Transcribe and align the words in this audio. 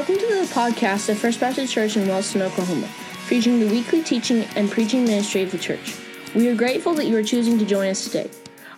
Welcome 0.00 0.16
to 0.16 0.26
the 0.28 0.50
podcast 0.54 1.10
of 1.10 1.18
First 1.18 1.40
Baptist 1.40 1.74
Church 1.74 1.94
in 1.94 2.08
Wellston, 2.08 2.40
Oklahoma, 2.40 2.86
featuring 3.26 3.60
the 3.60 3.68
weekly 3.68 4.02
teaching 4.02 4.44
and 4.56 4.70
preaching 4.70 5.04
ministry 5.04 5.42
of 5.42 5.50
the 5.50 5.58
church. 5.58 5.94
We 6.34 6.48
are 6.48 6.54
grateful 6.54 6.94
that 6.94 7.04
you 7.04 7.14
are 7.18 7.22
choosing 7.22 7.58
to 7.58 7.66
join 7.66 7.88
us 7.88 8.04
today. 8.04 8.30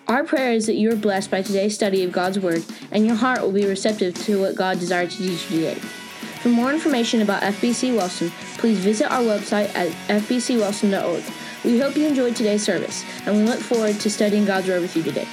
Our 0.08 0.24
prayer 0.24 0.50
is 0.50 0.66
that 0.66 0.74
you 0.74 0.90
are 0.90 0.96
blessed 0.96 1.30
by 1.30 1.43
today's 1.43 1.76
study 1.76 2.03
of 2.03 2.11
God's 2.11 2.40
Word 2.40 2.65
and 2.90 3.06
your 3.06 3.15
heart 3.15 3.40
will 3.40 3.53
be 3.53 3.66
receptive 3.66 4.16
to 4.24 4.40
what 4.40 4.56
God 4.56 4.80
desires 4.80 5.16
to 5.16 5.22
teach 5.22 5.48
you 5.48 5.61
today. 5.61 5.74
For 6.43 6.48
more 6.48 6.72
information 6.72 7.22
about 7.22 7.43
FBC 7.43 7.97
Wellston, 7.97 8.33
please 8.58 8.80
visit 8.80 9.08
our 9.08 9.22
website 9.22 9.72
at 9.76 9.93
fbcwellston.org. 10.08 11.22
We 11.65 11.79
hope 11.79 11.97
you 11.97 12.08
enjoyed 12.08 12.34
today's 12.34 12.65
service, 12.65 13.04
and 13.26 13.37
we 13.37 13.44
look 13.44 13.61
forward 13.61 14.01
to 14.01 14.11
studying 14.11 14.44
God's 14.44 14.66
Word 14.66 14.83
with 14.83 14.97
you 14.97 15.04
today. 15.04 15.29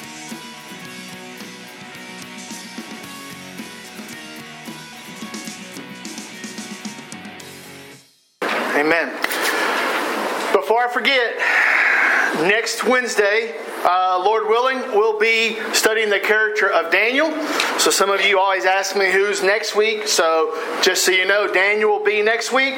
Next 12.48 12.84
Wednesday, 12.86 13.54
uh, 13.89 14.21
Lord 14.24 14.43
willing, 14.48 14.78
we'll 14.92 15.18
be 15.18 15.57
studying 15.74 16.11
the 16.11 16.20
character 16.20 16.70
of 16.70 16.92
Daniel. 16.92 17.32
So 17.80 17.89
some 17.89 18.11
of 18.11 18.21
you 18.21 18.39
always 18.39 18.66
ask 18.66 18.96
me 18.96 19.11
who's 19.11 19.42
next 19.42 19.75
week. 19.75 20.07
So 20.07 20.54
just 20.84 21.04
so 21.04 21.11
you 21.11 21.25
know, 21.25 21.52
Daniel 21.52 21.89
will 21.89 22.06
be 22.06 22.21
next 22.21 22.54
week. 22.54 22.75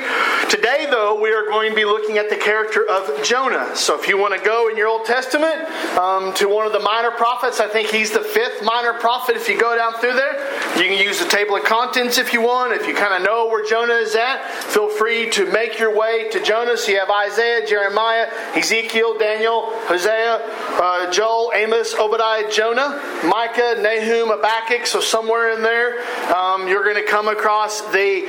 Today, 0.50 0.88
though, 0.90 1.20
we 1.20 1.34
are 1.34 1.46
going 1.48 1.72
to 1.72 1.76
be 1.76 1.84
looking 1.84 2.18
at 2.18 2.30
the 2.30 2.38
character 2.38 2.88
of 2.88 3.24
Jonah. 3.26 3.76
So 3.76 4.00
if 4.00 4.08
you 4.08 4.18
want 4.18 4.40
to 4.40 4.46
go 4.46 4.70
in 4.70 4.78
your 4.78 4.88
Old 4.88 5.05
Testament 5.05 5.55
um, 5.98 6.34
to 6.36 6.48
one 6.48 6.66
of 6.66 6.72
the 6.72 6.80
minor 6.80 7.12
prophets, 7.12 7.60
I 7.60 7.68
think 7.68 7.90
he's 7.90 8.12
the 8.12 8.22
fifth 8.22 8.64
minor 8.64 8.94
prophet. 8.94 9.36
If 9.36 9.50
you 9.50 9.60
go 9.60 9.76
down 9.76 10.00
through 10.00 10.14
there, 10.14 10.40
you 10.78 10.86
can 10.86 10.98
use 10.98 11.20
the 11.20 11.30
table 11.30 11.57
of 11.57 11.63
contents 11.66 12.20
if 12.20 12.32
you 12.32 12.41
want. 12.41 12.72
If 12.72 12.88
you 12.88 12.94
kind 12.94 13.13
of 13.13 13.22
know 13.22 13.48
where 13.48 13.68
Jonah 13.68 13.96
is 13.96 14.16
at, 14.16 14.46
feel 14.72 14.88
free 14.88 15.30
to 15.32 15.52
make 15.52 15.78
your 15.78 15.94
way 15.94 16.30
to 16.30 16.41
Jonah. 16.41 16.78
So 16.78 16.91
you 16.94 17.00
have 17.00 17.10
Isaiah, 17.10 17.68
Jeremiah, 17.68 18.28
Ezekiel, 18.55 19.18
Daniel, 19.18 19.63
Hosea. 19.88 20.40
Uh, 20.80 21.01
uh, 21.02 21.12
Joel, 21.12 21.52
Amos, 21.55 21.94
Obadiah, 21.94 22.49
Jonah, 22.52 23.02
Micah, 23.26 23.76
Nahum, 23.80 24.30
Habakkuk. 24.30 24.85
So 24.85 24.99
somewhere 24.99 25.52
in 25.52 25.63
there, 25.63 26.02
um, 26.34 26.68
you're 26.68 26.84
going 26.84 26.96
to 26.96 27.10
come 27.10 27.27
across 27.27 27.82
the 27.91 28.21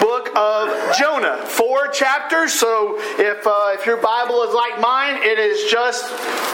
book 0.00 0.30
of 0.36 0.96
Jonah. 0.96 1.38
Four 1.46 1.88
chapters. 1.88 2.52
So 2.52 2.96
if 3.18 3.46
uh, 3.46 3.70
if 3.74 3.86
your 3.86 3.96
Bible 3.96 4.42
is 4.42 4.54
like 4.54 4.80
mine, 4.80 5.16
it 5.22 5.38
is 5.38 5.70
just 5.70 6.04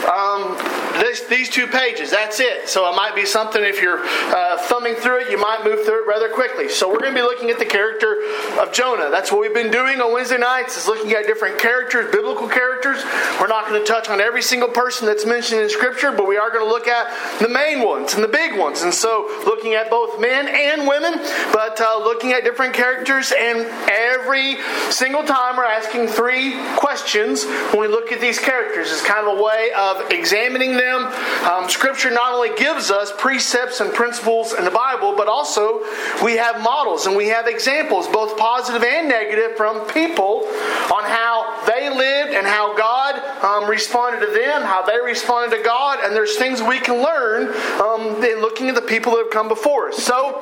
um, 0.08 0.56
this, 1.00 1.22
these 1.26 1.48
two 1.48 1.66
pages. 1.66 2.10
That's 2.10 2.40
it. 2.40 2.68
So 2.68 2.90
it 2.90 2.96
might 2.96 3.14
be 3.14 3.26
something 3.26 3.62
if 3.62 3.80
you're 3.80 4.04
uh, 4.04 4.58
thumbing 4.58 4.94
through 4.94 5.22
it, 5.22 5.30
you 5.30 5.38
might 5.38 5.64
move 5.64 5.84
through 5.84 6.04
it 6.04 6.08
rather 6.08 6.28
quickly. 6.28 6.68
So 6.68 6.88
we're 6.88 7.00
going 7.00 7.14
to 7.14 7.20
be 7.20 7.22
looking 7.22 7.50
at 7.50 7.58
the 7.58 7.66
character 7.66 8.16
of 8.60 8.72
Jonah. 8.72 9.10
That's 9.10 9.32
what 9.32 9.40
we've 9.40 9.54
been 9.54 9.70
doing 9.70 10.00
on 10.00 10.12
Wednesday 10.12 10.38
nights. 10.38 10.76
Is 10.76 10.86
looking 10.86 11.12
at 11.12 11.26
different 11.26 11.58
characters, 11.58 12.10
biblical 12.10 12.48
characters. 12.48 13.02
We're 13.40 13.48
not 13.48 13.68
going 13.68 13.80
to 13.80 13.86
touch 13.86 14.08
on 14.08 14.20
every 14.20 14.42
single 14.42 14.68
person 14.68 15.06
that's 15.06 15.26
mentioned 15.26 15.53
in 15.62 15.68
Scripture, 15.68 16.12
but 16.12 16.26
we 16.26 16.36
are 16.36 16.50
going 16.50 16.64
to 16.64 16.70
look 16.70 16.88
at 16.88 17.38
the 17.40 17.48
main 17.48 17.84
ones 17.84 18.14
and 18.14 18.22
the 18.22 18.28
big 18.28 18.58
ones. 18.58 18.82
And 18.82 18.92
so, 18.92 19.26
looking 19.46 19.74
at 19.74 19.90
both 19.90 20.20
men 20.20 20.48
and 20.48 20.86
women, 20.86 21.14
but 21.52 21.80
uh, 21.80 21.98
looking 21.98 22.32
at 22.32 22.44
different 22.44 22.74
characters. 22.74 23.32
And 23.32 23.66
every 23.90 24.58
single 24.90 25.24
time, 25.24 25.56
we're 25.56 25.64
asking 25.64 26.08
three 26.08 26.54
questions 26.76 27.44
when 27.72 27.80
we 27.80 27.88
look 27.88 28.12
at 28.12 28.20
these 28.20 28.38
characters. 28.38 28.90
It's 28.90 29.04
kind 29.04 29.26
of 29.26 29.38
a 29.38 29.42
way 29.42 29.70
of 29.76 30.10
examining 30.10 30.76
them. 30.76 31.04
Um, 31.44 31.68
scripture 31.68 32.10
not 32.10 32.32
only 32.32 32.54
gives 32.56 32.90
us 32.90 33.12
precepts 33.18 33.80
and 33.80 33.92
principles 33.92 34.52
in 34.54 34.64
the 34.64 34.70
Bible, 34.70 35.14
but 35.16 35.28
also 35.28 35.80
we 36.22 36.36
have 36.36 36.62
models 36.62 37.06
and 37.06 37.16
we 37.16 37.28
have 37.28 37.46
examples, 37.46 38.08
both 38.08 38.36
positive 38.36 38.82
and 38.82 39.08
negative, 39.08 39.56
from 39.56 39.86
people 39.88 40.46
on 40.92 41.04
how 41.04 41.62
they 41.66 41.88
lived 41.90 42.32
and 42.32 42.46
how 42.46 42.76
God 42.76 43.44
um, 43.44 43.68
responded 43.68 44.24
to 44.26 44.32
them, 44.32 44.62
how 44.62 44.82
they 44.82 45.00
responded 45.00 45.43
to 45.50 45.62
God, 45.62 45.98
and 46.02 46.14
there's 46.14 46.36
things 46.36 46.62
we 46.62 46.78
can 46.80 47.02
learn 47.02 47.48
um, 47.80 48.22
in 48.24 48.40
looking 48.40 48.68
at 48.68 48.74
the 48.74 48.82
people 48.82 49.12
that 49.12 49.24
have 49.24 49.30
come 49.30 49.48
before 49.48 49.88
us. 49.88 50.02
So, 50.02 50.40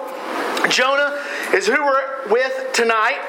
Jonah 0.69 1.19
is 1.55 1.67
who 1.67 1.85
we're 1.85 2.29
with 2.31 2.73
tonight 2.73 3.21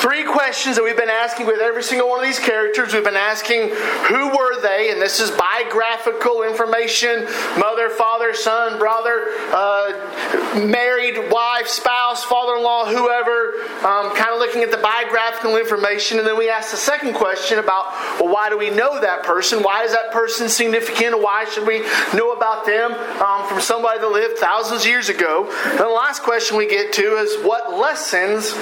three 0.00 0.24
questions 0.24 0.76
that 0.76 0.82
we've 0.82 0.96
been 0.96 1.10
asking 1.10 1.46
with 1.46 1.60
every 1.60 1.82
single 1.82 2.08
one 2.08 2.18
of 2.18 2.24
these 2.24 2.38
characters. 2.38 2.94
We've 2.94 3.04
been 3.04 3.16
asking 3.16 3.68
who 4.08 4.28
were 4.28 4.58
they, 4.62 4.90
and 4.90 5.00
this 5.00 5.20
is 5.20 5.30
biographical 5.30 6.42
information 6.42 7.26
mother, 7.58 7.90
father, 7.90 8.32
son, 8.32 8.78
brother, 8.78 9.26
uh, 9.52 10.64
married, 10.66 11.30
wife, 11.30 11.68
spouse, 11.68 12.24
father 12.24 12.56
in 12.56 12.62
law, 12.62 12.86
whoever, 12.86 13.60
um, 13.84 14.16
kind 14.16 14.32
of 14.32 14.38
looking 14.38 14.62
at 14.62 14.70
the 14.70 14.78
biographical 14.78 15.58
information. 15.58 16.18
And 16.18 16.26
then 16.26 16.38
we 16.38 16.48
ask 16.48 16.70
the 16.70 16.78
second 16.78 17.14
question 17.14 17.58
about, 17.58 17.90
well, 18.18 18.32
why 18.32 18.48
do 18.48 18.56
we 18.56 18.70
know 18.70 19.00
that 19.00 19.22
person? 19.22 19.62
Why 19.62 19.84
is 19.84 19.92
that 19.92 20.12
person 20.12 20.48
significant? 20.48 21.20
Why 21.20 21.44
should 21.44 21.66
we 21.66 21.80
know 22.14 22.32
about 22.32 22.64
them 22.64 22.92
um, 23.20 23.46
from 23.48 23.60
somebody 23.60 23.98
that 24.00 24.10
lived 24.10 24.38
thousands 24.38 24.82
of 24.82 24.86
years 24.86 25.10
ago? 25.10 25.46
And 25.64 25.78
the 25.78 25.88
last 25.88 26.22
question 26.22 26.49
we 26.56 26.66
get 26.66 26.92
to 26.94 27.16
is, 27.18 27.42
what 27.44 27.72
lessons 27.72 28.52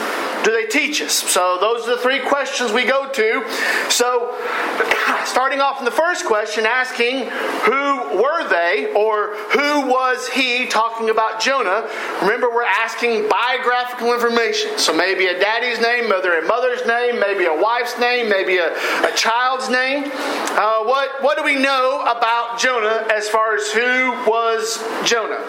do 0.44 0.52
they 0.52 0.66
teach 0.66 1.02
us? 1.02 1.12
So, 1.12 1.58
those 1.60 1.86
are 1.86 1.96
the 1.96 2.02
three 2.02 2.20
questions 2.20 2.72
we 2.72 2.84
go 2.84 3.10
to. 3.10 3.44
So, 3.90 4.34
starting 5.24 5.60
off 5.60 5.78
in 5.78 5.84
the 5.84 5.90
first 5.90 6.26
question, 6.26 6.66
asking 6.66 7.26
who 7.64 8.22
were 8.22 8.48
they 8.48 8.92
or 8.94 9.34
who 9.52 9.88
was 9.88 10.28
he 10.28 10.66
talking 10.66 11.10
about 11.10 11.40
Jonah? 11.40 11.88
Remember, 12.22 12.48
we're 12.48 12.64
asking 12.64 13.28
biographical 13.28 14.12
information. 14.12 14.78
So, 14.78 14.94
maybe 14.94 15.26
a 15.26 15.38
daddy's 15.38 15.80
name, 15.80 16.08
mother 16.08 16.38
a 16.38 16.46
mother's 16.46 16.86
name, 16.86 17.20
maybe 17.20 17.44
a 17.44 17.54
wife's 17.54 17.98
name, 17.98 18.28
maybe 18.28 18.58
a, 18.58 18.72
a 18.72 19.12
child's 19.14 19.68
name. 19.68 20.04
Uh, 20.04 20.84
what, 20.84 21.22
what 21.22 21.36
do 21.36 21.44
we 21.44 21.56
know 21.56 22.02
about 22.02 22.58
Jonah 22.58 23.06
as 23.12 23.28
far 23.28 23.54
as 23.54 23.70
who 23.70 24.12
was 24.28 24.82
Jonah? 25.04 25.44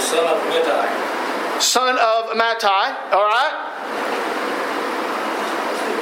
Son 0.00 0.24
of 0.24 0.38
Amittai. 0.42 1.05
Son 1.60 1.98
of 1.98 2.36
Mattai, 2.36 3.12
all 3.12 3.24
right? 3.24 3.76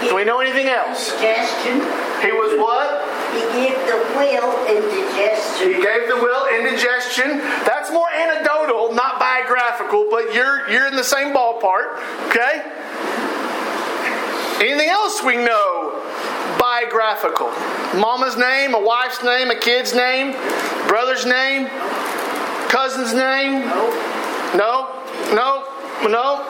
Do 0.08 0.14
we 0.14 0.24
know 0.24 0.40
anything 0.40 0.66
else? 0.68 1.12
Digestion. 1.12 1.80
He 2.20 2.32
was 2.32 2.58
what? 2.58 3.08
He 3.32 3.40
gave 3.56 3.78
the 3.86 3.96
will 4.16 4.66
indigestion. 4.66 5.68
He 5.68 5.74
gave 5.74 6.08
the 6.08 6.16
will 6.16 6.46
indigestion. 6.46 7.38
That's 7.64 7.90
more 7.90 8.10
anecdotal, 8.10 8.92
not 8.94 9.18
biographical, 9.18 10.06
but 10.10 10.34
you're 10.34 10.68
you're 10.70 10.86
in 10.86 10.96
the 10.96 11.04
same 11.04 11.34
ballpark. 11.34 11.98
Okay? 12.28 12.62
Anything 14.60 14.88
else 14.88 15.22
we 15.22 15.36
know 15.36 16.02
biographical? 16.58 17.48
Mama's 17.98 18.36
name, 18.36 18.74
a 18.74 18.80
wife's 18.80 19.22
name, 19.22 19.50
a 19.50 19.56
kid's 19.56 19.94
name, 19.94 20.32
brother's 20.86 21.24
name, 21.26 21.66
cousin's 22.68 23.14
name? 23.14 23.60
No. 23.60 23.90
No. 24.56 25.03
No. 25.32 25.64
No. 26.08 26.44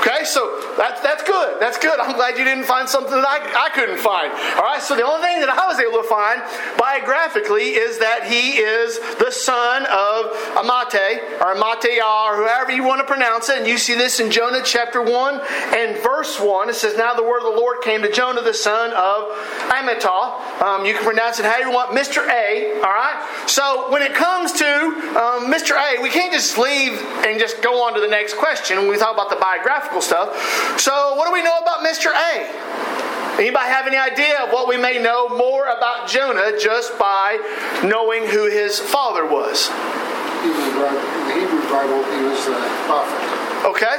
Okay, 0.00 0.24
so 0.24 0.65
that's 0.76 1.00
that's 1.00 1.22
good. 1.22 1.60
That's 1.60 1.78
good. 1.78 1.98
I'm 1.98 2.14
glad 2.14 2.36
you 2.38 2.44
didn't 2.44 2.64
find 2.64 2.88
something 2.88 3.12
that 3.12 3.26
I, 3.26 3.66
I 3.66 3.68
couldn't 3.70 3.98
find. 3.98 4.30
All 4.56 4.62
right, 4.62 4.82
so 4.82 4.94
the 4.94 5.02
only 5.02 5.26
thing 5.26 5.40
that 5.40 5.48
I 5.48 5.66
was 5.66 5.80
able 5.80 6.02
to 6.02 6.08
find 6.08 6.42
biographically 6.78 7.76
is 7.76 7.98
that 7.98 8.26
he 8.28 8.58
is 8.58 8.98
the 9.18 9.30
son 9.30 9.86
of 9.86 10.32
Amate 10.56 11.40
or 11.40 11.54
Amateah 11.56 12.30
or 12.30 12.36
whoever 12.36 12.72
you 12.72 12.84
want 12.84 13.00
to 13.00 13.06
pronounce 13.06 13.48
it. 13.48 13.58
And 13.58 13.66
you 13.66 13.78
see 13.78 13.94
this 13.94 14.20
in 14.20 14.30
Jonah 14.30 14.60
chapter 14.62 15.02
1 15.02 15.40
and 15.74 15.96
verse 16.02 16.38
1. 16.40 16.70
It 16.70 16.74
says, 16.74 16.96
Now 16.96 17.14
the 17.14 17.22
word 17.22 17.38
of 17.38 17.54
the 17.54 17.58
Lord 17.58 17.80
came 17.82 18.02
to 18.02 18.12
Jonah, 18.12 18.42
the 18.42 18.54
son 18.54 18.92
of 18.92 19.32
Amittai. 19.72 20.62
Um, 20.62 20.84
you 20.84 20.94
can 20.94 21.04
pronounce 21.04 21.38
it 21.38 21.46
how 21.46 21.58
you 21.58 21.70
want, 21.70 21.90
Mr. 21.92 22.26
A. 22.28 22.76
All 22.80 22.92
right, 22.92 23.44
so 23.46 23.90
when 23.90 24.02
it 24.02 24.14
comes 24.14 24.52
to 24.52 24.66
um, 24.66 25.52
Mr. 25.52 25.72
A, 25.72 26.02
we 26.02 26.10
can't 26.10 26.32
just 26.32 26.58
leave 26.58 27.00
and 27.24 27.40
just 27.40 27.62
go 27.62 27.82
on 27.84 27.94
to 27.94 28.00
the 28.00 28.08
next 28.08 28.36
question 28.36 28.78
when 28.78 28.88
we 28.88 28.96
talk 28.96 29.14
about 29.14 29.30
the 29.30 29.36
biographical 29.36 30.00
stuff. 30.00 30.34
So, 30.76 31.14
what 31.14 31.26
do 31.26 31.32
we 31.32 31.42
know 31.42 31.58
about 31.58 31.80
Mr. 31.80 32.12
A? 32.12 33.40
Anybody 33.40 33.68
have 33.68 33.86
any 33.86 33.98
idea 33.98 34.42
of 34.42 34.50
what 34.50 34.66
we 34.66 34.78
may 34.78 34.98
know 34.98 35.28
more 35.28 35.66
about 35.66 36.08
Jonah 36.08 36.58
just 36.58 36.98
by 36.98 37.38
knowing 37.84 38.26
who 38.26 38.48
his 38.50 38.80
father 38.80 39.26
was? 39.26 39.68
In 39.68 40.52
the 40.52 41.34
Hebrew 41.34 41.60
Bible, 41.68 42.02
he 42.04 42.22
was 42.22 42.46
a 42.46 42.56
prophet. 42.86 43.66
Okay. 43.66 43.96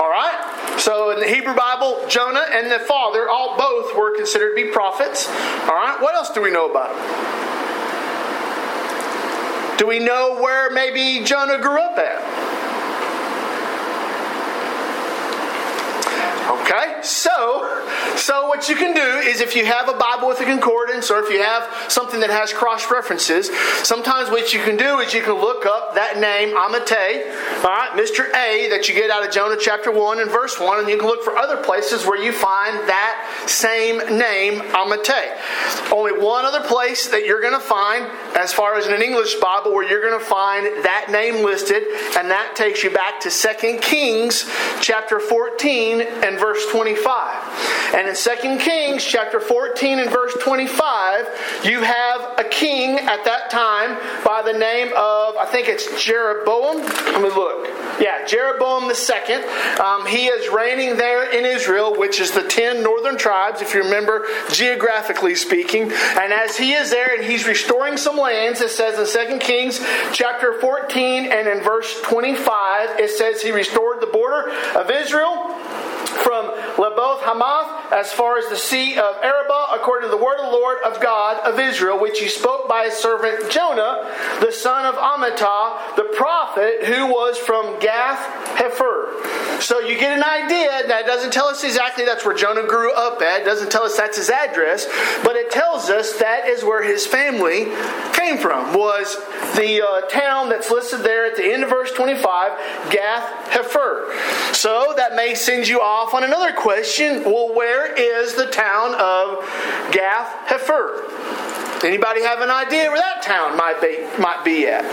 All 0.00 0.10
right. 0.10 0.74
So 0.78 1.10
in 1.10 1.20
the 1.20 1.28
Hebrew 1.28 1.54
Bible, 1.54 2.04
Jonah 2.08 2.44
and 2.52 2.70
the 2.70 2.80
father, 2.80 3.28
all 3.28 3.56
both 3.56 3.94
were 3.96 4.16
considered 4.16 4.56
to 4.56 4.64
be 4.64 4.70
prophets. 4.70 5.28
All 5.28 5.74
right. 5.74 5.98
What 6.00 6.14
else 6.14 6.30
do 6.30 6.42
we 6.42 6.50
know 6.50 6.68
about 6.70 6.90
him? 6.90 6.98
Do 9.78 9.86
we 9.86 9.98
know 9.98 10.40
where 10.40 10.70
maybe 10.70 11.24
Jonah 11.24 11.58
grew 11.58 11.78
up 11.78 11.98
at? 11.98 12.45
Okay, 16.46 17.00
so 17.02 17.82
so 18.14 18.46
what 18.46 18.68
you 18.68 18.76
can 18.76 18.94
do 18.94 19.28
is 19.28 19.40
if 19.40 19.56
you 19.56 19.66
have 19.66 19.88
a 19.88 19.94
Bible 19.94 20.28
with 20.28 20.40
a 20.40 20.44
concordance, 20.44 21.10
or 21.10 21.18
if 21.20 21.30
you 21.30 21.42
have 21.42 21.90
something 21.90 22.20
that 22.20 22.30
has 22.30 22.52
cross 22.52 22.90
references, 22.90 23.50
sometimes 23.82 24.30
what 24.30 24.54
you 24.54 24.62
can 24.62 24.76
do 24.76 25.00
is 25.00 25.12
you 25.12 25.22
can 25.22 25.34
look 25.34 25.66
up 25.66 25.94
that 25.94 26.18
name 26.18 26.54
Amittai, 26.54 27.64
all 27.64 27.70
right, 27.70 27.90
Mr. 27.94 28.32
A, 28.34 28.68
that 28.70 28.88
you 28.88 28.94
get 28.94 29.10
out 29.10 29.26
of 29.26 29.32
Jonah 29.32 29.56
chapter 29.60 29.90
one 29.90 30.20
and 30.20 30.30
verse 30.30 30.58
one, 30.60 30.78
and 30.78 30.88
you 30.88 30.96
can 30.96 31.06
look 31.06 31.24
for 31.24 31.36
other 31.36 31.56
places 31.56 32.06
where 32.06 32.22
you 32.22 32.32
find 32.32 32.76
that 32.88 33.44
same 33.46 33.98
name 34.16 34.60
Amittai. 34.70 35.92
Only 35.92 36.12
one 36.12 36.44
other 36.44 36.62
place 36.62 37.08
that 37.08 37.26
you're 37.26 37.40
going 37.40 37.54
to 37.54 37.60
find, 37.60 38.06
as 38.36 38.52
far 38.52 38.76
as 38.76 38.86
in 38.86 38.94
an 38.94 39.02
English 39.02 39.34
Bible, 39.36 39.72
where 39.72 39.88
you're 39.88 40.02
going 40.02 40.18
to 40.18 40.24
find 40.24 40.66
that 40.84 41.08
name 41.10 41.44
listed, 41.44 41.82
and 42.16 42.30
that 42.30 42.54
takes 42.54 42.84
you 42.84 42.90
back 42.90 43.20
to 43.20 43.30
2 43.30 43.78
Kings 43.78 44.48
chapter 44.80 45.18
14 45.18 46.00
and 46.00 46.35
verse 46.38 46.64
25. 46.70 47.94
And 47.94 48.08
in 48.08 48.14
2 48.14 48.58
Kings 48.58 49.04
chapter 49.04 49.40
14 49.40 50.00
and 50.00 50.10
verse 50.10 50.34
25, 50.42 51.62
you 51.64 51.82
have 51.82 52.38
a 52.38 52.44
king 52.44 52.98
at 52.98 53.24
that 53.24 53.50
time 53.50 53.96
by 54.24 54.42
the 54.42 54.52
name 54.52 54.88
of, 54.88 55.36
I 55.36 55.46
think 55.50 55.68
it's 55.68 56.02
Jeroboam. 56.02 56.82
Let 56.82 57.22
me 57.22 57.28
look. 57.28 57.68
Yeah, 58.00 58.26
Jeroboam 58.26 58.88
the 58.88 58.94
second. 58.94 59.44
Um, 59.80 60.06
he 60.06 60.26
is 60.26 60.52
reigning 60.52 60.96
there 60.96 61.30
in 61.30 61.44
Israel, 61.44 61.96
which 61.96 62.20
is 62.20 62.32
the 62.32 62.42
ten 62.42 62.82
northern 62.82 63.16
tribes, 63.16 63.62
if 63.62 63.74
you 63.74 63.82
remember, 63.82 64.26
geographically 64.52 65.34
speaking. 65.34 65.84
And 65.84 66.32
as 66.32 66.56
he 66.56 66.72
is 66.72 66.90
there 66.90 67.14
and 67.14 67.24
he's 67.24 67.46
restoring 67.46 67.96
some 67.96 68.16
lands, 68.16 68.60
it 68.60 68.70
says 68.70 69.14
in 69.14 69.38
2 69.38 69.38
Kings 69.38 69.80
chapter 70.12 70.60
14 70.60 71.32
and 71.32 71.48
in 71.48 71.60
verse 71.60 72.00
25, 72.02 73.00
it 73.00 73.10
says 73.10 73.42
he 73.42 73.50
restored 73.50 74.00
the 74.00 74.06
border 74.06 74.50
of 74.74 74.90
Israel 74.90 75.54
from 76.08 76.46
Lebo 76.78 77.18
Hamath 77.20 77.92
as 77.92 78.12
far 78.12 78.38
as 78.38 78.48
the 78.48 78.56
sea 78.56 78.96
of 78.96 79.16
Arabah, 79.22 79.74
according 79.74 80.10
to 80.10 80.16
the 80.16 80.22
word 80.22 80.38
of 80.38 80.46
the 80.46 80.56
Lord 80.56 80.78
of 80.84 81.00
God 81.00 81.38
of 81.46 81.58
Israel, 81.58 81.98
which 81.98 82.18
he 82.18 82.28
spoke 82.28 82.68
by 82.68 82.84
his 82.84 82.94
servant 82.94 83.50
Jonah, 83.50 84.12
the 84.40 84.52
son 84.52 84.86
of 84.86 84.94
Amittai, 84.94 85.96
the 85.96 86.12
prophet, 86.16 86.84
who 86.84 87.06
was 87.06 87.38
from 87.38 87.78
Gath 87.80 88.20
Hepher. 88.56 89.60
So 89.60 89.80
you 89.80 89.98
get 89.98 90.16
an 90.16 90.24
idea. 90.24 90.86
That 90.88 91.06
doesn't 91.06 91.32
tell 91.32 91.46
us 91.46 91.64
exactly 91.64 92.04
that's 92.04 92.24
where 92.24 92.36
Jonah 92.36 92.66
grew 92.66 92.92
up 92.92 93.20
at. 93.22 93.42
It 93.42 93.44
doesn't 93.44 93.70
tell 93.70 93.84
us 93.84 93.96
that's 93.96 94.16
his 94.16 94.30
address, 94.30 94.86
but 95.22 95.36
it 95.36 95.50
tells 95.50 95.88
us 95.88 96.18
that 96.18 96.46
is 96.46 96.62
where 96.62 96.82
his 96.82 97.06
family 97.06 97.66
came 98.12 98.38
from. 98.38 98.74
Was 98.74 99.16
the 99.56 99.82
uh, 99.82 100.06
town 100.08 100.50
that's 100.50 100.70
listed 100.70 101.00
there 101.00 101.26
at 101.26 101.36
the 101.36 101.44
end 101.44 101.62
of 101.62 101.70
verse 101.70 101.90
25, 101.92 102.90
Gath 102.90 103.50
Hepher. 103.50 104.54
So 104.54 104.94
that 104.96 105.14
may 105.14 105.34
send 105.34 105.68
you 105.68 105.80
off 105.80 105.95
on 105.96 106.24
another 106.24 106.52
question. 106.52 107.24
Well, 107.24 107.54
where 107.54 107.92
is 107.94 108.34
the 108.34 108.46
town 108.46 108.94
of 108.94 109.40
Gath 109.92 110.46
Hepher? 110.46 111.84
Anybody 111.84 112.22
have 112.22 112.40
an 112.40 112.50
idea 112.50 112.90
where 112.90 112.98
that 112.98 113.22
town 113.22 113.56
might 113.56 113.80
be 113.80 114.06
might 114.20 114.44
be 114.44 114.66
at? 114.66 114.84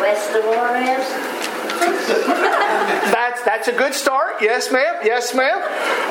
West 0.00 0.30
of? 0.34 1.45
That's 1.76 3.42
that's 3.42 3.68
a 3.68 3.72
good 3.72 3.94
start. 3.94 4.36
Yes, 4.40 4.72
ma'am. 4.72 5.00
Yes, 5.04 5.34
ma'am. 5.34 5.60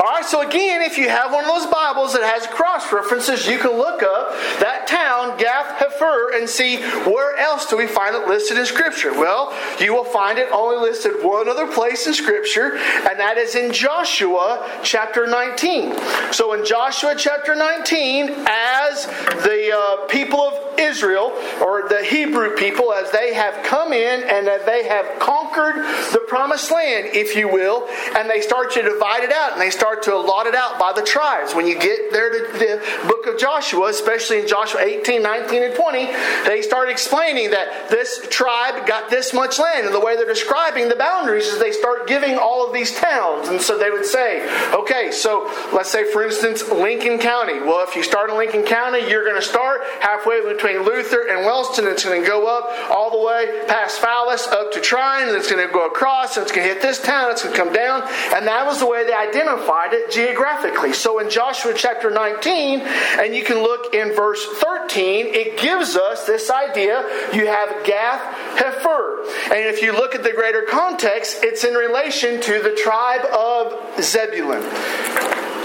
All 0.00 0.12
right. 0.12 0.24
So 0.24 0.46
again, 0.46 0.82
if 0.82 0.98
you 0.98 1.08
have 1.08 1.32
one 1.32 1.44
of 1.44 1.48
those 1.48 1.66
Bibles 1.66 2.12
that 2.14 2.22
has 2.22 2.46
cross 2.46 2.92
references, 2.92 3.46
you 3.46 3.58
can 3.58 3.72
look 3.72 4.02
up 4.02 4.30
that 4.60 4.86
town, 4.86 5.38
Gath 5.38 5.78
Hepher, 5.78 6.36
and 6.36 6.48
see 6.48 6.78
where 7.10 7.36
else 7.36 7.66
do 7.66 7.76
we 7.76 7.86
find 7.86 8.14
it 8.14 8.28
listed 8.28 8.58
in 8.58 8.66
Scripture. 8.66 9.12
Well, 9.12 9.56
you 9.80 9.94
will 9.94 10.04
find 10.04 10.38
it 10.38 10.48
only 10.52 10.76
listed 10.76 11.22
one 11.22 11.48
other 11.48 11.66
place 11.66 12.06
in 12.06 12.14
Scripture, 12.14 12.76
and 12.76 13.18
that 13.18 13.38
is 13.38 13.54
in 13.54 13.72
Joshua 13.72 14.80
chapter 14.82 15.26
19. 15.26 15.96
So 16.32 16.52
in 16.52 16.64
Joshua 16.64 17.14
chapter 17.16 17.54
19, 17.54 18.30
as 18.46 19.06
the 19.42 19.72
uh, 19.76 20.06
people 20.06 20.40
of 20.40 20.78
Israel 20.78 21.32
or 21.62 21.88
the 21.88 22.04
Hebrew 22.04 22.54
people, 22.56 22.92
as 22.92 23.10
they 23.10 23.34
have 23.34 23.64
come 23.64 23.92
in 23.92 24.22
and 24.24 24.46
that 24.46 24.66
they 24.66 24.84
have 24.84 25.18
conquered 25.18 25.55
conquered 25.56 25.84
the 26.12 26.20
promised 26.26 26.70
land, 26.70 27.08
if 27.12 27.34
you 27.34 27.48
will, 27.48 27.88
and 28.16 28.28
they 28.28 28.40
start 28.40 28.70
to 28.72 28.82
divide 28.82 29.22
it 29.22 29.32
out 29.32 29.52
and 29.52 29.60
they 29.60 29.70
start 29.70 30.02
to 30.04 30.14
allot 30.14 30.46
it 30.46 30.54
out 30.54 30.78
by 30.78 30.92
the 30.92 31.02
tribes. 31.02 31.54
When 31.54 31.66
you 31.66 31.78
get 31.78 32.12
there 32.12 32.30
to 32.30 32.58
the 32.58 33.08
book 33.08 33.26
of 33.26 33.38
Joshua, 33.38 33.88
especially 33.88 34.40
in 34.40 34.48
Joshua 34.48 34.80
18, 34.82 35.22
19, 35.22 35.62
and 35.62 35.74
20, 35.74 36.06
they 36.44 36.62
start 36.62 36.88
explaining 36.88 37.50
that 37.50 37.90
this 37.90 38.26
tribe 38.30 38.86
got 38.86 39.10
this 39.10 39.32
much 39.32 39.58
land. 39.58 39.86
And 39.86 39.94
the 39.94 40.00
way 40.00 40.16
they're 40.16 40.26
describing 40.26 40.88
the 40.88 40.96
boundaries 40.96 41.46
is 41.46 41.58
they 41.58 41.72
start 41.72 42.06
giving 42.06 42.36
all 42.38 42.66
of 42.66 42.72
these 42.72 42.94
towns. 42.98 43.48
And 43.48 43.60
so 43.60 43.78
they 43.78 43.90
would 43.90 44.06
say, 44.06 44.46
okay, 44.72 45.10
so 45.10 45.50
let's 45.72 45.90
say, 45.90 46.10
for 46.10 46.24
instance, 46.24 46.68
Lincoln 46.68 47.18
County. 47.18 47.60
Well, 47.60 47.86
if 47.86 47.96
you 47.96 48.02
start 48.02 48.30
in 48.30 48.36
Lincoln 48.36 48.64
County, 48.64 49.08
you're 49.08 49.24
going 49.24 49.40
to 49.40 49.46
start 49.46 49.80
halfway 50.00 50.42
between 50.42 50.82
Luther 50.82 51.28
and 51.28 51.44
Wellston. 51.44 51.86
It's 51.86 52.04
going 52.04 52.22
to 52.22 52.26
go 52.26 52.46
up 52.46 52.90
all 52.90 53.10
the 53.10 53.24
way 53.24 53.64
past 53.66 54.00
Fallis 54.00 54.46
up 54.48 54.72
to 54.72 54.80
Tryon, 54.80 55.28
and 55.28 55.45
it's 55.46 55.54
going 55.54 55.66
to 55.66 55.72
go 55.72 55.86
across, 55.86 56.36
and 56.36 56.42
it's 56.42 56.52
going 56.52 56.66
to 56.66 56.74
hit 56.74 56.82
this 56.82 57.00
town, 57.00 57.30
it's 57.30 57.42
going 57.42 57.54
to 57.54 57.62
come 57.62 57.72
down. 57.72 58.02
And 58.34 58.46
that 58.46 58.66
was 58.66 58.80
the 58.80 58.86
way 58.86 59.06
they 59.06 59.14
identified 59.14 59.92
it 59.92 60.10
geographically. 60.10 60.92
So 60.92 61.20
in 61.20 61.30
Joshua 61.30 61.72
chapter 61.74 62.10
19, 62.10 62.80
and 62.80 63.34
you 63.34 63.44
can 63.44 63.58
look 63.58 63.94
in 63.94 64.12
verse 64.12 64.44
13, 64.58 65.26
it 65.26 65.58
gives 65.58 65.96
us 65.96 66.26
this 66.26 66.50
idea. 66.50 67.02
You 67.32 67.46
have 67.46 67.84
Gath 67.86 68.22
Hepher. 68.56 69.24
And 69.44 69.66
if 69.66 69.82
you 69.82 69.92
look 69.92 70.16
at 70.16 70.24
the 70.24 70.32
greater 70.32 70.62
context, 70.62 71.38
it's 71.42 71.62
in 71.62 71.74
relation 71.74 72.40
to 72.40 72.60
the 72.60 72.74
tribe 72.74 73.24
of 73.26 74.02
Zebulun. 74.02 75.55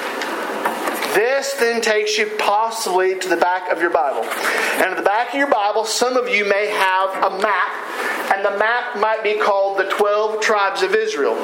This 1.14 1.54
then 1.54 1.82
takes 1.82 2.18
you 2.18 2.32
possibly 2.38 3.18
to 3.20 3.28
the 3.28 3.38
back 3.38 3.72
of 3.72 3.82
your 3.82 3.90
Bible. 3.90 4.24
And 4.24 4.84
at 4.84 4.98
the 4.98 5.04
back 5.04 5.30
of 5.30 5.36
your 5.36 5.50
Bible, 5.50 5.86
some 5.86 6.16
of 6.16 6.30
you 6.30 6.46
may 6.46 6.68
have 6.68 7.10
a 7.24 7.38
map, 7.42 8.32
and 8.32 8.46
the 8.46 8.58
map 8.58 8.98
might 8.98 9.24
be 9.24 9.38
called 9.38 9.78
the 9.78 9.90
12 9.90 10.42
tribes 10.42 10.84
of 10.84 10.96
Israel. 10.96 11.36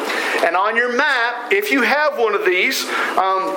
And 0.46 0.56
on 0.56 0.76
your 0.76 0.96
map, 0.96 1.52
if 1.52 1.72
you 1.72 1.82
have 1.82 2.18
one 2.18 2.34
of 2.34 2.46
these, 2.46 2.84
um, 2.84 3.54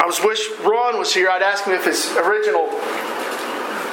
I 0.00 0.04
was 0.06 0.22
wish 0.22 0.48
Ron 0.60 0.98
was 0.98 1.14
here. 1.14 1.28
I'd 1.30 1.42
ask 1.42 1.64
him 1.64 1.74
if 1.74 1.84
his 1.84 2.10
original 2.16 2.68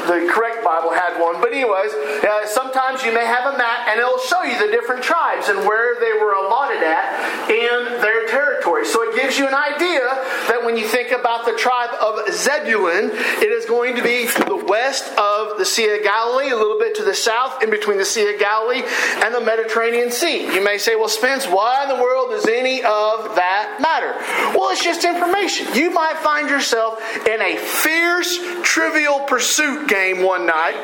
the 0.07 0.31
correct 0.31 0.63
Bible 0.63 0.91
had 0.91 1.19
one. 1.19 1.41
But 1.41 1.51
anyways, 1.51 1.91
uh, 1.93 2.47
sometimes 2.47 3.03
you 3.03 3.13
may 3.13 3.25
have 3.25 3.53
a 3.53 3.57
map 3.57 3.87
and 3.87 3.99
it'll 3.99 4.19
show 4.19 4.43
you 4.43 4.57
the 4.57 4.71
different 4.71 5.03
tribes 5.03 5.49
and 5.49 5.59
where 5.67 5.99
they 5.99 6.13
were 6.19 6.33
allotted 6.33 6.81
at 6.81 7.49
in 7.51 8.01
their 8.01 8.27
territory. 8.27 8.85
So 8.85 9.03
it 9.03 9.15
gives 9.15 9.37
you 9.37 9.47
an 9.47 9.53
idea 9.53 10.07
that 10.47 10.61
when 10.63 10.77
you 10.77 10.87
think 10.87 11.11
about 11.11 11.45
the 11.45 11.53
tribe 11.53 11.91
of 12.01 12.31
Zebulun, 12.31 13.11
it 13.43 13.51
is 13.51 13.65
going 13.65 13.95
to 13.95 14.03
be 14.03 14.25
the 14.25 14.63
west 14.67 15.11
of 15.17 15.57
the 15.57 15.65
Sea 15.65 15.95
of 15.95 16.03
Galilee, 16.03 16.49
a 16.49 16.55
little 16.55 16.79
bit 16.79 16.95
to 16.95 17.03
the 17.03 17.13
south, 17.13 17.61
in 17.61 17.69
between 17.69 17.97
the 17.97 18.05
Sea 18.05 18.33
of 18.33 18.39
Galilee 18.39 18.83
and 19.23 19.35
the 19.35 19.41
Mediterranean 19.41 20.11
Sea. 20.11 20.45
You 20.53 20.63
may 20.63 20.77
say, 20.77 20.95
well, 20.95 21.09
Spence, 21.09 21.45
why 21.45 21.83
in 21.83 21.89
the 21.89 22.01
world 22.01 22.31
does 22.31 22.47
any 22.47 22.79
of 22.79 23.35
that 23.35 23.77
matter? 23.81 24.13
Well, 24.57 24.71
it's 24.71 24.83
just 24.83 25.03
information. 25.03 25.67
You 25.73 25.91
might 25.91 26.17
find 26.17 26.49
yourself 26.49 27.01
in 27.27 27.41
a 27.41 27.57
fierce, 27.57 28.39
trivial 28.63 29.19
pursuit 29.21 29.87
game 29.87 29.96
game 29.97 30.23
one 30.23 30.45
night, 30.45 30.75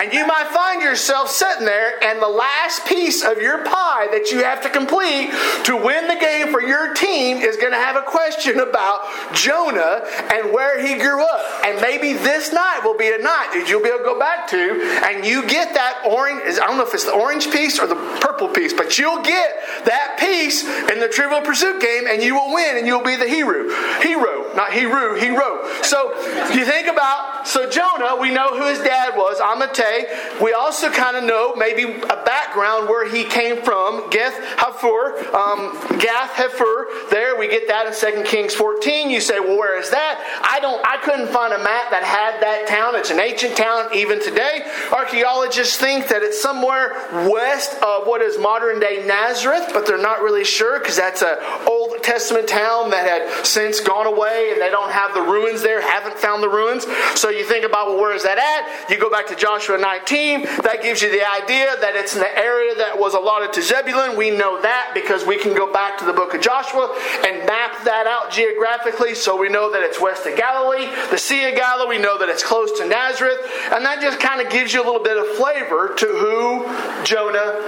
and 0.00 0.12
you 0.12 0.26
might 0.26 0.46
find 0.48 0.80
yourself 0.82 1.28
sitting 1.28 1.64
there, 1.64 2.02
and 2.04 2.22
the 2.22 2.28
last 2.28 2.86
piece 2.86 3.24
of 3.24 3.38
your 3.42 3.64
pie 3.64 4.08
that 4.12 4.30
you 4.30 4.42
have 4.44 4.62
to 4.62 4.70
complete 4.70 5.30
to 5.64 5.76
win 5.76 6.06
the 6.06 6.16
game 6.16 6.52
for 6.52 6.62
your 6.62 6.94
team 6.94 7.38
is 7.38 7.56
going 7.56 7.72
to 7.72 7.78
have 7.78 7.96
a 7.96 8.02
question 8.02 8.60
about 8.60 9.02
Jonah 9.34 10.06
and 10.32 10.52
where 10.52 10.80
he 10.80 10.94
grew 10.94 11.22
up. 11.22 11.40
And 11.64 11.80
maybe 11.80 12.12
this 12.12 12.52
night 12.52 12.80
will 12.84 12.96
be 12.96 13.08
a 13.08 13.18
night 13.18 13.50
that 13.54 13.66
you'll 13.68 13.82
be 13.82 13.88
able 13.88 13.98
to 13.98 14.04
go 14.04 14.18
back 14.18 14.48
to, 14.50 15.02
and 15.04 15.24
you 15.24 15.46
get 15.46 15.74
that 15.74 16.02
orange, 16.06 16.42
I 16.58 16.66
don't 16.66 16.76
know 16.76 16.86
if 16.86 16.94
it's 16.94 17.04
the 17.04 17.12
orange 17.12 17.50
piece 17.50 17.78
or 17.78 17.86
the 17.86 17.96
purple 18.20 18.48
piece, 18.48 18.72
but 18.72 18.98
you'll 18.98 19.22
get 19.22 19.50
that 19.84 20.16
piece 20.20 20.64
in 20.64 21.00
the 21.00 21.08
Trivial 21.08 21.40
Pursuit 21.40 21.80
game, 21.80 22.06
and 22.06 22.22
you 22.22 22.34
will 22.34 22.54
win, 22.54 22.78
and 22.78 22.86
you'll 22.86 23.02
be 23.02 23.16
the 23.16 23.28
hero. 23.28 23.68
Hero, 24.00 24.54
not 24.54 24.72
hero, 24.72 25.18
hero. 25.18 25.66
So 25.82 26.14
you 26.54 26.64
think 26.64 26.86
about, 26.86 27.33
so 27.44 27.68
Jonah, 27.68 28.16
we 28.20 28.30
know 28.30 28.48
who 28.58 28.66
his 28.68 28.78
dad 28.78 29.16
was, 29.16 29.38
Amittai. 29.38 30.40
We 30.40 30.52
also 30.52 30.90
kind 30.90 31.16
of 31.16 31.24
know 31.24 31.54
maybe 31.54 31.82
a 31.84 32.22
background 32.24 32.88
where 32.88 33.08
he 33.08 33.24
came 33.24 33.62
from, 33.62 34.08
Geth 34.10 34.34
Hafur, 34.56 35.32
um, 35.34 35.98
Gath 35.98 36.32
Hefer. 36.32 37.10
There 37.10 37.38
we 37.38 37.48
get 37.48 37.68
that 37.68 37.86
in 37.86 38.22
2 38.22 38.24
Kings 38.24 38.54
14. 38.54 39.10
You 39.10 39.20
say, 39.20 39.40
well, 39.40 39.58
where 39.58 39.78
is 39.78 39.90
that? 39.90 40.20
I 40.42 40.60
don't. 40.60 40.84
I 40.86 40.96
couldn't 40.98 41.28
find 41.28 41.52
a 41.52 41.58
map 41.58 41.90
that 41.90 42.02
had 42.02 42.40
that 42.42 42.66
town. 42.66 42.96
It's 42.96 43.10
an 43.10 43.20
ancient 43.20 43.56
town 43.56 43.94
even 43.94 44.22
today. 44.22 44.66
Archaeologists 44.92 45.76
think 45.76 46.08
that 46.08 46.22
it's 46.22 46.40
somewhere 46.40 46.94
west 47.30 47.74
of 47.82 48.06
what 48.06 48.22
is 48.22 48.38
modern 48.38 48.80
day 48.80 49.04
Nazareth, 49.06 49.70
but 49.72 49.86
they're 49.86 49.98
not 49.98 50.22
really 50.22 50.44
sure 50.44 50.78
because 50.78 50.96
that's 50.96 51.22
an 51.22 51.36
Old 51.66 52.02
Testament 52.02 52.48
town 52.48 52.90
that 52.90 53.06
had 53.06 53.46
since 53.46 53.80
gone 53.80 54.06
away 54.06 54.50
and 54.52 54.60
they 54.60 54.70
don't 54.70 54.90
have 54.90 55.14
the 55.14 55.22
ruins 55.22 55.62
there, 55.62 55.80
haven't 55.80 56.18
found 56.18 56.42
the 56.42 56.48
ruins. 56.48 56.86
So 57.14 57.30
you 57.36 57.44
think 57.44 57.64
about, 57.64 57.88
well, 57.88 57.98
where 57.98 58.14
is 58.14 58.22
that 58.22 58.38
at? 58.38 58.90
You 58.90 58.98
go 58.98 59.10
back 59.10 59.26
to 59.28 59.36
Joshua 59.36 59.78
19. 59.78 60.42
That 60.62 60.82
gives 60.82 61.02
you 61.02 61.10
the 61.10 61.26
idea 61.26 61.76
that 61.80 61.96
it's 61.96 62.14
in 62.14 62.20
the 62.20 62.38
area 62.38 62.74
that 62.76 62.98
was 62.98 63.14
allotted 63.14 63.52
to 63.54 63.62
Zebulun. 63.62 64.16
We 64.16 64.30
know 64.30 64.60
that 64.62 64.92
because 64.94 65.26
we 65.26 65.38
can 65.38 65.54
go 65.54 65.72
back 65.72 65.98
to 65.98 66.04
the 66.04 66.12
book 66.12 66.34
of 66.34 66.40
Joshua 66.40 66.94
and 67.24 67.46
map 67.46 67.84
that 67.84 68.06
out 68.06 68.30
geographically. 68.30 69.14
So 69.14 69.36
we 69.36 69.48
know 69.48 69.70
that 69.72 69.82
it's 69.82 70.00
west 70.00 70.26
of 70.26 70.36
Galilee. 70.36 70.86
The 71.10 71.18
Sea 71.18 71.48
of 71.48 71.56
Galilee, 71.56 71.96
we 71.96 72.02
know 72.02 72.18
that 72.18 72.28
it's 72.28 72.44
close 72.44 72.70
to 72.78 72.86
Nazareth. 72.86 73.38
And 73.72 73.84
that 73.84 74.00
just 74.00 74.20
kind 74.20 74.40
of 74.40 74.50
gives 74.52 74.72
you 74.72 74.82
a 74.82 74.86
little 74.86 75.02
bit 75.02 75.16
of 75.16 75.26
flavor 75.36 75.94
to 75.96 76.06
who 76.06 76.64
Jonah 77.04 77.60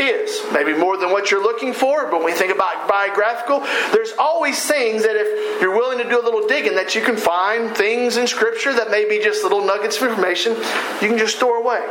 is. 0.00 0.40
Maybe 0.52 0.74
more 0.74 0.96
than 0.96 1.10
what 1.10 1.30
you're 1.30 1.42
looking 1.42 1.72
for, 1.72 2.10
but 2.10 2.18
when 2.18 2.26
we 2.26 2.32
think 2.32 2.52
about 2.52 2.88
biographical, 2.88 3.60
there's 3.92 4.12
always 4.18 4.64
things 4.64 5.02
that 5.02 5.14
if 5.14 5.60
you're 5.60 5.76
willing 5.76 5.98
to 5.98 6.08
do 6.08 6.20
a 6.20 6.24
little 6.24 6.46
digging, 6.46 6.74
that 6.74 6.94
you 6.94 7.02
can 7.02 7.16
find 7.16 7.76
things 7.76 8.16
in 8.16 8.26
Scripture 8.26 8.72
that 8.72 8.90
may 8.90 9.08
be 9.10 9.18
just 9.18 9.42
little 9.42 9.64
nuggets 9.64 10.00
of 10.00 10.08
information 10.08 10.54
you 10.54 11.08
can 11.08 11.18
just 11.18 11.36
store 11.36 11.56
away. 11.56 11.84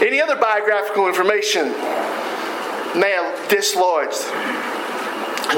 Any 0.00 0.20
other 0.20 0.36
biographical 0.36 1.06
information 1.06 1.72
have 2.94 3.48
dislodged. 3.48 4.24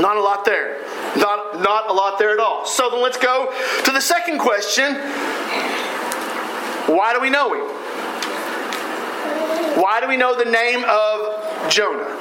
Not 0.01 0.17
a 0.17 0.21
lot 0.21 0.45
there. 0.45 0.85
Not, 1.17 1.61
not 1.63 1.89
a 1.89 1.93
lot 1.93 2.19
there 2.19 2.31
at 2.31 2.41
all. 2.41 2.67
So 2.67 2.91
then 2.91 3.01
let's 3.01 3.17
go 3.17 3.53
to 3.85 3.91
the 3.91 4.01
second 4.01 4.39
question 4.39 4.95
Why 6.87 7.13
do 7.15 7.21
we 7.21 7.31
know 7.31 7.55
him? 7.55 7.65
Why 9.81 10.01
do 10.01 10.09
we 10.09 10.17
know 10.17 10.37
the 10.37 10.51
name 10.51 10.85
of 10.85 11.71
Jonah? 11.71 12.17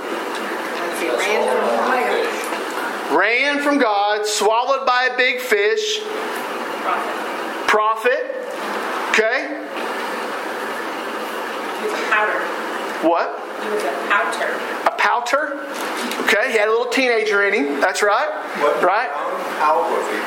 Ran 3.15 3.62
from 3.63 3.79
God, 3.79 4.25
swallowed 4.25 4.86
by 4.86 5.10
a 5.12 5.17
big 5.17 5.39
fish. 5.39 6.00
Prophet. 7.67 8.47
Prophet. 9.17 9.24
Okay. 9.24 9.39
He 11.81 11.86
was 11.86 11.93
a 11.93 12.03
pouter. 12.12 12.39
What? 13.07 13.27
He 13.63 13.69
was 13.69 13.83
a 13.83 13.86
pouter. 14.09 14.51
A 14.86 14.91
pouter? 14.97 15.43
Okay, 16.25 16.51
he 16.51 16.57
had 16.57 16.67
a 16.67 16.71
little 16.71 16.91
teenager 16.91 17.47
in 17.47 17.53
him. 17.53 17.79
That's 17.81 18.01
right. 18.03 18.29
What? 18.62 18.83
Right? 18.83 19.09
How 19.59 19.81
old 19.81 19.91
was 19.91 20.07
he? 20.12 20.17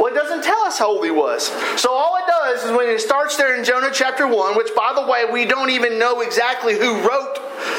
Well, 0.00 0.12
it 0.12 0.14
doesn't 0.14 0.44
tell 0.44 0.60
us 0.62 0.78
how 0.78 0.90
old 0.90 1.04
he 1.04 1.10
was. 1.10 1.48
So 1.80 1.92
all 1.92 2.16
it 2.16 2.24
does 2.28 2.64
is 2.64 2.70
when 2.70 2.88
it 2.88 3.00
starts 3.00 3.36
there 3.36 3.56
in 3.58 3.64
Jonah 3.64 3.90
chapter 3.92 4.28
1, 4.28 4.56
which 4.56 4.72
by 4.76 4.92
the 4.94 5.04
way, 5.10 5.24
we 5.30 5.44
don't 5.44 5.70
even 5.70 5.98
know 5.98 6.20
exactly 6.20 6.78
who 6.78 7.00
wrote 7.00 7.34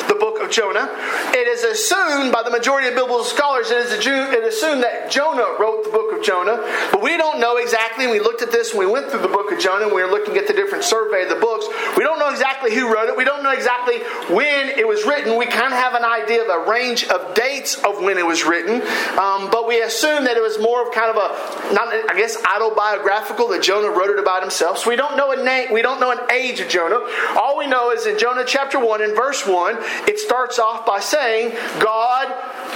the 0.09 0.15
book 0.19 0.28
of 0.49 0.55
Jonah. 0.55 0.89
It 1.31 1.47
is 1.47 1.63
assumed 1.63 2.31
by 2.31 2.41
the 2.43 2.49
majority 2.49 2.87
of 2.87 2.95
biblical 2.95 3.23
scholars, 3.23 3.69
it 3.69 3.77
is 3.77 3.91
assumed 3.93 4.83
that 4.83 5.11
Jonah 5.11 5.55
wrote 5.59 5.83
the 5.83 5.91
book 5.91 6.17
of 6.17 6.23
Jonah, 6.23 6.57
but 6.91 7.01
we 7.01 7.17
don't 7.17 7.39
know 7.39 7.57
exactly. 7.57 8.07
We 8.07 8.19
looked 8.19 8.41
at 8.41 8.51
this 8.51 8.73
when 8.73 8.87
we 8.87 8.93
went 8.93 9.11
through 9.11 9.21
the 9.21 9.27
book 9.27 9.51
of 9.51 9.59
Jonah, 9.59 9.85
and 9.85 9.93
we 9.93 10.01
were 10.01 10.09
looking 10.09 10.37
at 10.37 10.47
the 10.47 10.53
different 10.53 10.83
survey 10.83 11.23
of 11.23 11.29
the 11.29 11.35
books. 11.35 11.67
We 11.97 12.03
don't 12.03 12.19
know 12.19 12.29
exactly 12.29 12.73
who 12.73 12.91
wrote 12.91 13.09
it. 13.09 13.17
We 13.17 13.23
don't 13.23 13.43
know 13.43 13.51
exactly 13.51 13.99
when 14.33 14.69
it 14.69 14.87
was 14.87 15.05
written. 15.05 15.37
We 15.37 15.45
kind 15.45 15.73
of 15.73 15.79
have 15.79 15.93
an 15.93 16.03
idea 16.03 16.43
of 16.43 16.49
a 16.49 16.69
range 16.69 17.05
of 17.05 17.35
dates 17.35 17.75
of 17.83 18.01
when 18.01 18.17
it 18.17 18.25
was 18.25 18.43
written, 18.43 18.81
um, 19.17 19.49
but 19.51 19.67
we 19.67 19.81
assume 19.81 20.25
that 20.25 20.37
it 20.37 20.41
was 20.41 20.59
more 20.59 20.87
of 20.87 20.93
kind 20.93 21.15
of 21.15 21.17
a, 21.17 21.73
not 21.73 21.87
I 22.09 22.15
guess, 22.17 22.37
autobiographical 22.43 23.47
that 23.49 23.61
Jonah 23.61 23.89
wrote 23.89 24.09
it 24.09 24.19
about 24.19 24.41
himself. 24.41 24.79
So 24.79 24.89
we 24.89 24.95
don't 24.95 25.15
know 25.15 25.31
a 25.31 25.43
name. 25.43 25.71
We 25.71 25.81
don't 25.81 25.99
know 25.99 26.11
an 26.11 26.31
age 26.31 26.59
of 26.59 26.69
Jonah. 26.69 26.99
All 27.39 27.57
we 27.57 27.67
know 27.67 27.91
is 27.91 28.05
in 28.05 28.17
Jonah 28.17 28.43
chapter 28.45 28.79
one, 28.79 29.01
in 29.01 29.15
verse 29.15 29.45
one, 29.45 29.77
it 30.07 30.19
starts 30.19 30.38
off 30.59 30.85
by 30.85 30.99
saying, 30.99 31.51
God 31.79 32.27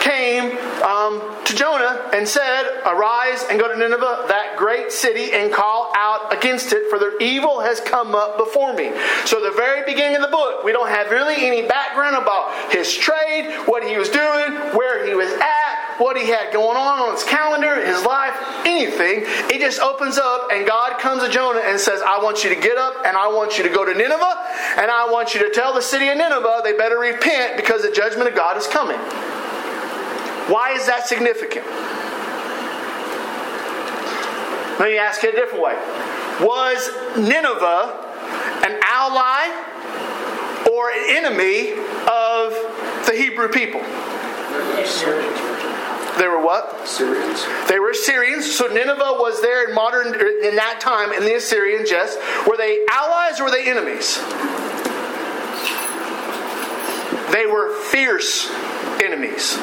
came 0.02 0.58
um, 0.84 1.22
to 1.46 1.56
Jonah 1.56 2.10
and 2.14 2.28
said, 2.28 2.82
Arise 2.86 3.46
and 3.50 3.58
go 3.60 3.72
to 3.72 3.78
Nineveh, 3.78 4.26
that 4.28 4.56
great 4.58 4.92
city, 4.92 5.32
and 5.32 5.54
call 5.54 5.92
out 5.96 6.36
against 6.36 6.74
it, 6.74 6.90
for 6.90 7.00
their 7.00 7.18
evil 7.20 7.62
has 7.62 7.80
come 7.80 8.14
up 8.14 8.38
before 8.38 8.74
me. 8.74 8.92
So, 9.26 9.42
the 9.42 9.56
very 9.56 9.86
beginning 9.86 10.18
of 10.18 10.22
the 10.22 10.28
book, 10.28 10.64
we 10.64 10.74
don't 10.74 10.90
have 10.90 11.10
really 11.10 11.48
any 11.48 11.66
background 11.66 12.18
about 12.18 12.74
his 12.74 12.94
trade, 12.94 13.56
what 13.66 13.88
he 13.88 13.98
was 13.98 14.10
doing, 14.10 14.52
where 14.76 15.08
he 15.08 15.16
was 15.16 15.32
at, 15.32 15.53
what 15.98 16.18
he 16.18 16.28
had 16.28 16.52
going 16.54 16.78
on 16.78 17.00
on 17.00 17.14
his 17.14 17.24
calendar, 17.24 17.84
his 17.86 18.04
life, 18.06 18.36
anything. 18.66 19.24
It 19.50 19.60
just 19.60 19.80
opens 19.80 20.18
up, 20.18 20.50
and 20.52 20.66
God 20.66 21.00
comes 21.00 21.24
to 21.24 21.30
Jonah 21.30 21.62
and 21.62 21.80
says, 21.80 22.02
I 22.02 22.22
want 22.22 22.44
you 22.44 22.50
to 22.54 22.60
get 22.60 22.78
up, 22.78 23.06
and 23.06 23.18
I 23.18 23.28
want 23.28 23.58
you 23.58 23.64
to 23.64 23.70
go 23.70 23.86
to 23.86 23.94
Nineveh, 23.94 24.38
and 24.78 24.90
I 24.90 25.10
want 25.10 25.34
you 25.34 25.42
to 25.48 25.50
tell 25.54 25.74
the 25.74 25.82
city 25.82 26.10
of 26.10 26.18
Nineveh 26.18 26.62
they 26.64 26.74
better 26.74 26.98
repent 26.98 27.58
because 27.58 27.82
the 27.82 27.92
judgment 27.92 28.28
of 28.30 28.36
God 28.36 28.58
is 28.58 28.68
coming. 28.68 28.98
Why 30.52 30.74
is 30.74 30.86
that 30.88 31.08
significant? 31.08 31.66
Let 34.80 34.90
me 34.90 34.98
ask 34.98 35.24
it 35.24 35.34
a 35.34 35.38
different 35.38 35.64
way. 35.64 35.76
Was 36.42 36.90
Nineveh 37.16 38.10
an 38.66 38.80
ally 38.84 39.48
or 40.72 40.90
an 40.90 41.06
enemy 41.08 41.72
of 42.10 42.54
the 43.06 43.14
Hebrew 43.16 43.50
people? 43.50 43.82
They 46.18 46.28
were 46.28 46.42
what? 46.42 46.88
Syrians. 46.88 47.46
They 47.68 47.80
were 47.80 47.92
Assyrians. 47.92 48.54
So 48.54 48.68
Nineveh 48.68 49.18
was 49.18 49.42
there 49.42 49.68
in 49.68 49.76
modern 49.76 50.14
in 50.14 50.56
that 50.56 50.80
time 50.80 51.12
in 51.12 51.24
the 51.24 51.36
Assyrian 51.36 51.86
Yes, 51.88 52.18
were 52.48 52.58
they 52.58 52.86
allies 52.90 53.40
or 53.40 53.46
were 53.46 53.52
they 53.52 53.70
enemies? 53.70 54.18
They 57.32 57.48
were 57.48 57.74
fierce 57.90 58.50
enemies 59.02 59.58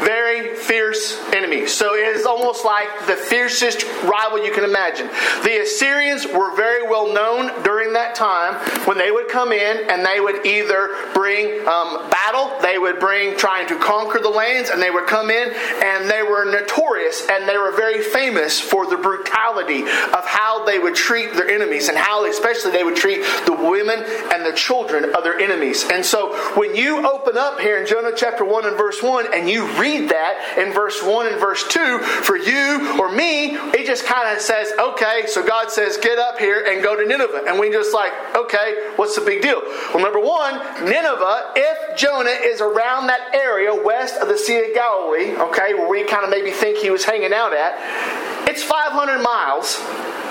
very 0.00 0.56
fierce 0.56 1.20
enemies. 1.32 1.72
So 1.72 1.94
it 1.94 2.16
is 2.16 2.26
almost 2.26 2.64
like 2.64 2.88
the 3.06 3.16
fiercest 3.16 3.84
rival 4.04 4.44
you 4.44 4.52
can 4.52 4.64
imagine. 4.64 5.06
The 5.42 5.62
Assyrians 5.62 6.26
were 6.26 6.54
very 6.56 6.88
well 6.88 7.12
known 7.12 7.62
during 7.62 7.92
that 7.94 8.14
time 8.14 8.54
when 8.86 8.98
they 8.98 9.10
would 9.10 9.28
come 9.28 9.52
in 9.52 9.88
and 9.88 10.04
they 10.04 10.20
would 10.20 10.46
either 10.46 10.90
bring 11.12 11.66
um, 11.66 12.10
battle, 12.10 12.52
they 12.62 12.78
would 12.78 12.98
bring 12.98 13.36
trying 13.36 13.68
to 13.68 13.78
conquer 13.78 14.18
the 14.18 14.28
lands, 14.28 14.70
and 14.70 14.80
they 14.80 14.90
would 14.90 15.06
come 15.06 15.30
in 15.30 15.52
and 15.82 16.10
they 16.10 16.22
were 16.22 16.44
notorious 16.44 17.26
and 17.30 17.48
they 17.48 17.56
were 17.56 17.72
very 17.72 18.02
famous 18.02 18.60
for 18.60 18.86
the 18.86 18.96
brutality 18.96 19.82
of 19.82 20.24
how 20.26 20.64
they 20.64 20.78
would 20.78 20.94
treat 20.94 21.34
their 21.34 21.48
enemies 21.48 21.88
and 21.88 21.96
how, 21.96 22.24
especially, 22.24 22.70
they 22.70 22.84
would 22.84 22.96
treat 22.96 23.22
the 23.46 23.52
women 23.52 24.02
and 24.32 24.44
the 24.44 24.52
children 24.52 25.14
of 25.14 25.22
their 25.24 25.38
enemies. 25.38 25.84
And 25.90 26.04
so 26.04 26.34
when 26.54 26.74
you 26.74 27.06
open 27.08 27.36
up 27.36 27.60
here 27.60 27.78
in 27.80 27.86
Jonah 27.86 28.12
chapter 28.14 28.44
1 28.44 28.66
and 28.66 28.76
verse 28.76 29.02
1 29.02 29.32
and 29.34 29.48
you 29.48 29.66
read 29.78 29.83
read 29.84 30.08
that 30.08 30.56
in 30.56 30.72
verse 30.72 31.02
1 31.02 31.26
and 31.26 31.38
verse 31.38 31.62
2, 31.68 31.98
for 31.98 32.36
you 32.36 32.98
or 32.98 33.12
me, 33.12 33.54
it 33.76 33.84
just 33.84 34.06
kind 34.06 34.34
of 34.34 34.40
says, 34.40 34.72
okay, 34.78 35.24
so 35.26 35.46
God 35.46 35.70
says, 35.70 35.98
get 35.98 36.18
up 36.18 36.38
here 36.38 36.64
and 36.64 36.82
go 36.82 36.96
to 36.96 37.06
Nineveh. 37.06 37.44
And 37.46 37.58
we 37.58 37.70
just 37.70 37.92
like, 37.92 38.12
okay, 38.34 38.92
what's 38.96 39.14
the 39.14 39.20
big 39.20 39.42
deal? 39.42 39.60
Well, 39.92 40.02
number 40.02 40.20
one, 40.20 40.54
Nineveh, 40.84 41.52
if 41.54 41.98
Jonah 41.98 42.30
is 42.30 42.62
around 42.62 43.08
that 43.08 43.34
area 43.34 43.74
west 43.74 44.16
of 44.16 44.28
the 44.28 44.38
Sea 44.38 44.70
of 44.70 44.74
Galilee, 44.74 45.36
okay, 45.36 45.74
where 45.74 45.88
we 45.88 46.04
kind 46.04 46.24
of 46.24 46.30
maybe 46.30 46.50
think 46.50 46.78
he 46.78 46.88
was 46.90 47.04
hanging 47.04 47.34
out 47.34 47.52
at, 47.52 48.48
it's 48.48 48.62
500 48.62 49.22
miles 49.22 49.76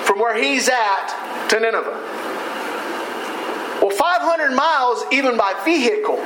from 0.08 0.18
where 0.18 0.36
he's 0.36 0.68
at 0.68 1.48
to 1.50 1.60
Nineveh. 1.60 2.00
Well, 3.82 3.92
500 3.92 4.56
miles, 4.56 5.04
even 5.12 5.38
by 5.38 5.54
vehicle, 5.64 6.18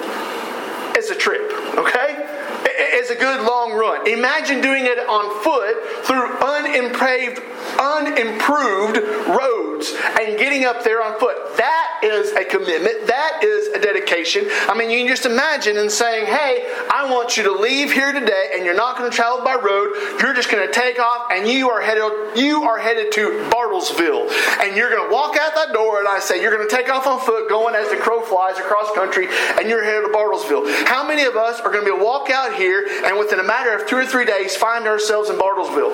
is 0.97 1.09
a 1.09 1.15
trip, 1.15 1.51
okay? 1.75 2.37
Is 2.77 3.09
a 3.09 3.15
good 3.15 3.41
long 3.41 3.73
run. 3.73 4.07
Imagine 4.07 4.61
doing 4.61 4.85
it 4.85 4.99
on 4.99 5.43
foot 5.43 6.05
through 6.05 6.37
unimproved, 6.37 7.41
unimproved 7.79 8.97
roads 9.27 9.93
and 10.19 10.37
getting 10.37 10.65
up 10.65 10.83
there 10.83 11.03
on 11.03 11.19
foot. 11.19 11.35
That 11.57 12.01
is 12.03 12.31
a 12.33 12.43
commitment. 12.43 13.07
That 13.07 13.41
is 13.43 13.67
a 13.69 13.79
dedication. 13.79 14.45
I 14.67 14.77
mean, 14.77 14.89
you 14.89 14.99
can 14.99 15.07
just 15.07 15.25
imagine 15.25 15.77
and 15.77 15.91
saying, 15.91 16.25
"Hey, 16.25 16.65
I 16.89 17.11
want 17.11 17.37
you 17.37 17.43
to 17.43 17.51
leave 17.51 17.91
here 17.91 18.11
today, 18.11 18.51
and 18.53 18.65
you're 18.65 18.75
not 18.75 18.97
going 18.97 19.09
to 19.09 19.15
travel 19.15 19.43
by 19.43 19.55
road. 19.55 19.93
You're 20.21 20.33
just 20.33 20.51
going 20.51 20.65
to 20.65 20.73
take 20.73 20.99
off, 20.99 21.31
and 21.31 21.47
you 21.47 21.69
are 21.69 21.81
headed. 21.81 22.03
You 22.35 22.63
are 22.63 22.77
headed 22.77 23.11
to 23.13 23.49
Bartlesville, 23.51 24.29
and 24.61 24.75
you're 24.75 24.89
going 24.89 25.07
to 25.07 25.13
walk 25.13 25.37
out 25.37 25.55
that 25.55 25.73
door. 25.73 25.99
And 25.99 26.07
I 26.07 26.19
say, 26.19 26.41
you're 26.41 26.55
going 26.55 26.67
to 26.67 26.75
take 26.75 26.89
off 26.89 27.07
on 27.07 27.19
foot, 27.19 27.49
going 27.49 27.75
as 27.75 27.89
the 27.89 27.97
crow 27.97 28.21
flies 28.21 28.57
across 28.57 28.91
country, 28.93 29.27
and 29.59 29.69
you're 29.69 29.83
headed 29.83 30.03
to 30.03 30.13
Bartlesville. 30.13 30.65
How 30.85 31.07
many 31.07 31.23
of 31.23 31.35
us 31.35 31.59
are 31.61 31.71
going 31.71 31.85
to 31.85 31.95
be 31.95 31.97
walk 31.97 32.29
out 32.29 32.53
here 32.55 32.66
and 32.73 33.17
within 33.17 33.39
a 33.39 33.43
matter 33.43 33.75
of 33.75 33.87
two 33.87 33.97
or 33.97 34.05
three 34.05 34.25
days 34.25 34.55
find 34.55 34.87
ourselves 34.87 35.29
in 35.29 35.37
Bartlesville. 35.37 35.93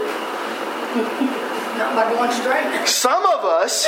Not 1.77 1.95
by 1.95 2.09
going 2.13 2.31
straight. 2.31 2.87
Some 2.87 3.25
of 3.25 3.43
us, 3.45 3.87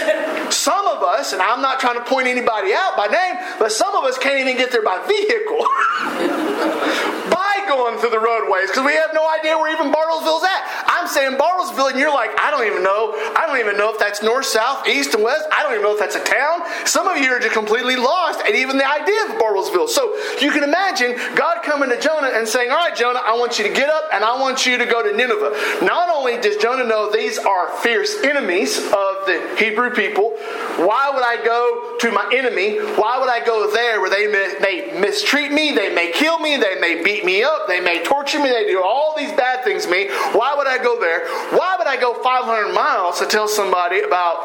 some 0.49 0.87
of 0.87 1.03
us, 1.03 1.33
and 1.33 1.41
I'm 1.41 1.61
not 1.61 1.79
trying 1.79 1.95
to 1.95 2.03
point 2.03 2.25
anybody 2.27 2.73
out 2.73 2.97
by 2.97 3.05
name, 3.05 3.35
but 3.59 3.71
some 3.71 3.95
of 3.95 4.03
us 4.05 4.17
can't 4.17 4.39
even 4.39 4.57
get 4.57 4.71
there 4.71 4.81
by 4.81 5.05
vehicle. 5.05 5.59
by 7.29 7.54
going 7.67 7.97
through 7.99 8.11
the 8.11 8.19
roadways 8.19 8.69
because 8.69 8.85
we 8.85 8.93
have 8.93 9.11
no 9.13 9.27
idea 9.29 9.57
where 9.57 9.71
even 9.71 9.91
Bartlesville's 9.91 10.43
at. 10.43 10.61
I'm 10.87 11.07
saying 11.07 11.37
Bartlesville, 11.37 11.91
and 11.91 11.99
you're 11.99 12.13
like, 12.13 12.31
I 12.39 12.51
don't 12.51 12.65
even 12.65 12.83
know. 12.83 13.13
I 13.35 13.45
don't 13.45 13.59
even 13.59 13.77
know 13.77 13.93
if 13.93 13.99
that's 13.99 14.23
north, 14.23 14.45
south, 14.45 14.87
east, 14.87 15.13
and 15.13 15.23
west. 15.23 15.45
I 15.51 15.63
don't 15.63 15.73
even 15.73 15.83
know 15.83 15.93
if 15.93 15.99
that's 15.99 16.15
a 16.15 16.23
town. 16.23 16.61
Some 16.85 17.07
of 17.07 17.17
you 17.17 17.31
are 17.31 17.39
just 17.39 17.53
completely 17.53 17.95
lost, 17.95 18.41
and 18.45 18.55
even 18.55 18.77
the 18.77 18.87
idea 18.87 19.25
of 19.25 19.41
Bartlesville. 19.41 19.89
So 19.89 20.15
you 20.41 20.51
can 20.51 20.63
imagine 20.63 21.15
God 21.35 21.63
coming 21.63 21.89
to 21.89 21.99
Jonah 21.99 22.31
and 22.33 22.47
saying, 22.47 22.71
All 22.71 22.77
right, 22.77 22.95
Jonah, 22.95 23.21
I 23.23 23.37
want 23.37 23.59
you 23.59 23.67
to 23.67 23.73
get 23.73 23.89
up 23.89 24.03
and 24.13 24.23
I 24.23 24.39
want 24.39 24.65
you 24.65 24.77
to 24.77 24.85
go 24.85 25.03
to 25.03 25.15
Nineveh. 25.15 25.85
Not 25.85 26.09
only 26.09 26.37
does 26.39 26.57
Jonah 26.57 26.85
know 26.85 27.11
these 27.11 27.37
are 27.37 27.69
fierce 27.77 28.15
enemies 28.23 28.77
of 28.77 29.25
the 29.25 29.55
Hebrew 29.57 29.91
people, 29.91 30.31
why 30.77 31.11
would 31.13 31.23
I 31.23 31.43
go 31.43 31.97
to 31.99 32.11
my 32.11 32.29
enemy? 32.33 32.77
Why 32.77 33.19
would 33.19 33.29
I 33.29 33.43
go 33.45 33.71
there 33.71 34.01
where 34.01 34.09
they 34.09 34.27
may 34.27 34.99
mistreat 34.99 35.51
me? 35.51 35.71
They 35.71 35.93
may 35.93 36.11
kill 36.11 36.39
me. 36.39 36.57
They 36.57 36.79
may 36.79 37.03
beat 37.03 37.25
me 37.25 37.43
up. 37.43 37.54
They 37.67 37.79
may 37.79 38.03
torture 38.03 38.39
me. 38.39 38.49
They 38.49 38.67
do 38.67 38.81
all 38.83 39.13
these 39.17 39.31
bad 39.31 39.63
things 39.63 39.85
to 39.85 39.91
me. 39.91 40.09
Why 40.33 40.55
would 40.55 40.67
I 40.67 40.77
go 40.77 40.99
there? 40.99 41.27
Why 41.57 41.75
would 41.77 41.87
I 41.87 41.99
go 41.99 42.13
500 42.13 42.73
miles 42.73 43.19
to 43.19 43.25
tell 43.25 43.47
somebody 43.47 44.01
about 44.01 44.43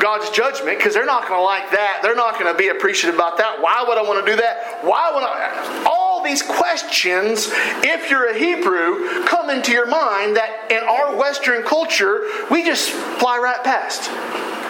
God's 0.00 0.30
judgment? 0.30 0.78
Because 0.78 0.94
they're 0.94 1.06
not 1.06 1.28
going 1.28 1.40
to 1.40 1.44
like 1.44 1.70
that. 1.70 2.00
They're 2.02 2.16
not 2.16 2.38
going 2.38 2.52
to 2.52 2.56
be 2.56 2.68
appreciative 2.68 3.14
about 3.14 3.38
that. 3.38 3.60
Why 3.60 3.84
would 3.86 3.98
I 3.98 4.02
want 4.02 4.24
to 4.24 4.30
do 4.30 4.36
that? 4.38 4.84
Why 4.84 5.12
would 5.14 5.22
I? 5.22 5.84
All 5.86 6.22
these 6.24 6.42
questions, 6.42 7.48
if 7.82 8.10
you're 8.10 8.30
a 8.30 8.38
Hebrew, 8.38 9.24
come 9.24 9.50
into 9.50 9.72
your 9.72 9.86
mind 9.86 10.36
that 10.36 10.70
in 10.70 10.82
our 10.82 11.16
Western 11.16 11.62
culture, 11.62 12.24
we 12.50 12.64
just 12.64 12.90
fly 12.90 13.38
right 13.38 13.62
past. 13.64 14.10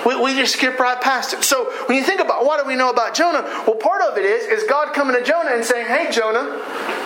We, 0.07 0.17
we 0.17 0.35
just 0.35 0.55
skip 0.55 0.79
right 0.79 1.01
past 1.01 1.35
it. 1.35 1.45
So 1.45 1.71
when 1.87 1.99
you 1.99 2.05
think 2.05 2.21
about 2.21 2.45
what 2.45 2.63
do 2.63 2.67
we 2.67 2.77
know 2.77 2.91
about 2.91 3.15
Jonah, 3.15 3.43
well, 3.67 3.77
part 3.77 4.01
of 4.03 4.17
it 4.17 4.25
is 4.25 4.47
is 4.47 4.69
God 4.69 4.95
coming 4.95 5.17
to 5.17 5.23
Jonah 5.23 5.51
and 5.51 5.65
saying, 5.65 5.87
"Hey, 5.87 6.11
Jonah." 6.11 7.00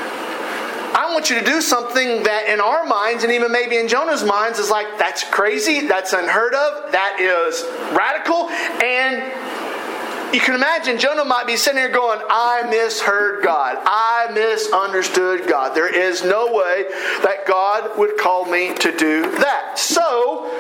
I 0.95 1.13
want 1.13 1.29
you 1.29 1.39
to 1.41 1.45
do 1.45 1.61
something 1.61 2.23
that 2.23 2.49
in 2.49 2.61
our 2.61 2.85
minds 2.85 3.25
and 3.25 3.33
even 3.33 3.51
maybe 3.51 3.77
in 3.77 3.89
Jonah's 3.89 4.23
minds 4.23 4.61
is 4.61 4.71
like, 4.71 4.87
that's 4.97 5.25
crazy, 5.25 5.89
that's 5.89 6.13
unheard 6.13 6.55
of, 6.55 6.93
that 6.93 7.19
is 7.19 7.65
radical, 7.97 8.49
and 8.81 10.35
you 10.35 10.41
can 10.41 10.55
imagine 10.55 10.99
Jonah 10.99 11.25
might 11.25 11.47
be 11.47 11.57
sitting 11.57 11.79
here 11.79 11.91
going, 11.91 12.21
I 12.29 12.63
misheard 12.69 13.45
God. 13.45 13.79
I 13.85 14.31
misunderstood 14.35 15.49
God. 15.49 15.77
There 15.77 15.93
is 15.93 16.25
no 16.25 16.53
way 16.53 16.87
that 17.23 17.45
God 17.47 17.97
would 17.99 18.17
call 18.17 18.45
me 18.45 18.75
to 18.75 18.97
do 18.97 19.23
that. 19.39 19.79
So, 19.79 20.51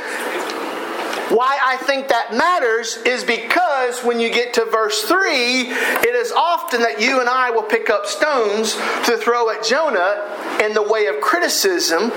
why 1.31 1.59
I 1.63 1.77
think 1.79 2.09
that 2.09 2.35
matters 2.35 2.97
is 2.99 3.25
because 3.25 4.01
when 4.05 4.21
you 4.21 4.31
get 4.31 4.55
to 4.55 4.65
verse 4.67 5.03
3, 5.03 5.17
it 5.23 6.15
is 6.15 6.33
often 6.33 6.81
that 6.83 7.01
you 7.01 7.21
and 7.21 7.29
I 7.29 7.51
will 7.51 7.63
pick 7.63 7.89
up 7.91 8.07
stones 8.07 8.75
to 9.07 9.17
throw 9.17 9.51
at 9.51 9.65
Jonah 9.65 10.59
in 10.63 10.75
the 10.75 10.83
way 10.83 11.07
of 11.07 11.21
criticism 11.21 12.11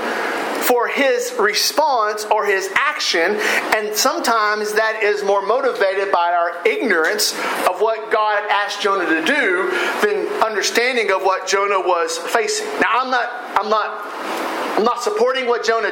for 0.67 0.89
his 0.89 1.33
response 1.39 2.25
or 2.25 2.45
his 2.45 2.69
action, 2.75 3.37
and 3.73 3.95
sometimes 3.95 4.73
that 4.73 5.01
is 5.01 5.23
more 5.23 5.45
motivated 5.45 6.11
by 6.11 6.33
our 6.33 6.67
ignorance 6.67 7.31
of 7.69 7.79
what 7.79 8.11
God 8.11 8.43
asked 8.49 8.81
Jonah 8.81 9.05
to 9.05 9.25
do 9.25 9.71
than 10.03 10.27
understanding 10.43 11.11
of 11.11 11.23
what 11.23 11.47
Jonah 11.47 11.79
was 11.79 12.17
facing. 12.17 12.67
Now, 12.81 12.99
I'm 12.99 13.11
not, 13.11 13.29
I'm 13.55 13.69
not 13.69 14.47
I'm 14.77 14.83
not 14.83 15.01
supporting 15.01 15.47
what 15.47 15.65
Jonah 15.65 15.89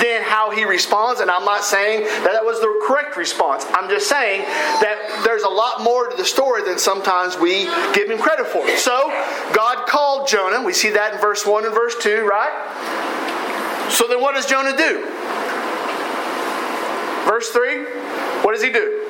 then 0.00 0.22
how 0.22 0.50
he 0.50 0.64
responds, 0.64 1.20
and 1.20 1.30
I'm 1.30 1.44
not 1.44 1.64
saying 1.64 2.04
that 2.04 2.32
that 2.32 2.44
was 2.44 2.60
the 2.60 2.80
correct 2.86 3.16
response. 3.16 3.64
I'm 3.70 3.88
just 3.88 4.08
saying 4.08 4.42
that 4.42 5.22
there's 5.24 5.42
a 5.42 5.48
lot 5.48 5.82
more 5.82 6.08
to 6.08 6.16
the 6.16 6.24
story 6.24 6.62
than 6.64 6.78
sometimes 6.78 7.36
we 7.38 7.64
give 7.94 8.10
him 8.10 8.18
credit 8.18 8.46
for. 8.46 8.68
So 8.76 9.08
God 9.54 9.86
called 9.86 10.28
Jonah. 10.28 10.62
We 10.62 10.72
see 10.72 10.90
that 10.90 11.14
in 11.14 11.20
verse 11.20 11.46
1 11.46 11.66
and 11.66 11.74
verse 11.74 11.96
2, 12.00 12.26
right? 12.26 13.90
So 13.90 14.08
then 14.08 14.20
what 14.20 14.34
does 14.34 14.46
Jonah 14.46 14.76
do? 14.76 15.04
Verse 17.26 17.48
3, 17.50 17.84
what 18.42 18.52
does 18.52 18.62
he 18.62 18.70
do? 18.70 19.03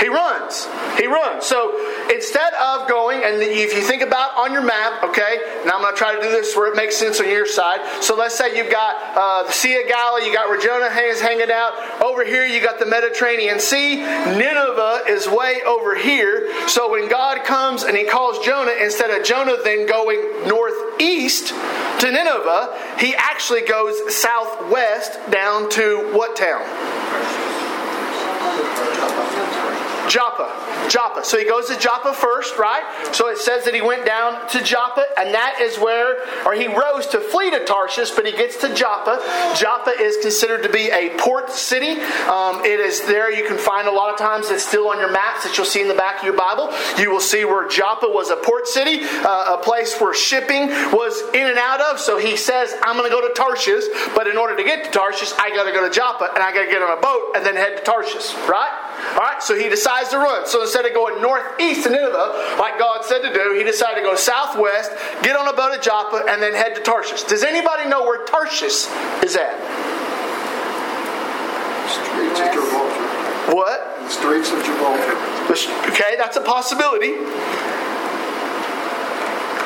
He 0.00 0.08
runs. 0.08 0.66
He 0.98 1.06
runs. 1.06 1.44
So 1.44 1.76
instead 2.10 2.52
of 2.54 2.88
going, 2.88 3.22
and 3.22 3.42
if 3.42 3.74
you 3.74 3.82
think 3.82 4.02
about 4.02 4.36
on 4.36 4.52
your 4.52 4.62
map, 4.62 5.04
okay, 5.04 5.60
and 5.60 5.70
I'm 5.70 5.82
going 5.82 5.94
to 5.94 5.98
try 5.98 6.14
to 6.14 6.20
do 6.20 6.30
this 6.30 6.56
where 6.56 6.72
it 6.72 6.76
makes 6.76 6.96
sense 6.96 7.20
on 7.20 7.28
your 7.28 7.46
side. 7.46 8.02
So 8.02 8.16
let's 8.16 8.34
say 8.34 8.56
you've 8.56 8.72
got 8.72 8.96
uh, 9.16 9.46
the 9.46 9.52
Sea 9.52 9.80
of 9.80 9.88
Galilee, 9.88 10.26
you 10.26 10.32
got 10.32 10.50
Jonah 10.62 10.90
is 11.02 11.20
hanging 11.20 11.50
out. 11.50 12.02
Over 12.02 12.24
here, 12.24 12.44
you 12.44 12.62
got 12.62 12.78
the 12.78 12.86
Mediterranean 12.86 13.60
Sea. 13.60 13.96
Nineveh 13.96 15.02
is 15.06 15.28
way 15.28 15.60
over 15.66 15.94
here. 15.96 16.50
So 16.68 16.90
when 16.90 17.08
God 17.08 17.44
comes 17.44 17.82
and 17.82 17.96
he 17.96 18.04
calls 18.04 18.44
Jonah, 18.44 18.72
instead 18.80 19.10
of 19.10 19.24
Jonah 19.24 19.56
then 19.62 19.86
going 19.86 20.48
northeast 20.48 21.48
to 21.48 22.10
Nineveh, 22.10 22.96
he 22.98 23.14
actually 23.16 23.62
goes 23.62 24.14
southwest 24.14 25.18
down 25.30 25.68
to 25.70 26.10
what 26.12 26.36
town? 26.36 26.64
Joppa. 30.08 30.88
Joppa. 30.88 31.24
So 31.24 31.38
he 31.38 31.44
goes 31.44 31.68
to 31.68 31.78
Joppa 31.78 32.12
first, 32.12 32.56
right? 32.58 32.82
So 33.12 33.28
it 33.28 33.38
says 33.38 33.64
that 33.64 33.74
he 33.74 33.80
went 33.80 34.06
down 34.06 34.48
to 34.50 34.62
Joppa, 34.62 35.04
and 35.18 35.34
that 35.34 35.60
is 35.60 35.78
where, 35.78 36.22
or 36.44 36.54
he 36.54 36.66
rose 36.66 37.06
to 37.08 37.20
flee 37.20 37.50
to 37.50 37.64
Tarshish, 37.64 38.10
but 38.10 38.26
he 38.26 38.32
gets 38.32 38.56
to 38.58 38.74
Joppa. 38.74 39.20
Joppa 39.56 39.90
is 39.90 40.16
considered 40.18 40.62
to 40.62 40.68
be 40.68 40.90
a 40.90 41.10
port 41.18 41.50
city. 41.50 42.00
Um, 42.28 42.64
it 42.64 42.80
is 42.80 43.06
there, 43.06 43.32
you 43.32 43.46
can 43.46 43.58
find 43.58 43.88
a 43.88 43.92
lot 43.92 44.12
of 44.12 44.18
times 44.18 44.50
it's 44.50 44.66
still 44.66 44.88
on 44.88 44.98
your 44.98 45.12
maps 45.12 45.44
that 45.44 45.56
you'll 45.56 45.66
see 45.66 45.80
in 45.80 45.88
the 45.88 45.94
back 45.94 46.18
of 46.18 46.24
your 46.24 46.36
Bible. 46.36 46.72
You 46.98 47.10
will 47.10 47.20
see 47.20 47.44
where 47.44 47.68
Joppa 47.68 48.06
was 48.06 48.30
a 48.30 48.36
port 48.36 48.66
city, 48.66 49.00
uh, 49.02 49.56
a 49.58 49.62
place 49.62 49.98
where 50.00 50.14
shipping 50.14 50.68
was 50.92 51.20
in 51.34 51.46
and 51.46 51.58
out 51.58 51.80
of. 51.80 51.98
So 52.00 52.18
he 52.18 52.36
says, 52.36 52.74
I'm 52.82 52.96
going 52.96 53.08
to 53.08 53.14
go 53.14 53.26
to 53.26 53.34
Tarshish, 53.34 53.84
but 54.14 54.26
in 54.26 54.36
order 54.36 54.56
to 54.56 54.64
get 54.64 54.84
to 54.84 54.90
Tarshish, 54.90 55.32
I 55.38 55.50
got 55.50 55.64
to 55.64 55.72
go 55.72 55.86
to 55.86 55.94
Joppa, 55.94 56.30
and 56.34 56.42
I 56.42 56.52
got 56.52 56.64
to 56.64 56.70
get 56.70 56.82
on 56.82 56.96
a 56.96 57.00
boat 57.00 57.36
and 57.36 57.44
then 57.44 57.56
head 57.56 57.78
to 57.78 57.82
Tarshish, 57.84 58.34
right? 58.48 58.89
All 59.14 59.26
right, 59.26 59.42
so 59.42 59.56
he 59.56 59.68
decides 59.68 60.10
to 60.10 60.18
run. 60.18 60.46
So 60.46 60.62
instead 60.62 60.86
of 60.86 60.94
going 60.94 61.20
northeast 61.20 61.84
to 61.84 61.90
Nineveh, 61.90 62.56
like 62.58 62.78
God 62.78 63.04
said 63.04 63.20
to 63.22 63.32
do, 63.32 63.54
he 63.56 63.64
decided 63.64 64.02
to 64.02 64.02
go 64.02 64.14
southwest, 64.14 64.92
get 65.22 65.36
on 65.36 65.48
a 65.48 65.52
boat 65.52 65.72
at 65.72 65.82
Joppa, 65.82 66.24
and 66.28 66.42
then 66.42 66.54
head 66.54 66.74
to 66.76 66.82
Tarshish. 66.82 67.24
Does 67.24 67.42
anybody 67.42 67.88
know 67.88 68.04
where 68.04 68.24
Tarshish 68.26 68.86
is 69.22 69.36
at? 69.36 69.56
Straits 71.90 72.40
of 72.40 72.46
Gibraltar. 72.52 73.10
What? 73.54 73.98
The 73.98 74.10
Straits 74.10 74.52
of 74.52 74.64
Gibraltar. 74.64 75.16
Okay, 75.90 76.14
that's 76.16 76.36
a 76.36 76.40
possibility. 76.40 77.16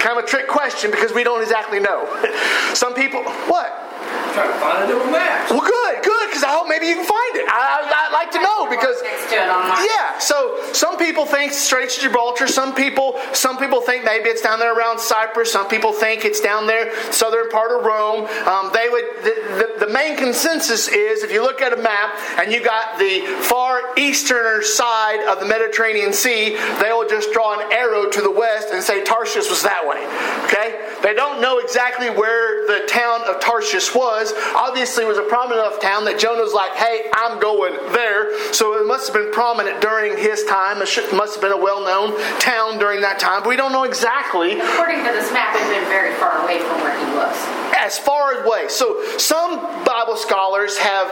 Kind 0.01 0.19
of 0.19 0.25
a 0.25 0.27
trick 0.27 0.49
question 0.49 0.91
because 0.91 1.13
we 1.13 1.25
don't 1.25 1.43
exactly 1.43 1.81
know. 1.81 2.09
Some 2.75 2.95
people, 2.95 3.23
what? 3.23 3.94
Trying 4.35 4.53
to 4.53 4.59
find 4.59 4.91
it 4.91 4.97
on 4.97 5.13
maps. 5.13 5.51
Well, 5.51 5.61
good, 5.61 6.03
good, 6.03 6.27
because 6.29 6.45
I 6.45 6.51
hope 6.51 6.69
maybe 6.69 6.87
you 6.87 6.97
can 6.97 7.07
find 7.07 7.35
it. 7.37 7.47
I, 7.49 7.83
would 7.83 8.13
like 8.13 8.31
to 8.33 8.43
know 8.43 8.69
because 8.69 9.03
yeah. 9.31 10.19
So 10.19 10.73
some 10.73 10.97
people 10.97 11.27
think 11.27 11.53
Straits 11.53 11.97
of 11.97 12.03
Gibraltar. 12.03 12.47
Some 12.47 12.75
people, 12.75 13.19
some 13.33 13.59
people 13.59 13.81
think 13.81 14.05
maybe 14.05 14.29
it's 14.29 14.43
down 14.43 14.59
there 14.59 14.77
around 14.77 14.99
Cyprus. 14.99 15.53
Some 15.53 15.69
people 15.69 15.93
think 15.93 16.25
it's 16.25 16.41
down 16.41 16.67
there 16.67 16.91
southern 17.13 17.51
part 17.51 17.73
of 17.73 17.85
Rome. 17.85 18.27
Um, 18.47 18.71
they 18.73 18.89
would. 18.89 19.05
The, 19.23 19.77
the, 19.79 19.87
the 19.87 19.93
main 19.93 20.17
consensus 20.17 20.89
is 20.89 21.23
if 21.23 21.33
you 21.33 21.43
look 21.43 21.61
at 21.61 21.73
a 21.73 21.77
map 21.77 22.19
and 22.39 22.53
you 22.53 22.63
got 22.63 22.99
the 22.99 23.21
far 23.43 23.81
eastern 23.97 24.63
side 24.65 25.27
of 25.29 25.41
the 25.41 25.47
Mediterranean 25.47 26.13
Sea, 26.13 26.57
they 26.81 26.93
will 26.93 27.09
just 27.09 27.33
draw 27.33 27.59
an 27.59 27.73
arrow 27.73 28.09
to 28.11 28.21
the 28.21 28.31
west 28.31 28.69
and 28.73 28.83
say 28.83 29.05
Tarshish 29.05 29.49
was 29.49 29.63
that 29.63 29.87
way. 29.87 30.03
Okay. 30.47 30.81
They 31.03 31.15
don't 31.15 31.41
know 31.41 31.59
exactly 31.59 32.09
where 32.09 32.67
the 32.67 32.87
town 32.87 33.23
of 33.27 33.41
Tarshish 33.41 33.94
was. 33.95 34.33
Obviously, 34.55 35.05
was 35.05 35.19
a 35.19 35.23
prominent 35.23 35.67
enough 35.67 35.81
town 35.81 36.05
that 36.05 36.19
Jonah 36.19 36.43
was 36.43 36.53
like, 36.53 36.73
hey, 36.75 37.11
I'm 37.13 37.41
going 37.41 37.75
there. 37.93 38.33
So 38.53 38.79
it 38.81 38.87
must 38.87 39.09
have 39.09 39.15
been 39.15 39.33
prominent 39.33 39.81
during 39.81 40.17
his 40.17 40.45
time. 40.45 40.83
It 40.83 40.89
must 41.13 41.35
have 41.35 41.43
been 41.43 41.53
a 41.53 41.61
well 41.61 41.85
known 41.85 42.19
town 42.41 42.79
during 42.79 43.01
that 43.03 43.19
time. 43.19 43.43
But 43.43 43.49
we 43.49 43.57
don't 43.57 43.73
know 43.73 43.85
exactly. 43.85 44.59
According 44.59 45.05
to 45.05 45.13
this 45.13 45.33
map, 45.33 45.55
it 45.55 45.63
had 45.63 45.81
been 45.81 45.89
very 45.89 46.15
far 46.17 46.43
away 46.43 46.59
from 46.61 46.81
where 46.83 46.97
he 46.99 47.07
was. 47.15 47.37
As 47.77 47.99
far 47.99 48.45
away. 48.45 48.69
So 48.69 49.03
some 49.19 49.61
Bible 49.85 50.17
scholars 50.17 50.79
have 50.79 51.09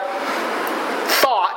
thought 1.20 1.51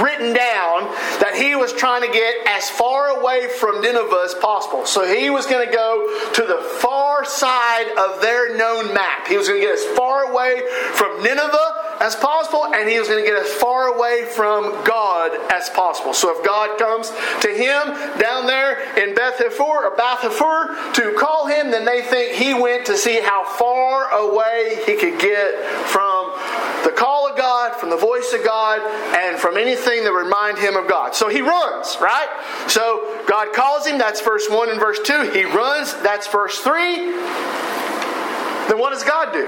written 0.00 0.32
down 0.32 0.88
that 1.20 1.34
he 1.36 1.56
was 1.56 1.72
trying 1.72 2.02
to 2.02 2.12
get 2.12 2.46
as 2.46 2.70
far 2.70 3.08
away 3.08 3.48
from 3.48 3.80
Nineveh 3.80 4.22
as 4.24 4.34
possible. 4.34 4.86
So 4.86 5.06
he 5.06 5.30
was 5.30 5.46
going 5.46 5.66
to 5.66 5.72
go 5.72 6.30
to 6.34 6.42
the 6.42 6.62
far 6.80 7.24
side 7.24 7.88
of 7.98 8.20
their 8.20 8.56
known 8.56 8.94
map. 8.94 9.26
He 9.28 9.36
was 9.36 9.48
going 9.48 9.60
to 9.60 9.66
get 9.66 9.78
as 9.78 9.84
far 9.96 10.30
away 10.30 10.62
from 10.94 11.22
Nineveh 11.22 11.98
as 12.00 12.16
possible, 12.16 12.66
and 12.74 12.88
he 12.88 12.98
was 12.98 13.08
going 13.08 13.24
to 13.24 13.30
get 13.30 13.40
as 13.40 13.52
far 13.52 13.94
away 13.94 14.24
from 14.24 14.64
God 14.84 15.38
as 15.52 15.68
possible. 15.70 16.14
So 16.14 16.36
if 16.36 16.44
God 16.44 16.78
comes 16.78 17.10
to 17.42 17.48
him 17.48 18.18
down 18.18 18.46
there 18.46 18.80
in 18.98 19.14
Beth 19.14 19.38
Hafur 19.38 19.60
or 19.60 19.96
Bath 19.96 20.20
Hafur 20.20 20.94
to 20.94 21.14
call 21.18 21.46
him, 21.46 21.70
then 21.70 21.84
they 21.84 22.02
think 22.02 22.34
he 22.34 22.54
went 22.54 22.86
to 22.86 22.96
see 22.96 23.20
how 23.20 23.44
far 23.44 24.10
away 24.10 24.82
he 24.86 24.96
could 24.96 25.20
get 25.20 25.64
from 25.86 26.21
the 26.84 26.90
call 26.90 27.28
of 27.28 27.36
God, 27.36 27.76
from 27.76 27.90
the 27.90 27.96
voice 27.96 28.32
of 28.32 28.44
God, 28.44 28.80
and 29.14 29.38
from 29.38 29.56
anything 29.56 30.04
that 30.04 30.12
remind 30.12 30.58
him 30.58 30.76
of 30.76 30.88
God. 30.88 31.14
So 31.14 31.28
he 31.28 31.40
runs, 31.40 31.96
right? 32.00 32.28
So 32.68 33.24
God 33.28 33.52
calls 33.52 33.86
him, 33.86 33.98
that's 33.98 34.20
verse 34.20 34.48
1 34.48 34.70
and 34.70 34.80
verse 34.80 35.00
2. 35.04 35.30
He 35.30 35.44
runs, 35.44 35.94
that's 36.02 36.26
verse 36.28 36.58
3. 36.58 36.96
then 38.68 38.78
what 38.78 38.90
does 38.90 39.04
God 39.04 39.32
do? 39.32 39.46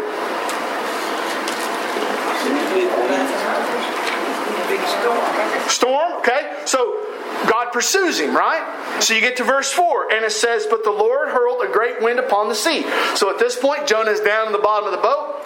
Storm, 5.69 6.13
okay? 6.19 6.63
So 6.67 7.05
God 7.47 7.73
pursues 7.73 8.21
him, 8.21 8.37
right? 8.37 9.03
So 9.03 9.15
you 9.15 9.21
get 9.21 9.37
to 9.37 9.45
verse 9.45 9.73
4, 9.73 10.13
and 10.13 10.25
it 10.25 10.33
says, 10.33 10.67
But 10.69 10.85
the 10.85 10.91
Lord 10.91 11.29
hurled 11.29 11.63
a 11.63 11.73
great 11.73 12.03
wind 12.03 12.19
upon 12.19 12.49
the 12.49 12.55
sea. 12.55 12.85
So 13.15 13.31
at 13.31 13.39
this 13.39 13.59
point, 13.59 13.87
Jonah 13.87 14.11
is 14.11 14.21
down 14.21 14.47
in 14.47 14.53
the 14.53 14.59
bottom 14.59 14.87
of 14.87 14.93
the 14.93 15.03
boat. 15.03 15.44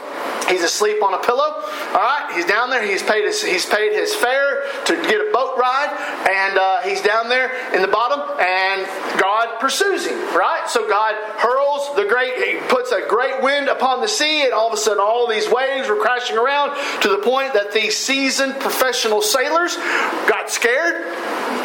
He's 0.48 0.62
asleep 0.62 1.02
on 1.02 1.12
a 1.12 1.18
pillow. 1.18 1.60
All 1.92 2.00
right, 2.00 2.32
he's 2.34 2.46
down 2.46 2.70
there. 2.70 2.82
He's 2.82 3.02
paid 3.02 3.24
his 3.24 3.42
he's 3.42 3.66
paid 3.66 3.92
his 3.92 4.14
fare 4.14 4.64
to 4.86 4.94
get 4.94 5.20
a 5.20 5.30
boat 5.30 5.58
ride, 5.58 5.92
and 6.28 6.58
uh, 6.58 6.82
he's 6.82 7.02
down 7.02 7.28
there 7.28 7.52
in 7.74 7.82
the 7.82 7.88
bottom. 7.88 8.20
And 8.40 8.86
God 9.20 9.60
pursues 9.60 10.06
him. 10.06 10.16
Right, 10.34 10.64
so 10.68 10.88
God 10.88 11.14
hurls 11.38 11.94
the 11.96 12.04
great. 12.04 12.34
He 12.36 12.58
puts 12.68 12.92
a 12.92 13.06
great 13.06 13.42
wind 13.42 13.68
upon 13.68 14.00
the 14.00 14.08
sea, 14.08 14.44
and 14.44 14.54
all 14.54 14.68
of 14.68 14.72
a 14.72 14.78
sudden, 14.78 15.00
all 15.00 15.28
these 15.28 15.50
waves 15.50 15.88
were 15.88 15.96
crashing 15.96 16.38
around 16.38 16.76
to 17.02 17.08
the 17.08 17.18
point 17.18 17.52
that 17.52 17.72
these 17.72 17.96
seasoned 17.96 18.58
professional 18.58 19.20
sailors 19.20 19.76
got 20.28 20.50
scared, 20.50 21.04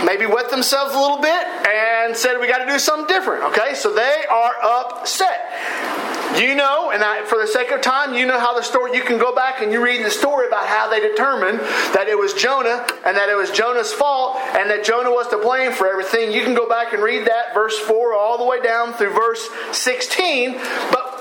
maybe 0.05 0.25
wet 0.25 0.49
themselves 0.49 0.93
a 0.93 0.99
little 0.99 1.21
bit, 1.21 1.47
and 1.67 2.17
said, 2.17 2.37
"We 2.39 2.47
got 2.47 2.65
to 2.65 2.67
do 2.67 2.79
something 2.79 3.07
different." 3.07 3.43
Okay, 3.45 3.75
so 3.75 3.93
they 3.93 4.25
are 4.29 4.53
upset. 4.61 6.22
You 6.37 6.55
know, 6.55 6.91
and 6.91 7.03
I, 7.03 7.23
for 7.25 7.37
the 7.37 7.47
sake 7.47 7.71
of 7.71 7.81
time, 7.81 8.13
you 8.13 8.25
know 8.25 8.39
how 8.39 8.55
the 8.55 8.63
story, 8.63 8.95
you 8.95 9.03
can 9.03 9.19
go 9.19 9.35
back 9.35 9.61
and 9.61 9.71
you 9.71 9.83
read 9.83 10.03
the 10.03 10.09
story 10.09 10.47
about 10.47 10.65
how 10.65 10.89
they 10.89 10.99
determined 10.99 11.59
that 11.93 12.07
it 12.07 12.17
was 12.17 12.33
Jonah 12.33 12.87
and 13.05 13.15
that 13.17 13.29
it 13.29 13.35
was 13.35 13.51
Jonah's 13.51 13.93
fault 13.93 14.37
and 14.55 14.69
that 14.69 14.83
Jonah 14.83 15.11
was 15.11 15.27
to 15.27 15.37
blame 15.37 15.71
for 15.71 15.87
everything. 15.87 16.31
You 16.31 16.43
can 16.43 16.55
go 16.55 16.67
back 16.67 16.93
and 16.93 17.03
read 17.03 17.27
that, 17.27 17.53
verse 17.53 17.77
4, 17.77 18.13
all 18.13 18.37
the 18.37 18.45
way 18.45 18.61
down 18.61 18.93
through 18.93 19.13
verse 19.13 19.47
16. 19.73 20.53
But 20.91 21.13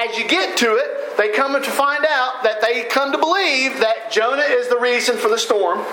as 0.00 0.18
you 0.18 0.26
get 0.26 0.56
to 0.58 0.76
it, 0.76 1.16
they 1.16 1.30
come 1.30 1.52
to 1.52 1.70
find 1.70 2.04
out 2.04 2.42
that 2.42 2.60
they 2.60 2.84
come 2.84 3.12
to 3.12 3.18
believe 3.18 3.80
that 3.80 4.10
Jonah 4.10 4.42
is 4.42 4.68
the 4.68 4.78
reason 4.78 5.16
for 5.16 5.28
the 5.28 5.38
storm. 5.38 5.84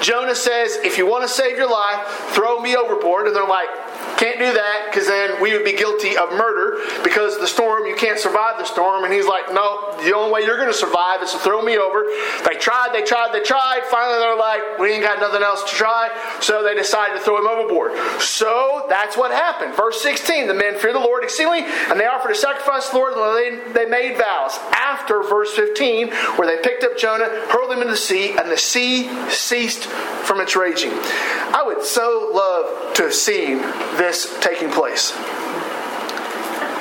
Jonah 0.00 0.34
says, 0.34 0.76
If 0.82 0.98
you 0.98 1.06
want 1.06 1.22
to 1.22 1.28
save 1.28 1.56
your 1.56 1.70
life, 1.70 2.06
throw 2.32 2.58
me 2.60 2.76
overboard. 2.76 3.26
And 3.26 3.36
they're 3.36 3.46
like, 3.46 3.68
can't 4.16 4.38
do 4.38 4.52
that 4.52 4.88
because 4.90 5.06
then 5.06 5.40
we 5.40 5.52
would 5.52 5.64
be 5.64 5.74
guilty 5.74 6.16
of 6.16 6.30
murder 6.32 6.78
because 7.04 7.38
the 7.38 7.46
storm, 7.46 7.86
you 7.86 7.94
can't 7.96 8.18
survive 8.18 8.58
the 8.58 8.64
storm. 8.64 9.04
And 9.04 9.12
he's 9.12 9.26
like, 9.26 9.52
no, 9.52 9.94
the 10.02 10.14
only 10.14 10.32
way 10.32 10.40
you're 10.42 10.56
going 10.56 10.72
to 10.72 10.76
survive 10.76 11.22
is 11.22 11.32
to 11.32 11.38
throw 11.38 11.62
me 11.62 11.76
over. 11.76 12.04
They 12.44 12.58
tried, 12.58 12.90
they 12.92 13.02
tried, 13.02 13.32
they 13.32 13.42
tried. 13.42 13.82
Finally, 13.90 14.18
they're 14.18 14.36
like, 14.36 14.78
we 14.78 14.92
ain't 14.92 15.04
got 15.04 15.20
nothing 15.20 15.42
else 15.42 15.62
to 15.64 15.74
try. 15.76 16.08
So 16.40 16.62
they 16.62 16.74
decided 16.74 17.18
to 17.18 17.20
throw 17.20 17.38
him 17.38 17.46
overboard. 17.46 17.92
So 18.20 18.86
that's 18.88 19.16
what 19.16 19.30
happened. 19.30 19.74
Verse 19.74 20.00
16 20.02 20.46
the 20.46 20.54
men 20.54 20.76
feared 20.78 20.94
the 20.94 21.00
Lord 21.00 21.24
exceedingly, 21.24 21.64
and 21.64 21.98
they 21.98 22.06
offered 22.06 22.30
a 22.30 22.34
sacrifice 22.34 22.86
to 22.86 22.92
the 22.92 22.98
Lord, 22.98 23.14
and 23.14 23.74
they, 23.74 23.84
they 23.84 23.90
made 23.90 24.16
vows. 24.16 24.58
After 24.72 25.22
verse 25.22 25.52
15, 25.54 26.08
where 26.36 26.46
they 26.46 26.62
picked 26.62 26.84
up 26.84 26.96
Jonah, 26.96 27.28
hurled 27.48 27.72
him 27.72 27.78
into 27.78 27.92
the 27.92 27.96
sea, 27.96 28.36
and 28.36 28.50
the 28.50 28.56
sea 28.56 29.08
ceased 29.30 29.84
from 29.84 30.40
its 30.40 30.56
raging. 30.56 30.92
I 30.92 31.62
would 31.64 31.82
so 31.82 32.30
love 32.32 32.94
to 32.94 33.04
have 33.04 33.14
seen 33.14 33.58
this 34.06 34.38
taking 34.40 34.70
place. 34.70 35.10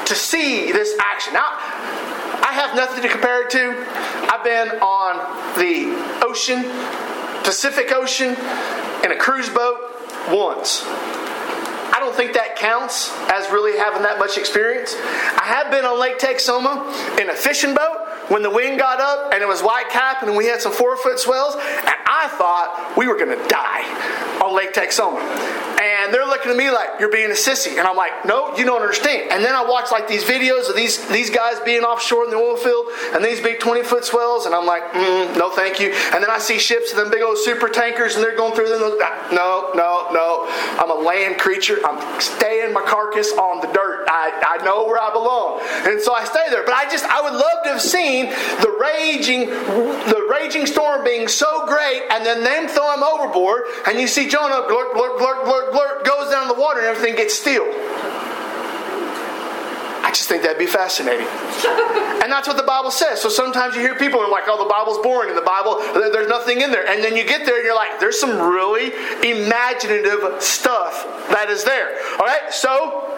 To 0.06 0.16
see 0.16 0.72
this 0.72 0.96
action. 1.00 1.34
Now, 1.34 1.48
I 1.50 2.52
have 2.54 2.76
nothing 2.76 3.02
to 3.02 3.10
compare 3.10 3.44
it 3.44 3.50
to. 3.52 3.74
I've 4.32 4.44
been 4.44 4.80
on 4.80 5.18
the 5.58 5.90
ocean, 6.24 6.62
Pacific 7.44 7.92
Ocean, 7.92 8.36
in 9.04 9.12
a 9.12 9.18
cruise 9.18 9.50
boat 9.50 9.80
once. 10.30 10.84
I 10.86 11.98
don't 12.00 12.16
think 12.16 12.34
that 12.34 12.56
counts 12.58 13.12
as 13.32 13.50
really 13.52 13.78
having 13.80 14.04
that 14.04 14.20
much 14.20 14.38
experience. 14.38 14.94
I 14.94 15.46
have 15.46 15.72
been 15.72 15.86
on 15.86 16.00
Lake 16.00 16.20
Texoma 16.20 16.86
in 17.20 17.30
a 17.30 17.34
fishing 17.34 17.74
boat 17.74 18.05
when 18.30 18.42
the 18.42 18.50
wind 18.50 18.80
got 18.80 19.00
up 19.00 19.34
and 19.34 19.42
it 19.42 19.48
was 19.48 19.62
white 19.62 19.90
cap 19.90 20.24
and 20.24 20.36
we 20.36 20.46
had 20.46 20.62
some 20.62 20.72
four 20.72 20.98
foot 20.98 21.20
swells, 21.20 21.56
and 21.56 21.96
I 22.06 22.28
thought 22.38 22.94
we 22.98 23.08
were 23.08 23.18
going 23.18 23.38
to 23.38 23.48
die 23.48 24.42
on 24.42 24.56
Lake 24.56 24.74
Texoma. 24.74 25.22
And 25.86 26.14
they're 26.14 26.26
looking 26.26 26.52
at 26.52 26.58
me 26.58 26.72
like, 26.72 27.00
you're 27.00 27.12
being 27.12 27.30
a 27.32 27.36
sissy. 27.36 27.78
And 27.78 27.88
I'm 27.88 27.98
like, 27.98 28.26
no, 28.26 28.56
you 28.56 28.66
don't 28.66 28.82
understand. 28.82 29.32
And 29.32 29.44
then 29.44 29.54
I 29.54 29.64
watch 29.64 29.92
like 29.92 30.08
these 30.08 30.24
videos 30.24 30.70
of 30.70 30.76
these, 30.76 31.06
these 31.10 31.30
guys 31.30 31.60
being 31.60 31.84
offshore 31.84 32.24
in 32.24 32.30
the 32.30 32.38
oil 32.38 32.56
field 32.56 32.86
and 33.14 33.24
these 33.24 33.42
big 33.42 33.60
20 33.60 33.84
foot 33.84 34.06
swells. 34.06 34.46
And 34.46 34.56
I'm 34.56 34.66
like, 34.66 34.84
mm, 34.94 35.38
no, 35.38 35.50
thank 35.50 35.80
you. 35.80 35.92
And 36.14 36.24
then 36.24 36.30
I 36.30 36.40
see 36.40 36.60
ships 36.60 36.92
and 36.92 37.00
them 37.00 37.12
big 37.12 37.22
old 37.22 37.38
super 37.38 37.68
tankers 37.68 38.16
and 38.16 38.24
they're 38.24 38.38
going 38.38 38.56
through 38.56 38.70
them. 38.70 38.80
No, 39.34 39.72
no, 39.76 40.08
no. 40.12 40.46
I'm 40.80 40.92
a 40.92 40.96
land 40.96 41.40
creature. 41.40 41.78
I'm 41.86 42.22
staying 42.22 42.74
my 42.74 42.82
carcass 42.82 43.32
on 43.34 43.62
the 43.62 43.68
dirt. 43.68 44.06
I, 44.08 44.58
I 44.60 44.64
know 44.64 44.86
where 44.86 45.02
I 45.02 45.12
belong. 45.12 45.60
And 45.92 46.02
so 46.02 46.14
I 46.14 46.24
stay 46.24 46.50
there. 46.50 46.64
But 46.64 46.74
I 46.74 46.90
just, 46.90 47.06
I 47.06 47.22
would 47.22 47.34
love 47.34 47.64
to 47.66 47.70
have 47.72 47.82
seen 47.82 48.15
the 48.24 48.78
raging, 48.80 49.50
the 49.50 50.28
raging 50.32 50.66
storm 50.66 51.04
being 51.04 51.28
so 51.28 51.66
great 51.68 52.04
and 52.10 52.26
then 52.26 52.44
them 52.44 52.68
throw 52.68 52.94
him 52.94 53.04
overboard 53.04 53.64
and 53.88 54.00
you 54.00 54.08
see 54.08 54.28
Jonah 54.28 54.68
blurt, 54.68 54.94
blurt, 54.94 55.18
blurt, 55.18 55.46
blurt, 55.46 55.72
blurt, 55.72 56.06
goes 56.06 56.32
down 56.32 56.48
the 56.48 56.54
water 56.54 56.80
and 56.80 56.88
everything 56.88 57.16
gets 57.16 57.34
still. 57.34 57.66
I 60.06 60.12
just 60.12 60.30
think 60.30 60.44
that'd 60.44 60.60
be 60.60 60.68
fascinating. 60.68 61.26
and 62.22 62.32
that's 62.32 62.48
what 62.48 62.58
the 62.58 62.64
Bible 62.64 62.92
says. 62.92 63.22
So 63.22 63.28
sometimes 63.28 63.76
you 63.76 63.82
hear 63.82 63.96
people 63.96 64.22
and 64.22 64.32
like, 64.32 64.44
oh, 64.46 64.64
the 64.64 64.70
Bible's 64.70 65.00
boring 65.00 65.30
and 65.30 65.38
the 65.38 65.42
Bible, 65.42 65.82
there's 65.94 66.28
nothing 66.28 66.62
in 66.62 66.72
there. 66.72 66.88
And 66.88 67.04
then 67.04 67.16
you 67.16 67.26
get 67.26 67.46
there 67.46 67.56
and 67.58 67.66
you're 67.66 67.76
like, 67.76 68.00
there's 68.00 68.20
some 68.20 68.40
really 68.40 68.94
imaginative 69.28 70.42
stuff 70.42 71.06
that 71.30 71.50
is 71.50 71.64
there. 71.64 71.98
All 72.20 72.26
right, 72.26 72.54
so 72.54 73.15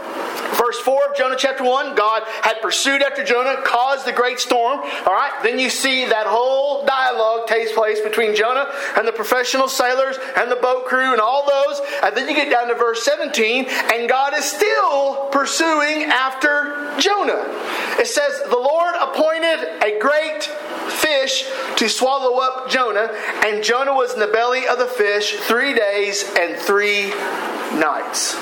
Verse 0.58 0.80
4 0.80 1.12
of 1.12 1.18
Jonah 1.18 1.36
chapter 1.38 1.64
1, 1.64 1.96
God 1.96 2.24
had 2.42 2.62
pursued 2.62 3.04
after 3.04 3.24
Jonah, 3.24 3.62
caused 3.64 4.06
the 4.08 4.12
great 4.12 4.40
storm. 4.40 4.80
All 4.80 5.14
right, 5.14 5.32
then 5.44 5.60
you 5.60 5.70
see 5.70 6.06
that 6.06 6.26
whole 6.26 6.84
dialogue 6.86 7.48
takes 7.48 7.72
place 7.72 8.02
between 8.02 8.36
Jonah 8.36 8.68
and 8.98 9.08
the 9.08 9.12
professional 9.12 9.68
sailors 9.68 10.18
and 10.36 10.50
the 10.50 10.56
boat 10.56 10.86
crew 10.86 11.12
and 11.12 11.22
all 11.22 11.46
those. 11.48 11.80
And 12.04 12.18
then 12.18 12.28
you 12.28 12.36
get 12.36 12.50
down 12.50 12.68
to 12.70 12.76
verse 12.76 13.04
17, 13.04 13.66
and 13.68 14.10
God 14.10 14.34
is 14.36 14.46
still 14.46 15.28
pursuing 15.32 16.04
after 16.04 16.96
Jonah. 17.00 17.44
It 18.00 18.08
says, 18.08 18.42
The 18.50 18.58
Lord 18.58 18.96
appointed 19.00 19.84
a 19.84 20.00
great 20.00 20.44
fish 20.90 21.46
to 21.76 21.88
swallow 21.88 22.40
up 22.40 22.70
Jonah, 22.70 23.10
and 23.46 23.64
Jonah 23.64 23.94
was 23.94 24.14
in 24.14 24.20
the 24.20 24.28
belly 24.28 24.68
of 24.68 24.80
the 24.80 24.88
fish 24.88 25.34
three 25.34 25.74
days 25.76 26.24
and 26.38 26.58
three 26.58 27.10
nights. 27.80 28.36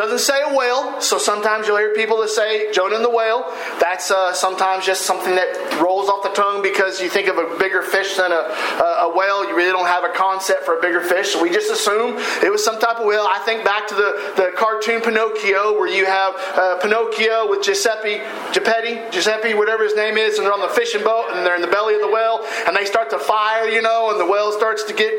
Doesn't 0.00 0.20
say 0.20 0.40
a 0.40 0.56
whale, 0.56 0.98
so 1.02 1.18
sometimes 1.18 1.66
you'll 1.66 1.76
hear 1.76 1.92
people 1.92 2.22
that 2.22 2.30
say 2.30 2.72
Jonah 2.72 2.96
and 2.96 3.04
the 3.04 3.10
whale. 3.10 3.44
That's 3.80 4.10
uh, 4.10 4.32
sometimes 4.32 4.86
just 4.86 5.04
something 5.04 5.34
that 5.34 5.78
rolls 5.78 6.08
off 6.08 6.22
the 6.22 6.30
tongue 6.30 6.62
because 6.62 7.02
you 7.02 7.10
think 7.10 7.28
of 7.28 7.36
a 7.36 7.58
bigger 7.58 7.82
fish 7.82 8.16
than 8.16 8.32
a, 8.32 8.48
a, 8.80 9.12
a, 9.12 9.14
whale. 9.14 9.46
You 9.46 9.54
really 9.54 9.72
don't 9.72 9.84
have 9.84 10.02
a 10.02 10.08
concept 10.16 10.64
for 10.64 10.78
a 10.78 10.80
bigger 10.80 11.02
fish, 11.02 11.34
so 11.34 11.42
we 11.42 11.50
just 11.50 11.70
assume 11.70 12.16
it 12.42 12.50
was 12.50 12.64
some 12.64 12.80
type 12.80 12.96
of 12.96 13.04
whale. 13.04 13.26
I 13.28 13.40
think 13.40 13.62
back 13.62 13.88
to 13.88 13.94
the, 13.94 14.32
the 14.40 14.52
cartoon 14.56 15.02
Pinocchio, 15.02 15.76
where 15.76 15.92
you 15.92 16.06
have 16.06 16.32
uh, 16.56 16.80
Pinocchio 16.80 17.50
with 17.50 17.62
Giuseppe, 17.62 18.24
Geppetto, 18.54 19.10
Giuseppe, 19.10 19.52
whatever 19.52 19.84
his 19.84 19.94
name 19.94 20.16
is, 20.16 20.38
and 20.38 20.46
they're 20.46 20.54
on 20.54 20.64
the 20.64 20.72
fishing 20.72 21.04
boat 21.04 21.28
and 21.32 21.44
they're 21.44 21.56
in 21.56 21.60
the 21.60 21.68
belly 21.68 21.92
of 21.92 22.00
the 22.00 22.08
whale, 22.08 22.40
and 22.66 22.74
they 22.74 22.86
start 22.86 23.10
to 23.10 23.18
fire, 23.18 23.68
you 23.68 23.82
know, 23.82 24.08
and 24.08 24.18
the 24.18 24.24
whale 24.24 24.50
starts 24.50 24.82
to 24.84 24.94
get 24.94 25.12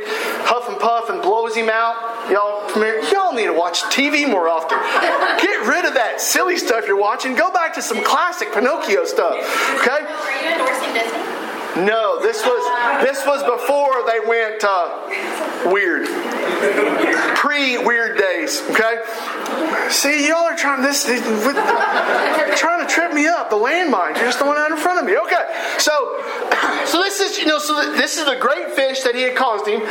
huff 0.49 0.67
and 0.67 0.79
puff 0.79 1.11
and 1.11 1.21
blows 1.21 1.53
him 1.53 1.69
out. 1.69 1.93
Y'all, 2.31 2.65
y'all 3.13 3.33
need 3.33 3.45
to 3.45 3.53
watch 3.53 3.83
TV 3.93 4.27
more 4.27 4.49
often. 4.49 4.70
Get 5.41 5.67
rid 5.67 5.85
of 5.85 5.93
that 5.95 6.21
silly 6.21 6.57
stuff 6.57 6.87
you're 6.87 6.99
watching. 6.99 7.35
Go 7.35 7.51
back 7.51 7.73
to 7.75 7.81
some 7.81 8.03
classic 8.03 8.53
Pinocchio 8.53 9.05
stuff. 9.05 9.35
Okay? 9.81 10.05
Are 10.05 10.43
you 10.43 10.51
endorsing 10.51 10.93
Disney? 10.93 11.31
No, 11.85 12.19
this 12.21 12.45
was 12.45 12.63
this 13.01 13.25
was 13.25 13.43
before 13.43 14.03
they 14.05 14.19
went 14.19 14.61
uh, 14.63 15.71
weird. 15.71 16.07
Pre 17.35 17.77
weird 17.79 18.17
days. 18.17 18.61
Okay. 18.69 19.01
See, 19.89 20.27
y'all 20.29 20.45
are 20.45 20.55
trying 20.55 20.81
this 20.81 21.03
trying 21.03 22.87
to 22.87 22.87
trip 22.87 23.13
me 23.13 23.27
up. 23.27 23.49
The 23.49 23.55
landmine. 23.55 24.15
You're 24.15 24.25
just 24.25 24.39
throwing 24.39 24.57
out 24.57 24.71
in 24.71 24.77
front 24.77 24.99
of 24.99 25.05
me. 25.05 25.17
Okay. 25.17 25.75
So, 25.77 25.91
so 26.85 27.01
this 27.01 27.19
is 27.19 27.37
you 27.37 27.45
know 27.45 27.59
so 27.59 27.93
this 27.93 28.17
is 28.17 28.25
the 28.25 28.37
great 28.37 28.71
fish 28.71 29.01
that 29.01 29.15
he 29.15 29.21
had 29.23 29.35
caused 29.35 29.67
him. 29.67 29.81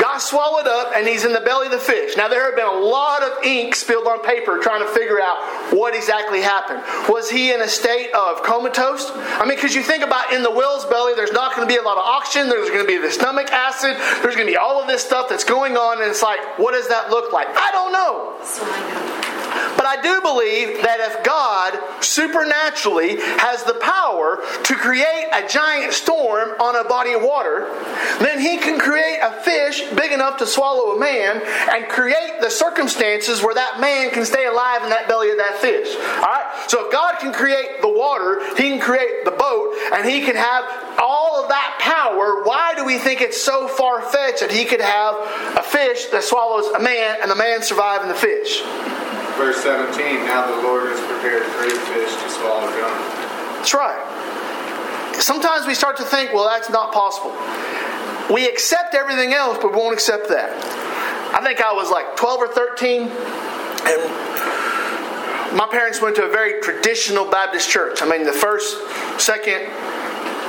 Got 0.00 0.20
swallowed 0.20 0.66
up, 0.66 0.92
and 0.94 1.06
he's 1.06 1.24
in 1.24 1.32
the 1.32 1.40
belly 1.40 1.66
of 1.66 1.72
the 1.72 1.78
fish. 1.78 2.16
Now 2.16 2.28
there 2.28 2.44
have 2.44 2.56
been 2.56 2.66
a 2.66 2.80
lot 2.80 3.22
of 3.22 3.44
ink 3.44 3.74
spilled 3.74 4.06
on 4.06 4.22
paper 4.22 4.58
trying 4.58 4.80
to 4.80 4.92
figure 4.92 5.20
out 5.20 5.72
what 5.72 5.94
exactly 5.94 6.40
happened. 6.40 6.82
Was 7.08 7.30
he 7.30 7.52
in 7.52 7.60
a 7.60 7.68
state 7.68 8.12
of 8.12 8.42
comatose? 8.42 9.10
I 9.14 9.44
mean, 9.46 9.56
because 9.56 9.74
you 9.74 9.82
think 9.82 10.04
about 10.04 10.32
in 10.32 10.42
the 10.42 10.50
whale's 10.50 10.84
belly 10.86 11.14
there's 11.14 11.32
not 11.32 11.54
going 11.54 11.66
to 11.66 11.72
be 11.72 11.78
a 11.78 11.82
lot 11.82 11.98
of 11.98 12.04
oxygen. 12.04 12.48
There's 12.48 12.70
going 12.70 12.84
to 12.84 12.86
be 12.86 12.98
the 12.98 13.10
stomach 13.10 13.50
acid. 13.52 13.96
There's 14.22 14.34
going 14.34 14.46
to 14.46 14.52
be 14.52 14.56
all 14.56 14.80
of 14.80 14.86
this 14.86 15.04
stuff 15.04 15.28
that's 15.28 15.44
going 15.44 15.76
on. 15.76 15.98
It's 16.06 16.22
like, 16.22 16.58
what 16.58 16.72
does 16.72 16.88
that 16.88 17.10
look 17.10 17.32
like? 17.32 17.48
I 17.50 17.70
don't 17.72 17.92
know. 17.92 19.35
But 19.76 19.86
I 19.86 20.00
do 20.00 20.20
believe 20.20 20.82
that 20.82 21.00
if 21.00 21.24
God 21.24 21.78
supernaturally 22.02 23.16
has 23.38 23.62
the 23.64 23.74
power 23.74 24.42
to 24.64 24.74
create 24.74 25.28
a 25.32 25.46
giant 25.46 25.92
storm 25.92 26.50
on 26.60 26.76
a 26.76 26.88
body 26.88 27.12
of 27.12 27.22
water, 27.22 27.66
then 28.20 28.40
he 28.40 28.56
can 28.56 28.78
create 28.78 29.18
a 29.22 29.32
fish 29.42 29.82
big 29.90 30.12
enough 30.12 30.38
to 30.38 30.46
swallow 30.46 30.96
a 30.96 30.98
man 30.98 31.42
and 31.72 31.88
create 31.88 32.40
the 32.40 32.50
circumstances 32.50 33.42
where 33.42 33.54
that 33.54 33.80
man 33.80 34.10
can 34.10 34.24
stay 34.24 34.46
alive 34.46 34.82
in 34.82 34.90
that 34.90 35.08
belly 35.08 35.30
of 35.30 35.36
that 35.36 35.58
fish. 35.58 35.94
All 35.96 36.22
right? 36.22 36.64
So 36.68 36.86
if 36.86 36.92
God 36.92 37.18
can 37.18 37.32
create 37.32 37.80
the 37.80 37.88
water, 37.88 38.40
he 38.56 38.70
can 38.70 38.80
create 38.80 39.24
the 39.24 39.30
boat, 39.30 39.74
and 39.92 40.08
he 40.08 40.22
can 40.22 40.36
have 40.36 40.64
all 40.98 41.42
of 41.42 41.48
that 41.48 41.78
power, 41.80 42.42
why 42.44 42.74
do 42.74 42.84
we 42.84 42.98
think 42.98 43.20
it's 43.20 43.40
so 43.40 43.68
far 43.68 44.02
fetched 44.02 44.40
that 44.40 44.50
he 44.50 44.64
could 44.64 44.80
have 44.80 45.14
a 45.56 45.62
fish 45.62 46.06
that 46.06 46.24
swallows 46.24 46.66
a 46.68 46.80
man 46.80 47.18
and 47.20 47.30
the 47.30 47.36
man 47.36 47.62
survive 47.62 48.02
in 48.02 48.08
the 48.08 48.14
fish? 48.14 48.62
Verse 49.36 49.62
17 49.62 50.24
Now 50.24 50.46
the 50.48 50.62
Lord 50.62 50.88
has 50.88 51.00
prepared 51.06 51.44
great 51.60 51.76
fish 51.92 52.10
to 52.10 52.30
swallow 52.30 52.68
Jonah. 52.72 53.26
That's 53.60 53.74
right. 53.74 54.00
Sometimes 55.20 55.66
we 55.66 55.74
start 55.74 55.96
to 55.98 56.04
think, 56.04 56.32
well, 56.32 56.48
that's 56.48 56.70
not 56.70 56.92
possible. 56.92 57.36
We 58.32 58.48
accept 58.48 58.94
everything 58.94 59.32
else, 59.32 59.58
but 59.60 59.72
we 59.72 59.78
won't 59.78 59.94
accept 59.94 60.28
that. 60.28 60.50
I 61.34 61.44
think 61.44 61.60
I 61.60 61.72
was 61.72 61.90
like 61.90 62.16
12 62.16 62.40
or 62.40 62.48
13, 62.48 63.02
and 63.02 64.00
my 65.56 65.66
parents 65.70 66.00
went 66.02 66.16
to 66.16 66.24
a 66.24 66.30
very 66.30 66.60
traditional 66.60 67.24
Baptist 67.24 67.68
church. 67.68 68.02
I 68.02 68.08
mean, 68.08 68.24
the 68.24 68.32
first, 68.32 68.76
second, 69.20 69.70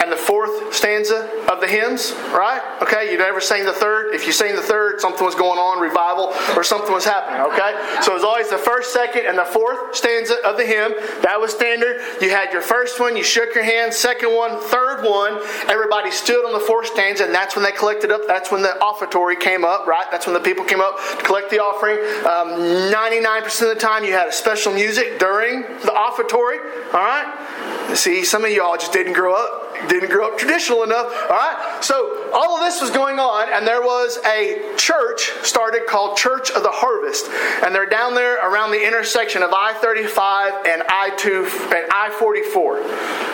and 0.08 0.14
the 0.14 0.24
fourth 0.24 0.74
stanza 0.74 1.28
of 1.52 1.60
the 1.60 1.68
hymns, 1.68 2.14
right? 2.32 2.62
Okay, 2.82 3.12
you 3.12 3.18
never 3.18 3.42
sang 3.42 3.66
the 3.66 3.74
third. 3.74 4.16
If 4.16 4.26
you 4.26 4.32
sang 4.32 4.56
the 4.56 4.62
third, 4.62 5.02
something 5.02 5.26
was 5.26 5.36
going 5.36 5.60
on, 5.60 5.82
revival, 5.82 6.32
or 6.56 6.64
something 6.64 6.94
was 6.94 7.04
happening, 7.04 7.42
okay? 7.52 7.76
So 8.02 8.12
it 8.12 8.16
was 8.16 8.24
always 8.24 8.50
the 8.50 8.58
first, 8.58 8.94
second, 8.94 9.26
and 9.26 9.38
the 9.38 9.44
fourth 9.44 9.94
stanza 9.94 10.36
of 10.46 10.56
the 10.56 10.66
hymn. 10.66 10.94
That 11.24 11.42
was 11.42 11.52
standard. 11.52 12.00
You 12.22 12.30
had 12.30 12.54
your 12.54 12.62
first 12.62 13.02
one, 13.02 13.18
you 13.18 13.24
shook 13.24 13.54
your 13.54 13.66
hand, 13.66 13.94
second 13.94 14.34
one, 14.34 14.62
third 14.62 15.04
one. 15.04 15.42
Everybody 15.68 16.12
stood 16.12 16.46
on 16.46 16.54
the 16.54 16.64
fourth 16.66 16.88
stanza, 16.88 17.26
and 17.26 17.36
that's 17.36 17.58
when 17.58 17.66
they 17.66 17.74
collected 17.74 18.10
up. 18.10 18.22
That's 18.28 18.50
when 18.50 18.62
the 18.62 18.80
offertory 18.82 19.36
came 19.36 19.66
up, 19.66 19.88
right? 19.88 20.08
That's 20.10 20.26
when 20.26 20.36
the 20.36 20.40
people 20.40 20.64
came 20.64 20.80
up 20.80 20.96
to 21.18 21.24
collect 21.26 21.50
the 21.50 21.60
offering. 21.60 22.00
Um, 22.24 22.62
99% 22.96 23.62
of 23.62 23.68
the 23.68 23.76
time, 23.76 24.06
you 24.06 24.14
had 24.14 24.30
a 24.30 24.32
special 24.32 24.72
music 24.72 25.20
during 25.20 25.64
the 25.64 25.92
offertory, 25.92 26.60
all 26.94 27.04
right? 27.04 27.94
See, 27.94 28.24
some 28.24 28.46
of 28.46 28.52
y'all 28.52 28.78
just 28.78 28.94
didn't 28.94 29.14
grow 29.14 29.34
up 29.34 29.67
didn't 29.88 30.10
grow 30.10 30.32
up 30.32 30.38
traditional 30.38 30.84
enough. 30.84 31.12
All 31.30 31.38
right. 31.38 31.78
So 31.82 32.32
all 32.34 32.56
of 32.58 32.62
this 32.62 32.82
was 32.82 32.92
going 32.92 33.20
on, 33.20 33.50
and 33.52 33.66
there 33.66 33.82
was 33.82 34.20
a 34.26 34.74
church 34.78 35.32
started 35.44 35.86
called 35.88 36.18
Church 36.18 36.52
of 36.52 36.64
the 36.64 36.72
Harvest, 36.72 37.28
and 37.64 37.74
they're 37.74 37.86
down 37.86 38.16
there 38.16 38.36
around 38.48 38.72
the 38.72 38.86
intersection 38.86 39.44
of 39.44 39.54
I 39.54 39.74
thirty 39.74 40.06
five 40.06 40.54
and 40.66 40.84
I 40.90 41.16
two 41.18 41.46
and 41.74 41.88
I 41.92 42.10
forty 42.18 42.44
four. 42.44 42.82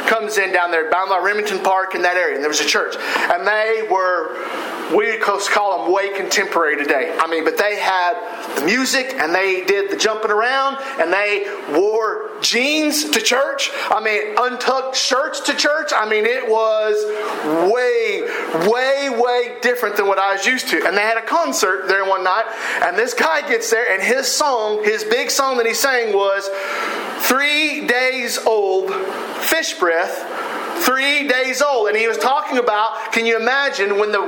Comes 0.07 0.37
in 0.37 0.51
down 0.51 0.71
there, 0.71 0.89
bound 0.91 1.09
by 1.09 1.19
Remington 1.19 1.59
Park 1.59 1.95
in 1.95 2.01
that 2.01 2.17
area, 2.17 2.35
and 2.35 2.43
there 2.43 2.49
was 2.49 2.59
a 2.59 2.65
church, 2.65 2.95
and 2.97 3.47
they 3.47 3.87
were 3.89 4.35
we 4.95 5.17
call 5.17 5.83
them 5.83 5.93
way 5.93 6.09
contemporary 6.15 6.77
today. 6.77 7.15
I 7.19 7.27
mean, 7.27 7.43
but 7.43 7.57
they 7.57 7.79
had 7.79 8.57
the 8.57 8.65
music 8.65 9.15
and 9.17 9.33
they 9.33 9.63
did 9.65 9.91
the 9.91 9.97
jumping 9.97 10.31
around 10.31 10.77
and 10.99 11.11
they 11.11 11.45
wore 11.71 12.31
jeans 12.41 13.09
to 13.09 13.21
church. 13.21 13.71
I 13.89 14.01
mean, 14.03 14.35
untucked 14.37 14.95
shirts 14.95 15.39
to 15.41 15.53
church. 15.53 15.91
I 15.95 16.07
mean, 16.07 16.25
it 16.25 16.47
was 16.47 16.95
way, 17.71 18.21
way, 18.69 19.09
way 19.09 19.57
different 19.61 19.97
than 19.97 20.07
what 20.07 20.19
I 20.19 20.33
was 20.33 20.45
used 20.45 20.67
to. 20.69 20.85
And 20.85 20.97
they 20.97 21.01
had 21.01 21.17
a 21.17 21.25
concert 21.25 21.87
there 21.87 22.05
one 22.05 22.23
night, 22.23 22.45
and 22.83 22.97
this 22.97 23.13
guy 23.13 23.47
gets 23.47 23.69
there, 23.71 23.91
and 23.91 24.03
his 24.03 24.27
song, 24.27 24.83
his 24.83 25.03
big 25.03 25.31
song 25.31 25.57
that 25.57 25.65
he 25.65 25.73
sang 25.73 26.13
was 26.13 26.49
Three 27.25 27.87
Days 27.87 28.37
Old 28.45 28.93
Fish 29.41 29.73
Breath 29.79 30.52
three 30.81 31.27
days 31.27 31.61
old. 31.61 31.87
And 31.89 31.97
he 31.97 32.07
was 32.07 32.17
talking 32.17 32.57
about, 32.57 33.11
can 33.11 33.25
you 33.25 33.39
imagine 33.39 33.99
when 33.99 34.11
the, 34.11 34.21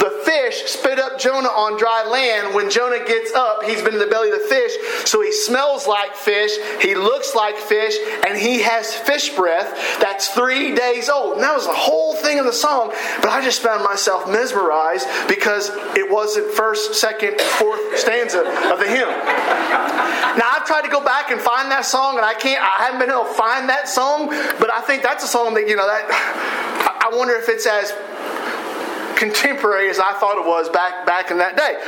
the 0.00 0.22
fish 0.24 0.64
spit 0.66 0.98
up 0.98 1.18
Jonah 1.18 1.48
on 1.48 1.78
dry 1.78 2.04
land? 2.04 2.54
When 2.54 2.70
Jonah 2.70 3.04
gets 3.04 3.32
up, 3.32 3.64
he's 3.64 3.82
been 3.82 3.94
in 3.94 4.00
the 4.00 4.06
belly 4.06 4.30
of 4.30 4.38
the 4.38 4.46
fish, 4.46 4.72
so 5.04 5.22
he 5.22 5.32
smells 5.32 5.86
like 5.86 6.14
fish, 6.14 6.52
he 6.80 6.94
looks 6.94 7.34
like 7.34 7.56
fish, 7.56 7.96
and 8.26 8.38
he 8.38 8.62
has 8.62 8.94
fish 8.94 9.30
breath 9.30 9.74
that's 10.00 10.28
three 10.28 10.74
days 10.74 11.08
old. 11.08 11.34
And 11.34 11.42
that 11.42 11.54
was 11.54 11.66
the 11.66 11.74
whole 11.74 12.14
thing 12.14 12.38
of 12.38 12.44
the 12.44 12.52
song, 12.52 12.92
but 13.20 13.28
I 13.28 13.42
just 13.42 13.60
found 13.62 13.84
myself 13.84 14.28
mesmerized 14.28 15.06
because 15.28 15.70
it 15.96 16.10
wasn't 16.10 16.50
first, 16.52 16.94
second, 16.94 17.28
and 17.28 17.40
fourth 17.40 17.98
stanza 17.98 18.40
of 18.40 18.78
the 18.78 18.86
hymn. 18.86 19.08
Now 20.38 20.54
I've 20.54 20.66
tried 20.66 20.82
to 20.82 20.88
go 20.88 21.02
back 21.02 21.30
and 21.30 21.40
find 21.40 21.70
that 21.70 21.84
song, 21.84 22.16
and 22.16 22.24
I 22.24 22.34
can't. 22.34 22.62
I 22.62 22.86
haven't 22.86 23.00
been 23.00 23.10
able 23.10 23.24
to 23.24 23.34
find 23.34 23.68
that 23.68 23.88
song, 23.88 24.28
but 24.28 24.70
I 24.70 24.80
think 24.82 25.02
that's 25.02 25.24
a 25.24 25.26
song 25.26 25.54
that 25.54 25.68
you 25.68 25.76
know 25.76 25.87
I 25.90 27.10
wonder 27.12 27.34
if 27.34 27.48
it's 27.48 27.66
as 27.66 27.92
contemporary 29.18 29.90
as 29.90 29.98
I 29.98 30.12
thought 30.14 30.38
it 30.38 30.46
was 30.46 30.68
back 30.68 31.04
back 31.04 31.30
in 31.30 31.38
that 31.38 31.56
day. 31.56 31.78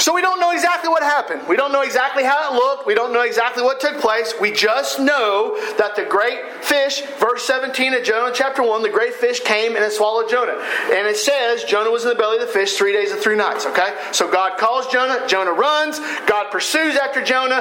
So 0.00 0.14
we 0.14 0.22
don't 0.22 0.40
know 0.40 0.52
exactly 0.52 0.88
what 0.88 1.02
happened. 1.02 1.46
We 1.46 1.56
don't 1.56 1.72
know 1.72 1.82
exactly 1.82 2.24
how 2.24 2.50
it 2.50 2.54
looked. 2.54 2.86
We 2.86 2.94
don't 2.94 3.12
know 3.12 3.20
exactly 3.20 3.62
what 3.62 3.80
took 3.80 4.00
place. 4.00 4.32
We 4.40 4.50
just 4.50 4.98
know 4.98 5.58
that 5.76 5.94
the 5.94 6.04
great 6.04 6.64
fish, 6.64 7.02
verse 7.18 7.44
17 7.44 7.92
of 7.92 8.02
Jonah 8.02 8.32
chapter 8.34 8.62
1, 8.62 8.80
the 8.80 8.88
great 8.88 9.12
fish 9.12 9.40
came 9.40 9.76
and 9.76 9.84
it 9.84 9.92
swallowed 9.92 10.30
Jonah. 10.30 10.56
And 10.84 11.06
it 11.06 11.18
says 11.18 11.64
Jonah 11.64 11.90
was 11.90 12.04
in 12.04 12.08
the 12.08 12.14
belly 12.14 12.38
of 12.38 12.46
the 12.46 12.52
fish 12.52 12.78
three 12.78 12.94
days 12.94 13.12
and 13.12 13.20
three 13.20 13.36
nights, 13.36 13.66
okay? 13.66 13.94
So 14.12 14.30
God 14.30 14.58
calls 14.58 14.86
Jonah, 14.86 15.26
Jonah 15.28 15.52
runs, 15.52 15.98
God 16.26 16.50
pursues 16.50 16.96
after 16.96 17.22
Jonah. 17.22 17.60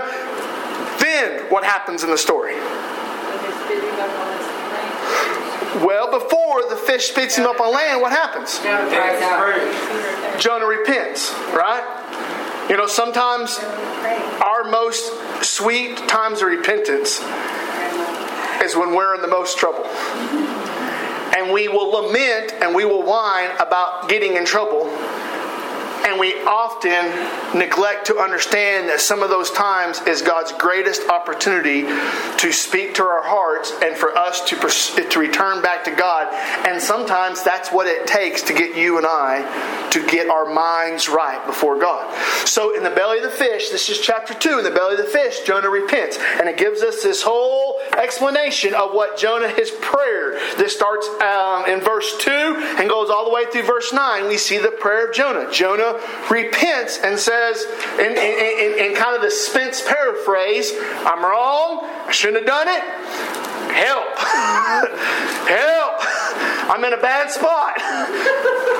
Then 1.01 1.43
what 1.51 1.65
happens 1.65 2.05
in 2.05 2.09
the 2.09 2.17
story? 2.17 2.55
Well, 5.85 6.11
before 6.11 6.63
the 6.69 6.75
fish 6.75 7.07
spits 7.07 7.37
him 7.37 7.45
up 7.45 7.59
on 7.59 7.73
land, 7.73 8.01
what 8.01 8.11
happens? 8.11 8.59
Jonah 10.41 10.65
repents, 10.65 11.31
right? 11.53 12.67
You 12.69 12.77
know, 12.77 12.87
sometimes 12.87 13.57
our 14.43 14.65
most 14.69 15.11
sweet 15.43 15.97
times 16.07 16.41
of 16.41 16.47
repentance 16.47 17.19
is 18.61 18.75
when 18.75 18.93
we're 18.93 19.15
in 19.15 19.21
the 19.21 19.27
most 19.27 19.57
trouble. 19.57 19.85
And 21.35 21.53
we 21.53 21.67
will 21.67 21.89
lament 21.89 22.53
and 22.61 22.75
we 22.75 22.85
will 22.85 23.03
whine 23.03 23.49
about 23.59 24.09
getting 24.09 24.35
in 24.35 24.45
trouble 24.45 24.85
and 26.05 26.19
we 26.19 26.33
often 26.43 27.57
neglect 27.57 28.07
to 28.07 28.17
understand 28.17 28.89
that 28.89 28.99
some 28.99 29.23
of 29.23 29.29
those 29.29 29.51
times 29.51 30.01
is 30.01 30.21
God's 30.21 30.51
greatest 30.53 31.07
opportunity 31.09 31.81
to 31.83 32.51
speak 32.51 32.95
to 32.95 33.03
our 33.03 33.23
hearts 33.23 33.73
and 33.83 33.95
for 33.95 34.17
us 34.17 34.41
to, 34.49 34.55
to 35.09 35.19
return 35.19 35.61
back 35.61 35.83
to 35.85 35.91
God. 35.91 36.33
And 36.65 36.81
sometimes 36.81 37.43
that's 37.43 37.71
what 37.71 37.87
it 37.87 38.07
takes 38.07 38.43
to 38.43 38.53
get 38.53 38.75
you 38.77 38.97
and 38.97 39.05
I 39.05 39.89
to 39.91 40.05
get 40.07 40.29
our 40.29 40.45
minds 40.45 41.09
right 41.09 41.45
before 41.45 41.79
God. 41.79 42.15
So, 42.47 42.75
in 42.75 42.83
the 42.83 42.89
belly 42.89 43.17
of 43.17 43.23
the 43.23 43.29
fish, 43.29 43.69
this 43.69 43.89
is 43.89 43.99
chapter 43.99 44.33
2, 44.33 44.59
in 44.59 44.63
the 44.63 44.71
belly 44.71 44.95
of 44.95 45.05
the 45.05 45.11
fish, 45.11 45.41
Jonah 45.41 45.69
repents. 45.69 46.17
And 46.39 46.47
it 46.47 46.57
gives 46.57 46.81
us 46.81 47.03
this 47.03 47.21
whole 47.21 47.68
explanation 47.99 48.73
of 48.73 48.93
what 48.93 49.17
Jonah, 49.17 49.49
his 49.49 49.71
prayer. 49.71 50.33
This 50.57 50.75
starts 50.75 51.07
um, 51.21 51.65
in 51.65 51.81
verse 51.81 52.15
2 52.17 52.31
and 52.31 52.89
goes 52.89 53.09
all 53.09 53.25
the 53.25 53.31
way 53.31 53.45
through 53.45 53.63
verse 53.63 53.91
9. 53.93 54.27
We 54.27 54.37
see 54.37 54.57
the 54.57 54.71
prayer 54.71 55.07
of 55.09 55.15
Jonah. 55.15 55.51
Jonah 55.51 55.99
repents 56.29 56.99
and 57.03 57.19
says, 57.19 57.65
in, 57.99 58.11
in, 58.11 58.15
in, 58.17 58.91
in 58.91 58.95
kind 58.95 59.15
of 59.15 59.21
the 59.21 59.31
Spence 59.31 59.81
paraphrase, 59.81 60.71
I'm 61.05 61.23
wrong, 61.23 61.81
I 61.83 62.11
shouldn't 62.11 62.37
have 62.37 62.47
done 62.47 62.67
it. 62.67 62.83
Help! 63.73 64.17
Help! 65.47 65.95
I'm 66.69 66.83
in 66.83 66.93
a 66.93 67.01
bad 67.01 67.31
spot. 67.31 67.75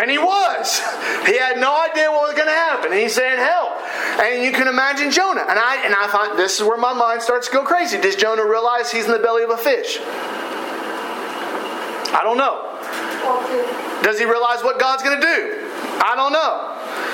and 0.00 0.10
he 0.10 0.18
was. 0.18 0.80
He 1.26 1.36
had 1.36 1.60
no 1.60 1.76
idea 1.76 2.10
what 2.10 2.22
was 2.22 2.34
going 2.34 2.48
to 2.48 2.54
happen. 2.54 2.90
And 2.92 3.00
he's 3.00 3.14
saying, 3.14 3.38
Help. 3.38 3.76
And 4.20 4.42
you 4.42 4.52
can 4.52 4.66
imagine 4.66 5.10
Jonah. 5.10 5.44
And 5.46 5.58
I 5.58 5.84
and 5.84 5.94
I 5.94 6.08
thought 6.08 6.36
this 6.36 6.58
is 6.58 6.62
where 6.62 6.78
my 6.78 6.92
mind 6.92 7.22
starts 7.22 7.48
to 7.48 7.52
go 7.52 7.64
crazy. 7.64 8.00
Does 8.00 8.16
Jonah 8.16 8.44
realize 8.44 8.90
he's 8.90 9.04
in 9.04 9.12
the 9.12 9.18
belly 9.18 9.42
of 9.42 9.50
a 9.50 9.58
fish? 9.58 9.98
I 12.10 12.20
don't 12.24 12.38
know. 12.38 12.66
Does 14.02 14.18
he 14.18 14.24
realize 14.24 14.64
what 14.64 14.80
God's 14.80 15.02
going 15.02 15.20
to 15.20 15.26
do? 15.26 15.68
I 16.00 16.16
don't 16.16 16.32
know. 16.32 16.70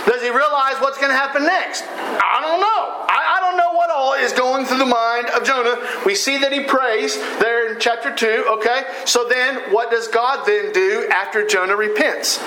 Does 0.07 0.23
he 0.23 0.31
realize 0.31 0.79
what's 0.79 0.99
going 0.99 1.11
to 1.11 1.19
happen 1.19 1.43
next? 1.43 1.83
I 1.83 2.39
don't 2.39 2.63
know. 2.63 2.83
I, 3.11 3.37
I, 3.37 3.39
don't 3.43 3.59
know 3.59 3.66
all 3.97 4.13
is 4.13 4.33
going 4.33 4.67
through 4.67 4.79
the 4.79 4.85
mind 4.85 5.31
of 5.31 5.43
Jonah. 5.43 5.81
We 6.05 6.15
see 6.15 6.37
that 6.39 6.53
he 6.53 6.61
prays 6.61 7.17
there 7.39 7.73
in 7.73 7.81
chapter 7.81 8.15
2, 8.15 8.45
okay? 8.59 8.83
So 9.07 9.27
then, 9.27 9.73
what 9.73 9.91
does 9.91 10.07
God 10.07 10.47
then 10.47 10.73
do 10.73 11.09
after 11.11 11.47
Jonah 11.47 11.77
repents? 11.77 12.39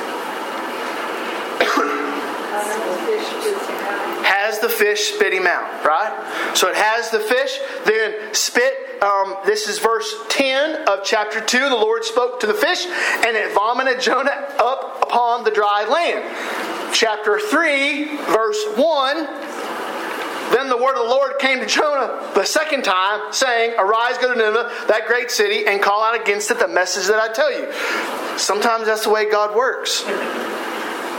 has 4.23 4.59
the 4.59 4.69
fish 4.69 5.13
spit 5.15 5.33
him 5.33 5.47
out, 5.47 5.83
right? 5.83 6.53
So 6.55 6.69
it 6.69 6.75
has 6.75 7.09
the 7.09 7.19
fish, 7.19 7.59
then 7.85 8.33
spit. 8.33 9.01
Um, 9.01 9.37
this 9.45 9.67
is 9.67 9.79
verse 9.79 10.13
10 10.29 10.87
of 10.87 10.99
chapter 11.03 11.41
2. 11.41 11.69
The 11.69 11.75
Lord 11.75 12.03
spoke 12.03 12.39
to 12.41 12.47
the 12.47 12.53
fish, 12.53 12.85
and 12.85 13.35
it 13.35 13.53
vomited 13.53 14.01
Jonah 14.01 14.53
up 14.59 15.01
upon 15.01 15.45
the 15.45 15.51
dry 15.51 15.85
land. 15.85 16.93
Chapter 16.93 17.39
3, 17.39 18.17
verse 18.17 18.65
1 18.75 19.68
Then 20.51 20.67
the 20.69 20.77
word 20.77 20.95
of 20.97 21.03
the 21.03 21.09
Lord 21.09 21.37
came 21.39 21.59
to 21.59 21.65
Jonah 21.65 22.31
the 22.33 22.45
second 22.45 22.83
time, 22.83 23.31
saying, 23.31 23.75
Arise, 23.77 24.17
go 24.17 24.33
to 24.33 24.39
Nineveh, 24.39 24.85
that 24.87 25.05
great 25.07 25.29
city, 25.29 25.67
and 25.67 25.81
call 25.81 26.03
out 26.03 26.19
against 26.19 26.49
it 26.49 26.59
the 26.59 26.67
message 26.67 27.07
that 27.07 27.19
I 27.19 27.31
tell 27.31 27.51
you. 27.51 27.71
Sometimes 28.37 28.85
that's 28.85 29.03
the 29.03 29.11
way 29.11 29.29
God 29.29 29.55
works. 29.55 30.03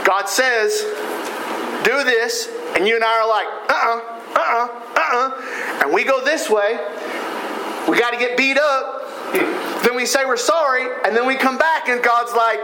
God 0.05 0.27
says, 0.27 0.81
Do 1.83 2.03
this, 2.03 2.49
and 2.75 2.87
you 2.87 2.95
and 2.95 3.03
I 3.03 3.19
are 3.19 3.27
like, 3.27 3.47
Uh 3.69 3.73
uh-uh, 3.73 4.21
uh, 4.35 4.67
uh-uh, 4.95 5.29
uh, 5.29 5.81
And 5.83 5.93
we 5.93 6.03
go 6.03 6.23
this 6.23 6.49
way, 6.49 6.77
we 7.87 7.97
got 7.97 8.11
to 8.11 8.17
get 8.17 8.37
beat 8.37 8.57
up. 8.57 8.97
Then 9.83 9.95
we 9.95 10.05
say 10.05 10.25
we're 10.25 10.35
sorry, 10.37 10.87
and 11.05 11.15
then 11.15 11.25
we 11.25 11.35
come 11.35 11.57
back, 11.57 11.87
and 11.87 12.03
God's 12.03 12.33
like, 12.33 12.61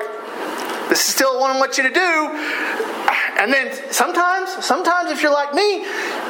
This 0.90 1.08
is 1.08 1.14
still 1.16 1.40
what 1.40 1.56
I 1.56 1.60
want 1.60 1.78
you 1.78 1.84
to 1.84 1.94
do. 1.94 3.07
And 3.38 3.54
then 3.54 3.72
sometimes, 3.92 4.66
sometimes 4.66 5.12
if 5.12 5.22
you're 5.22 5.34
like 5.34 5.54
me, 5.54 5.86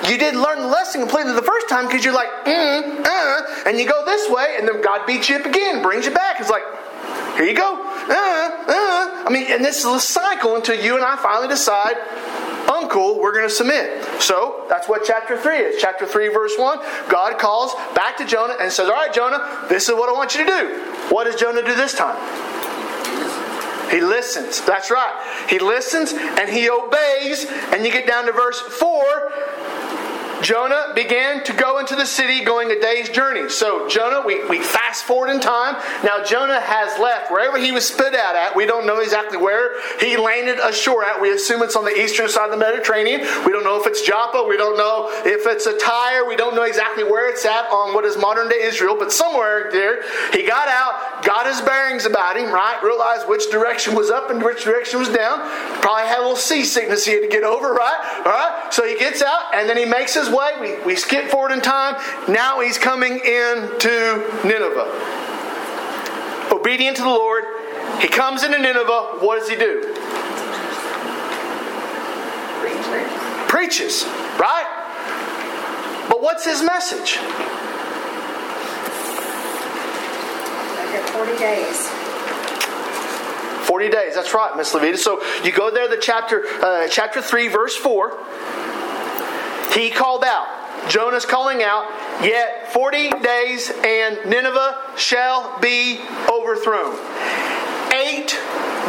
you 0.09 0.17
didn't 0.17 0.41
learn 0.41 0.59
the 0.59 0.67
lesson 0.67 1.01
completely 1.01 1.33
the 1.33 1.41
first 1.41 1.69
time 1.69 1.87
because 1.87 2.03
you're 2.03 2.13
like, 2.13 2.29
mm, 2.45 3.05
uh, 3.05 3.41
and 3.65 3.79
you 3.79 3.87
go 3.87 4.03
this 4.05 4.29
way, 4.29 4.55
and 4.57 4.67
then 4.67 4.81
God 4.81 5.05
beats 5.07 5.29
you 5.29 5.37
up 5.37 5.45
again, 5.45 5.81
brings 5.81 6.05
you 6.05 6.13
back. 6.13 6.39
It's 6.39 6.49
like, 6.49 6.63
here 7.37 7.45
you 7.45 7.55
go. 7.55 7.75
Uh, 7.75 8.11
uh. 8.11 9.23
I 9.25 9.29
mean, 9.31 9.45
and 9.49 9.63
this 9.63 9.79
is 9.79 9.85
a 9.85 9.99
cycle 9.99 10.55
until 10.55 10.83
you 10.83 10.95
and 10.95 11.05
I 11.05 11.15
finally 11.17 11.47
decide, 11.47 11.95
uncle, 12.69 13.19
we're 13.19 13.33
going 13.33 13.47
to 13.47 13.53
submit. 13.53 14.03
So 14.21 14.65
that's 14.69 14.89
what 14.89 15.03
chapter 15.05 15.37
3 15.37 15.57
is. 15.57 15.81
Chapter 15.81 16.05
3, 16.05 16.29
verse 16.29 16.53
1, 16.57 16.79
God 17.09 17.39
calls 17.39 17.73
back 17.95 18.17
to 18.17 18.25
Jonah 18.25 18.55
and 18.59 18.71
says, 18.71 18.89
All 18.89 18.95
right, 18.95 19.13
Jonah, 19.13 19.65
this 19.69 19.87
is 19.87 19.95
what 19.95 20.09
I 20.09 20.13
want 20.13 20.35
you 20.35 20.45
to 20.45 20.49
do. 20.49 20.83
What 21.13 21.25
does 21.25 21.39
Jonah 21.39 21.63
do 21.63 21.75
this 21.75 21.93
time? 21.93 22.17
He 23.89 24.01
listens. 24.01 24.61
That's 24.61 24.91
right. 24.91 25.45
He 25.49 25.59
listens 25.59 26.13
and 26.13 26.49
he 26.49 26.69
obeys. 26.69 27.45
And 27.71 27.85
you 27.85 27.91
get 27.91 28.07
down 28.07 28.25
to 28.25 28.31
verse 28.31 28.59
4 28.59 29.03
Jonah 30.41 30.91
began 30.95 31.43
to 31.45 31.53
go 31.53 31.79
into 31.79 31.95
the 31.95 32.05
city 32.05 32.43
going 32.43 32.71
a 32.71 32.79
day's 32.79 33.09
journey. 33.09 33.49
So, 33.49 33.87
Jonah, 33.87 34.23
we, 34.25 34.47
we 34.47 34.61
fast 34.61 35.03
forward 35.05 35.29
in 35.29 35.39
time. 35.39 35.75
Now, 36.03 36.23
Jonah 36.23 36.59
has 36.59 36.99
left 36.99 37.31
wherever 37.31 37.57
he 37.57 37.71
was 37.71 37.87
spit 37.87 38.13
out 38.13 38.35
at. 38.35 38.55
We 38.55 38.65
don't 38.65 38.85
know 38.85 38.99
exactly 38.99 39.37
where 39.37 39.81
he 39.99 40.17
landed 40.17 40.59
ashore 40.59 41.03
at. 41.03 41.21
We 41.21 41.31
assume 41.31 41.63
it's 41.63 41.75
on 41.75 41.85
the 41.85 41.91
eastern 41.91 42.29
side 42.29 42.45
of 42.45 42.51
the 42.51 42.57
Mediterranean. 42.57 43.21
We 43.45 43.51
don't 43.51 43.63
know 43.63 43.79
if 43.79 43.87
it's 43.87 44.01
Joppa. 44.01 44.45
We 44.47 44.57
don't 44.57 44.77
know 44.77 45.09
if 45.25 45.45
it's 45.45 45.65
a 45.65 45.77
Tyre. 45.77 46.27
We 46.27 46.35
don't 46.35 46.55
know 46.55 46.63
exactly 46.63 47.03
where 47.03 47.29
it's 47.29 47.45
at 47.45 47.69
on 47.71 47.93
what 47.93 48.05
is 48.05 48.17
modern 48.17 48.49
day 48.49 48.61
Israel, 48.61 48.95
but 48.97 49.11
somewhere 49.11 49.69
there, 49.71 50.03
he 50.31 50.45
got 50.45 50.67
out, 50.67 51.23
got 51.23 51.47
his 51.47 51.61
bearings 51.61 52.05
about 52.05 52.37
him, 52.37 52.51
right? 52.51 52.81
Realized 52.83 53.27
which 53.27 53.49
direction 53.49 53.95
was 53.95 54.09
up 54.09 54.29
and 54.29 54.43
which 54.43 54.63
direction 54.63 54.99
was 54.99 55.09
down. 55.09 55.39
Probably 55.81 56.07
had 56.07 56.19
a 56.19 56.21
little 56.21 56.35
seasickness 56.35 57.05
he 57.05 57.13
had 57.13 57.21
to 57.21 57.27
get 57.27 57.43
over, 57.43 57.73
right? 57.73 58.21
All 58.25 58.31
right? 58.31 58.67
So 58.71 58.85
he 58.85 58.97
gets 58.97 59.21
out 59.21 59.53
and 59.53 59.69
then 59.69 59.77
he 59.77 59.85
makes 59.85 60.13
his 60.13 60.26
way. 60.29 60.51
We, 60.59 60.83
we 60.83 60.95
skip 60.95 61.29
forward 61.29 61.51
in 61.51 61.61
time. 61.61 61.95
Now 62.27 62.61
he's 62.61 62.77
coming 62.77 63.19
into 63.19 64.41
Nineveh. 64.43 65.17
Obedient 66.51 66.97
to 66.97 67.03
the 67.03 67.09
Lord. 67.09 67.43
He 67.99 68.07
comes 68.07 68.43
into 68.43 68.57
Nineveh. 68.57 69.17
What 69.19 69.39
does 69.39 69.49
he 69.49 69.55
do? 69.55 69.93
Preaches, 73.47 74.05
right? 74.39 76.05
But 76.09 76.21
what's 76.21 76.45
his 76.45 76.61
message? 76.61 77.17
40 81.17 81.37
days. 81.39 81.89
40 83.67 83.89
days, 83.89 84.15
that's 84.15 84.33
right, 84.33 84.55
Miss 84.55 84.73
Levita. 84.73 84.97
So 84.97 85.21
you 85.43 85.51
go 85.51 85.71
there, 85.71 85.87
the 85.87 85.97
chapter, 85.97 86.45
uh, 86.61 86.87
chapter 86.87 87.21
3, 87.21 87.47
verse 87.47 87.75
4. 87.75 88.17
He 89.73 89.89
called 89.89 90.23
out. 90.23 90.47
Jonah's 90.89 91.25
calling 91.25 91.63
out, 91.63 91.85
yet 92.23 92.71
40 92.71 93.09
days 93.19 93.71
and 93.83 94.17
Nineveh 94.25 94.77
shall 94.95 95.59
be 95.59 95.99
overthrown. 96.29 96.95
Eight 97.93 98.37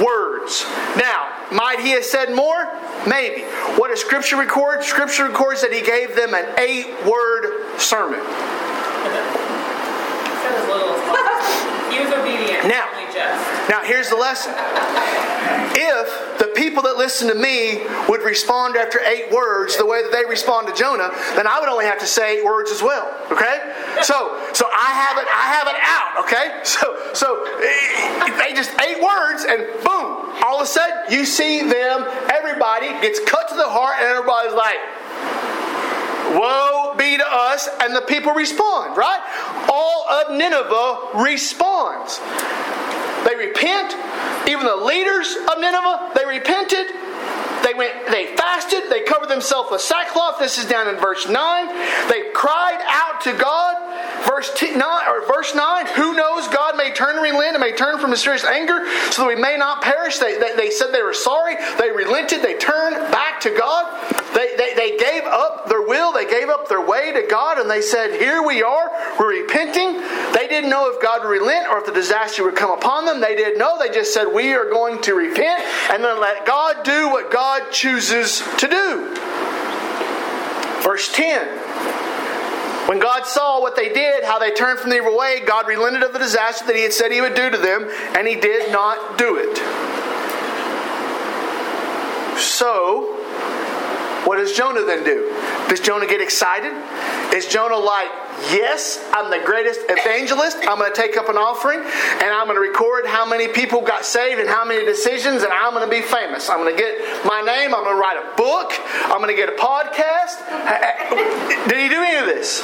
words. 0.05 0.65
Now, 0.97 1.33
might 1.51 1.81
he 1.81 1.91
have 1.91 2.05
said 2.05 2.35
more? 2.35 2.69
Maybe. 3.07 3.43
What 3.77 3.89
does 3.89 4.01
Scripture 4.01 4.37
record? 4.37 4.85
Scripture 4.85 5.25
records 5.29 5.63
that 5.63 5.73
he 5.73 5.81
gave 5.81 6.15
them 6.15 6.35
an 6.35 6.59
eight 6.59 6.87
word 7.07 7.79
sermon. 7.79 8.21
he 11.91 11.99
was 12.01 12.13
obedient. 12.13 12.69
Now, 12.69 12.87
now 13.69 13.83
here's 13.83 14.09
the 14.11 14.17
lesson. 14.17 14.53
If 15.75 16.39
the 16.39 16.48
people 16.69 16.83
that 16.83 16.99
listen 16.99 17.29
to 17.29 17.35
me 17.35 17.81
would 18.09 18.21
respond 18.23 18.77
after 18.77 19.01
eight 19.01 19.33
words 19.33 19.79
the 19.79 19.87
way 19.87 20.03
that 20.03 20.13
they 20.13 20.29
respond 20.29 20.69
to 20.69 20.75
Jonah, 20.75 21.11
then 21.35 21.47
I 21.47 21.59
would 21.61 21.69
only 21.69 21.87
have 21.87 21.99
to 22.01 22.07
say 22.07 22.39
eight 22.39 22.45
words 22.45 22.71
as 22.71 22.83
well. 22.83 23.09
Okay? 23.33 23.57
So 24.03 24.37
so 24.53 24.69
I 24.69 24.93
have 24.93 25.17
it 25.17 25.27
I 25.33 25.47
have 25.57 25.67
it 25.67 25.79
out, 25.81 26.13
okay? 26.25 26.61
So 26.69 27.15
so 27.15 27.45
eh, 27.65 28.39
they 28.39 28.55
just 28.55 28.71
eight 28.81 29.03
words 29.03 29.45
and 29.49 29.65
boom, 29.83 30.45
all 30.45 30.61
of 30.61 30.63
a 30.63 30.67
sudden 30.67 31.11
you 31.11 31.25
see 31.25 31.63
them, 31.63 32.05
everybody 32.29 32.89
gets 33.01 33.19
cut 33.21 33.49
to 33.49 33.55
the 33.55 33.69
heart 33.69 33.97
and 33.99 34.07
everybody's 34.07 34.53
like 34.53 34.77
Woe 36.37 36.95
be 36.99 37.17
to 37.17 37.25
us, 37.27 37.71
and 37.81 37.97
the 37.97 38.03
people 38.03 38.33
respond, 38.33 38.99
right? 38.99 39.21
All 39.73 40.07
of 40.11 40.37
Nineveh 40.37 41.23
responds. 41.25 42.21
They 43.25 43.35
repent. 43.35 43.95
Even 44.49 44.67
the 44.67 44.77
leaders 44.77 45.37
of 45.37 45.59
Nineveh, 45.59 46.13
they 46.15 46.25
repented. 46.25 46.87
They 47.63 47.75
went, 47.75 48.07
they 48.11 48.37
fasted, 48.37 48.85
they 48.89 49.03
covered 49.03 49.29
themselves 49.29 49.71
with 49.71 49.81
sackcloth. 49.81 50.39
This 50.39 50.59
is 50.59 50.65
down 50.67 50.89
in 50.89 50.97
verse 50.97 51.29
9. 51.29 51.67
They 52.09 52.31
cried 52.33 52.81
out 52.89 53.21
to 53.23 53.33
God. 53.35 53.75
Verse 54.27 54.53
t- 54.55 54.75
9, 54.75 54.83
or 55.09 55.27
verse 55.27 55.55
9, 55.55 55.87
who 55.95 56.15
knows 56.15 56.49
God 56.49 56.77
may 56.77 56.93
turn 56.93 57.17
and 57.17 57.23
relent 57.23 57.55
and 57.55 57.61
may 57.61 57.73
turn 57.73 57.99
from 57.99 58.11
his 58.11 58.21
serious 58.21 58.45
anger 58.45 58.87
so 59.11 59.23
that 59.23 59.29
we 59.29 59.37
may 59.37 59.57
not 59.57 59.83
perish. 59.83 60.19
They, 60.19 60.39
they, 60.39 60.55
they 60.57 60.71
said 60.71 60.93
they 60.93 61.03
were 61.03 61.15
sorry. 61.15 61.57
They 61.79 61.91
relented. 61.91 62.43
They 62.43 62.57
turned 62.57 62.97
back 63.13 63.41
to 63.43 63.51
God. 63.51 63.87
They, 64.59 64.75
they, 64.75 64.97
gave 64.97 65.23
up 65.23 65.69
their 65.69 65.83
will. 65.83 66.13
They 66.13 66.29
gave 66.29 66.49
up 66.49 66.69
their 66.69 66.85
way 66.85 67.13
to 67.13 67.29
God 67.31 67.59
and 67.59 67.71
they 67.71 67.81
said, 67.81 68.21
Here 68.21 68.43
we 68.43 68.61
are. 68.61 68.91
We're 69.19 69.43
repenting. 69.43 70.01
They 70.33 70.49
didn't 70.49 70.69
know 70.69 70.91
if 70.91 71.01
God 71.01 71.23
would 71.23 71.31
relent 71.31 71.69
or 71.69 71.79
if 71.79 71.87
the 71.87 71.93
disaster 71.93 72.43
would 72.43 72.57
come 72.57 72.73
upon 72.77 73.07
them. 73.07 73.21
They 73.21 73.37
didn't 73.37 73.57
know. 73.57 73.79
They 73.79 73.89
just 73.89 74.13
said, 74.13 74.25
We 74.27 74.55
are 74.55 74.69
going 74.69 75.01
to 75.03 75.15
repent 75.15 75.63
and 75.93 76.03
then 76.03 76.21
let 76.21 76.45
God 76.45 76.85
do 76.85 77.09
what 77.09 77.31
God 77.31 77.71
chooses 77.71 78.43
to 78.59 78.67
do. 78.67 79.15
Verse 80.83 81.13
10. 81.13 81.47
When 82.89 82.99
God 82.99 83.27
saw 83.27 83.61
what 83.61 83.77
they 83.77 83.93
did, 83.93 84.25
how 84.25 84.41
they 84.41 84.51
turned 84.51 84.81
from 84.81 84.91
the 84.91 84.97
evil 84.97 85.17
way, 85.17 85.41
God 85.47 85.69
relented 85.69 86.03
of 86.03 86.13
the 86.13 86.19
disaster 86.19 86.67
that 86.67 86.75
He 86.75 86.83
had 86.83 86.93
said 86.93 87.13
He 87.13 87.21
would 87.21 87.37
do 87.37 87.49
to 87.49 87.59
them, 87.59 87.89
and 88.17 88.27
He 88.27 88.35
did 88.35 88.73
not 88.73 89.19
do 89.19 89.37
it. 89.39 89.59
So, 92.39 93.18
what 94.25 94.37
does 94.37 94.53
Jonah 94.53 94.85
then 94.85 95.05
do? 95.05 95.29
Does 95.69 95.81
Jonah 95.81 96.07
get 96.07 96.21
excited? 96.21 96.73
Is 97.35 97.47
Jonah 97.47 97.77
like, 97.77 98.09
yes, 98.51 99.05
I'm 99.13 99.31
the 99.31 99.45
greatest 99.45 99.81
evangelist. 99.89 100.59
I'm 100.63 100.79
going 100.79 100.93
to 100.93 100.97
take 100.97 101.17
up 101.17 101.29
an 101.29 101.37
offering 101.37 101.81
and 101.81 102.31
I'm 102.31 102.47
going 102.47 102.57
to 102.57 102.61
record 102.61 103.07
how 103.07 103.25
many 103.29 103.49
people 103.49 103.81
got 103.81 104.05
saved 104.05 104.41
and 104.41 104.49
how 104.49 104.65
many 104.65 104.85
decisions, 104.85 105.43
and 105.43 105.53
I'm 105.53 105.73
going 105.73 105.89
to 105.89 105.91
be 105.91 106.03
famous. 106.03 106.49
I'm 106.49 106.59
going 106.59 106.75
to 106.75 106.81
get 106.81 107.25
my 107.25 107.41
name. 107.41 107.75
I'm 107.75 107.85
going 107.85 107.97
to 107.97 108.01
write 108.01 108.17
a 108.17 108.37
book. 108.37 108.73
I'm 109.13 109.21
going 109.21 109.35
to 109.35 109.37
get 109.37 109.49
a 109.49 109.57
podcast. 109.57 110.39
Did 111.69 111.79
he 111.79 111.89
do 111.89 112.03
any 112.03 112.17
of 112.17 112.27
this? 112.27 112.63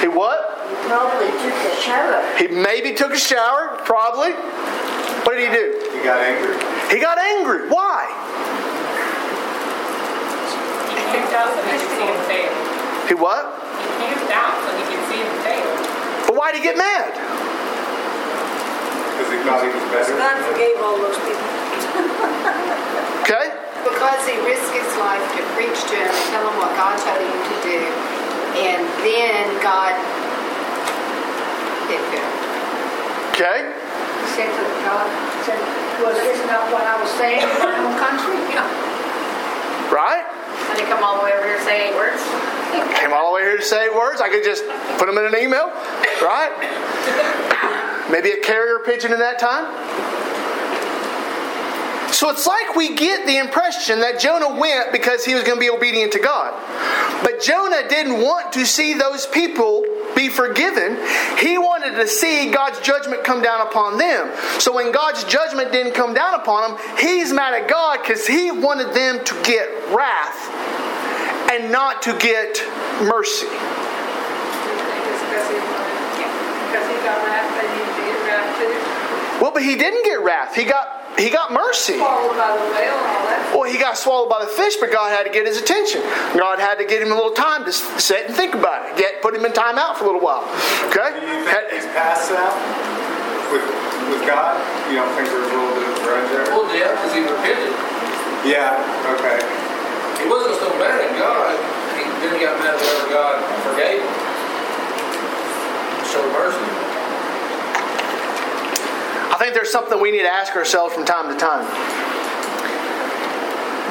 He 0.00 0.08
what? 0.08 0.56
He 0.68 0.76
Probably 0.86 1.26
took 1.26 1.54
a 1.54 1.80
shower. 1.80 2.36
He 2.38 2.48
maybe 2.48 2.94
took 2.94 3.12
a 3.12 3.18
shower, 3.18 3.78
probably. 3.84 4.32
What 4.32 5.34
did 5.34 5.50
he 5.50 5.54
do? 5.54 5.89
He 6.00 6.08
got 6.08 6.24
angry. 6.24 6.56
He 6.88 6.96
got 6.96 7.20
angry. 7.20 7.68
Why? 7.68 8.08
He 10.88 10.96
kicked 11.12 11.28
out 11.36 11.52
so 11.52 11.60
he 11.60 11.76
could 11.76 11.92
see 11.92 12.08
him 12.08 12.16
fail. 12.24 12.48
He 13.04 13.12
what? 13.20 13.44
He 14.00 14.08
kicked 14.08 14.32
out 14.32 14.56
so 14.64 14.72
he 14.80 14.84
could 14.88 15.04
see 15.12 15.20
him 15.20 15.28
fail. 15.44 15.68
But 16.24 16.40
why 16.40 16.56
did 16.56 16.64
he 16.64 16.64
get 16.64 16.80
mad? 16.80 17.12
Because 19.12 19.28
he 19.28 19.44
thought 19.44 19.60
he 19.60 19.68
was 19.76 19.84
better. 19.92 20.16
God 20.16 20.40
forgave 20.48 20.80
all 20.80 20.96
those 20.96 21.20
people. 21.20 21.44
Okay? 23.28 23.52
Because 23.84 24.24
he 24.24 24.40
risked 24.40 24.72
his 24.72 24.88
life 24.96 25.20
to 25.36 25.44
preach 25.52 25.84
to 25.84 26.00
him 26.00 26.08
and 26.08 26.24
tell 26.32 26.48
him 26.48 26.56
what 26.56 26.72
God 26.80 26.96
told 26.96 27.20
him 27.20 27.28
to 27.28 27.56
do. 27.60 27.76
And 28.56 28.88
then 29.04 29.52
God 29.60 29.92
hit 31.92 32.00
him. 32.08 32.24
Okay? 33.36 33.68
He 33.68 34.26
said 34.32 34.48
to 34.48 34.64
God, 34.80 35.04
said, 35.44 35.60
was 36.02 36.16
this 36.16 36.40
not 36.46 36.72
what 36.72 36.82
I 36.82 37.00
was 37.00 37.10
saying 37.20 37.42
in 37.42 37.58
my 37.60 37.76
own 37.76 37.94
country? 38.00 38.40
Right? 39.90 40.22
And 40.70 40.78
he 40.78 40.86
come 40.86 41.02
all 41.02 41.18
the 41.18 41.24
way 41.24 41.32
over 41.32 41.44
here 41.44 41.56
and 41.56 41.64
say 41.64 41.90
eight 41.90 41.96
words. 41.96 42.22
Came 42.96 43.12
all 43.12 43.30
the 43.30 43.34
way 43.34 43.42
here 43.42 43.56
to 43.56 43.62
say 43.62 43.88
words. 43.88 44.20
I 44.20 44.28
could 44.28 44.44
just 44.44 44.62
put 44.98 45.06
them 45.06 45.18
in 45.18 45.26
an 45.26 45.34
email. 45.34 45.66
Right? 46.22 46.54
Maybe 48.08 48.30
a 48.30 48.40
carrier 48.40 48.78
pigeon 48.86 49.12
in 49.12 49.18
that 49.18 49.40
time. 49.40 49.66
So 52.12 52.28
it's 52.30 52.46
like 52.46 52.76
we 52.76 52.94
get 52.94 53.26
the 53.26 53.38
impression 53.38 54.00
that 54.00 54.20
Jonah 54.20 54.60
went 54.60 54.92
because 54.92 55.24
he 55.24 55.34
was 55.34 55.42
going 55.42 55.56
to 55.56 55.60
be 55.60 55.70
obedient 55.70 56.12
to 56.12 56.20
God. 56.20 56.52
But 57.24 57.40
Jonah 57.40 57.88
didn't 57.88 58.20
want 58.20 58.52
to 58.52 58.66
see 58.66 58.94
those 58.94 59.26
people 59.26 59.84
be 60.14 60.28
forgiven. 60.28 60.96
He 61.38 61.58
wanted 61.58 61.96
to 61.96 62.06
see 62.06 62.50
God's 62.50 62.80
judgment 62.80 63.24
come 63.24 63.42
down 63.42 63.66
upon 63.66 63.98
them. 63.98 64.30
So 64.58 64.74
when 64.74 64.92
God's 64.92 65.24
judgment 65.24 65.72
didn't 65.72 65.94
come 65.94 66.14
down 66.14 66.34
upon 66.34 66.70
them, 66.70 66.80
he's 66.98 67.32
mad 67.32 67.54
at 67.54 67.68
God 67.68 68.00
because 68.02 68.26
he 68.26 68.50
wanted 68.50 68.92
them 68.94 69.24
to 69.24 69.42
get 69.42 69.68
wrath 69.94 70.50
and 71.52 71.72
not 71.72 72.02
to 72.02 72.16
get 72.18 72.62
mercy. 73.02 73.46
Because 76.70 76.86
he 76.86 76.94
got 77.02 77.18
wrath, 77.26 77.50
they 77.60 77.68
need 77.74 77.90
to 77.96 78.02
get 78.06 78.18
wrath 78.26 78.58
too. 78.58 79.42
Well, 79.42 79.52
but 79.52 79.62
he 79.62 79.74
didn't 79.76 80.04
get 80.04 80.20
wrath. 80.22 80.54
He 80.54 80.64
got 80.64 80.99
he 81.18 81.30
got 81.30 81.52
mercy. 81.52 81.98
Swallowed 81.98 82.36
by 82.36 82.54
the 82.54 82.64
whale 82.70 82.96
and 82.96 83.10
all 83.10 83.26
that. 83.26 83.52
Well, 83.52 83.66
he 83.66 83.78
got 83.78 83.98
swallowed 83.98 84.30
by 84.30 84.40
the 84.44 84.50
fish, 84.50 84.76
but 84.78 84.92
God 84.92 85.10
had 85.10 85.24
to 85.24 85.32
get 85.32 85.46
his 85.46 85.58
attention. 85.58 86.00
God 86.38 86.58
had 86.58 86.78
to 86.78 86.86
get 86.86 87.02
him 87.02 87.10
a 87.10 87.16
little 87.18 87.34
time 87.34 87.64
to 87.64 87.72
sit 87.72 88.26
and 88.26 88.34
think 88.34 88.54
about 88.54 88.88
it. 88.88 88.96
Get 88.96 89.20
put 89.20 89.34
him 89.34 89.44
in 89.44 89.52
time 89.52 89.76
out 89.76 89.98
for 89.98 90.04
a 90.04 90.06
little 90.06 90.22
while. 90.22 90.46
Okay? 90.88 91.18
Do 91.18 91.26
you 91.26 91.44
think 91.44 91.70
he's 91.74 91.88
past 91.92 92.30
that 92.30 92.54
with 93.50 93.66
with 94.08 94.22
God? 94.24 94.56
You 94.88 95.02
don't 95.02 95.12
think 95.18 95.28
there's 95.28 95.50
a 95.50 95.54
little 95.54 95.76
bit 95.76 95.86
of 95.92 95.98
grudge 96.02 96.28
there? 96.30 96.46
Well, 96.54 96.66
yeah, 96.72 96.94
because 96.94 97.12
he 97.12 97.20
repented. 97.26 97.74
Yeah. 98.46 98.80
Okay. 99.18 99.38
He 100.22 100.28
wasn't 100.30 100.56
so 100.56 100.72
mad 100.80 101.04
at 101.04 101.12
God. 101.20 101.52
He 101.96 102.06
then 102.24 102.38
he 102.38 102.40
got 102.40 102.56
mad 102.60 102.80
whenever 102.80 103.12
God 103.12 103.36
forgave 103.66 104.00
him. 104.00 104.14
Showed 106.08 106.32
mercy. 106.32 106.79
I 109.40 109.44
think 109.44 109.54
there's 109.54 109.72
something 109.72 109.98
we 109.98 110.10
need 110.10 110.20
to 110.20 110.28
ask 110.28 110.54
ourselves 110.54 110.92
from 110.92 111.06
time 111.06 111.32
to 111.32 111.40
time. 111.40 111.64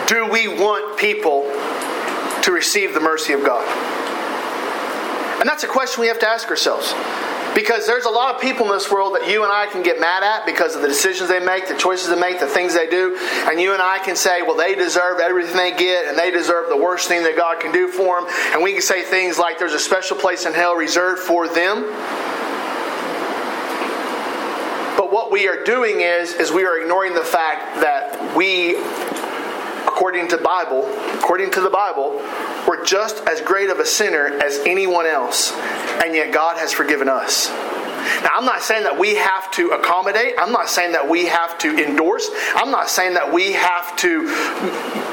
Do 0.08 0.30
we 0.30 0.48
want 0.48 1.00
people 1.00 1.42
to 2.44 2.52
receive 2.52 2.94
the 2.94 3.00
mercy 3.00 3.34
of 3.34 3.44
God? 3.44 3.66
And 5.40 5.50
that's 5.50 5.64
a 5.64 5.68
question 5.68 6.02
we 6.02 6.08
have 6.08 6.20
to 6.20 6.28
ask 6.28 6.48
ourselves. 6.50 6.94
Because 7.56 7.88
there's 7.88 8.06
a 8.06 8.12
lot 8.12 8.36
of 8.36 8.40
people 8.40 8.68
in 8.68 8.74
this 8.74 8.92
world 8.92 9.16
that 9.16 9.28
you 9.28 9.44
and 9.44 9.52
I 9.52 9.66
can 9.66 9.82
get 9.82 10.00
mad 10.00 10.22
at 10.22 10.46
because 10.46 10.76
of 10.76 10.84
the 10.84 10.88
decisions 10.88 11.30
they 11.30 11.40
make, 11.40 11.68
the 11.68 11.74
choices 11.74 12.10
they 12.10 12.20
make, 12.20 12.40
the 12.40 12.46
things 12.46 12.76
they 12.76 12.88
do. 12.88 13.18
And 13.50 13.60
you 13.60 13.74
and 13.74 13.82
I 13.82 13.98
can 13.98 14.16
say, 14.16 14.44
well, 14.44 14.56
they 14.56 14.76
deserve 14.76 15.20
everything 15.20 15.58
they 15.58 15.76
get 15.76 16.06
and 16.06 16.16
they 16.16 16.30
deserve 16.30 16.70
the 16.70 16.78
worst 16.78 17.08
thing 17.08 17.24
that 17.24 17.36
God 17.36 17.60
can 17.60 17.72
do 17.72 17.88
for 17.88 18.22
them. 18.22 18.30
And 18.54 18.62
we 18.62 18.74
can 18.74 18.84
say 18.84 19.02
things 19.02 19.40
like 19.40 19.58
there's 19.58 19.74
a 19.74 19.80
special 19.80 20.16
place 20.16 20.46
in 20.46 20.54
hell 20.54 20.76
reserved 20.76 21.22
for 21.22 21.48
them. 21.48 21.90
But 25.10 25.16
what 25.16 25.32
we 25.32 25.48
are 25.48 25.64
doing 25.64 26.02
is, 26.02 26.34
is 26.34 26.52
we 26.52 26.66
are 26.66 26.80
ignoring 26.80 27.16
the 27.16 27.24
fact 27.24 27.82
that 27.82 28.38
we, 28.38 28.76
according 29.88 30.28
to 30.28 30.38
Bible, 30.38 30.88
according 31.18 31.50
to 31.54 31.62
the 31.62 31.70
Bible, 31.72 32.22
we're 32.68 32.86
just 32.86 33.28
as 33.28 33.42
great 33.42 33.72
of 33.72 33.80
a 33.80 33.88
sinner 33.88 34.28
as 34.28 34.60
anyone 34.68 35.08
else, 35.08 35.52
and 36.04 36.14
yet 36.14 36.32
God 36.32 36.60
has 36.60 36.74
forgiven 36.74 37.10
us. 37.10 37.50
Now, 38.24 38.32
I'm 38.34 38.46
not 38.46 38.62
saying 38.62 38.84
that 38.84 38.98
we 38.98 39.16
have 39.16 39.52
to 39.52 39.70
accommodate. 39.70 40.36
I'm 40.38 40.52
not 40.52 40.70
saying 40.70 40.94
that 40.94 41.08
we 41.08 41.26
have 41.26 41.58
to 41.60 41.78
endorse. 41.78 42.30
I'm 42.56 42.72
not 42.72 42.90
saying 42.90 43.14
that 43.16 43.32
we 43.32 43.54
have 43.54 43.96
to 43.98 44.24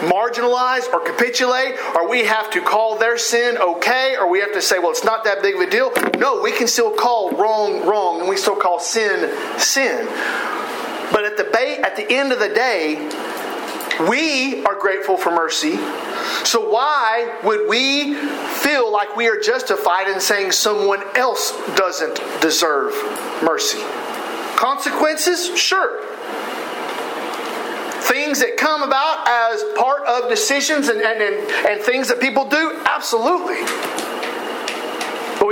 marginalize 0.07 0.93
or 0.93 1.01
capitulate 1.01 1.77
or 1.95 2.09
we 2.09 2.25
have 2.25 2.51
to 2.51 2.61
call 2.61 2.99
their 2.99 3.19
sin 3.19 3.57
okay 3.59 4.17
or 4.19 4.29
we 4.31 4.41
have 4.41 4.53
to 4.53 4.63
say, 4.63 4.79
well, 4.79 4.91
it's 4.91 5.05
not 5.05 5.25
that 5.25 5.43
big 5.43 5.55
of 5.55 5.61
a 5.61 5.71
deal. 5.71 5.93
No, 6.19 6.41
we 6.41 6.53
can 6.53 6.67
still 6.67 6.93
call 6.93 7.31
wrong 7.33 7.87
wrong 7.87 8.21
and 8.21 8.29
we 8.29 8.37
still 8.37 8.57
call 8.57 8.79
sin 8.79 9.31
sin. 9.59 10.07
But 11.13 11.25
at 11.25 11.37
the, 11.37 11.45
ba- 11.45 11.85
at 11.87 11.97
the 11.97 12.11
end 12.13 12.33
of 12.33 12.41
the 12.41 12.49
day, 12.49 12.97
we 14.01 14.65
are 14.65 14.75
grateful 14.75 15.17
for 15.17 15.31
mercy. 15.31 15.77
So, 16.45 16.71
why 16.71 17.39
would 17.43 17.69
we 17.69 18.15
feel 18.15 18.93
like 18.93 19.17
we 19.17 19.29
are 19.29 19.41
justified 19.41 20.09
in 20.09 20.21
saying 20.21 20.53
someone 20.53 21.03
else 21.17 21.53
doesn't 21.77 22.21
deserve 22.41 22.93
mercy? 23.43 23.79
Consequences? 24.57 25.57
Sure. 25.59 26.03
Things 28.03 28.41
that 28.41 28.57
come 28.57 28.83
about 28.83 29.27
as 29.27 29.65
part 29.77 30.07
of 30.07 30.29
decisions 30.29 30.89
and, 30.89 31.01
and, 31.01 31.21
and, 31.21 31.51
and 31.67 31.81
things 31.81 32.09
that 32.09 32.21
people 32.21 32.49
do? 32.49 32.81
Absolutely. 32.85 33.57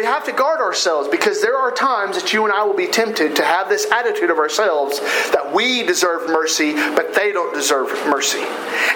We 0.05 0.09
have 0.09 0.25
to 0.25 0.33
guard 0.33 0.61
ourselves 0.61 1.09
because 1.09 1.41
there 1.41 1.57
are 1.57 1.71
times 1.71 2.21
that 2.21 2.35
you 2.35 2.45
and 2.45 2.53
I 2.53 2.63
will 2.65 2.77
be 2.77 2.89
tempted 2.89 3.37
to 3.37 3.43
have 3.43 3.71
this 3.71 3.91
attitude 3.91 4.29
of 4.29 4.37
ourselves 4.37 5.01
that 5.33 5.51
we 5.55 5.83
deserve 5.83 6.29
mercy, 6.29 6.75
but 6.75 7.15
they 7.15 7.33
don't 7.33 7.55
deserve 7.55 7.89
mercy. 8.07 8.45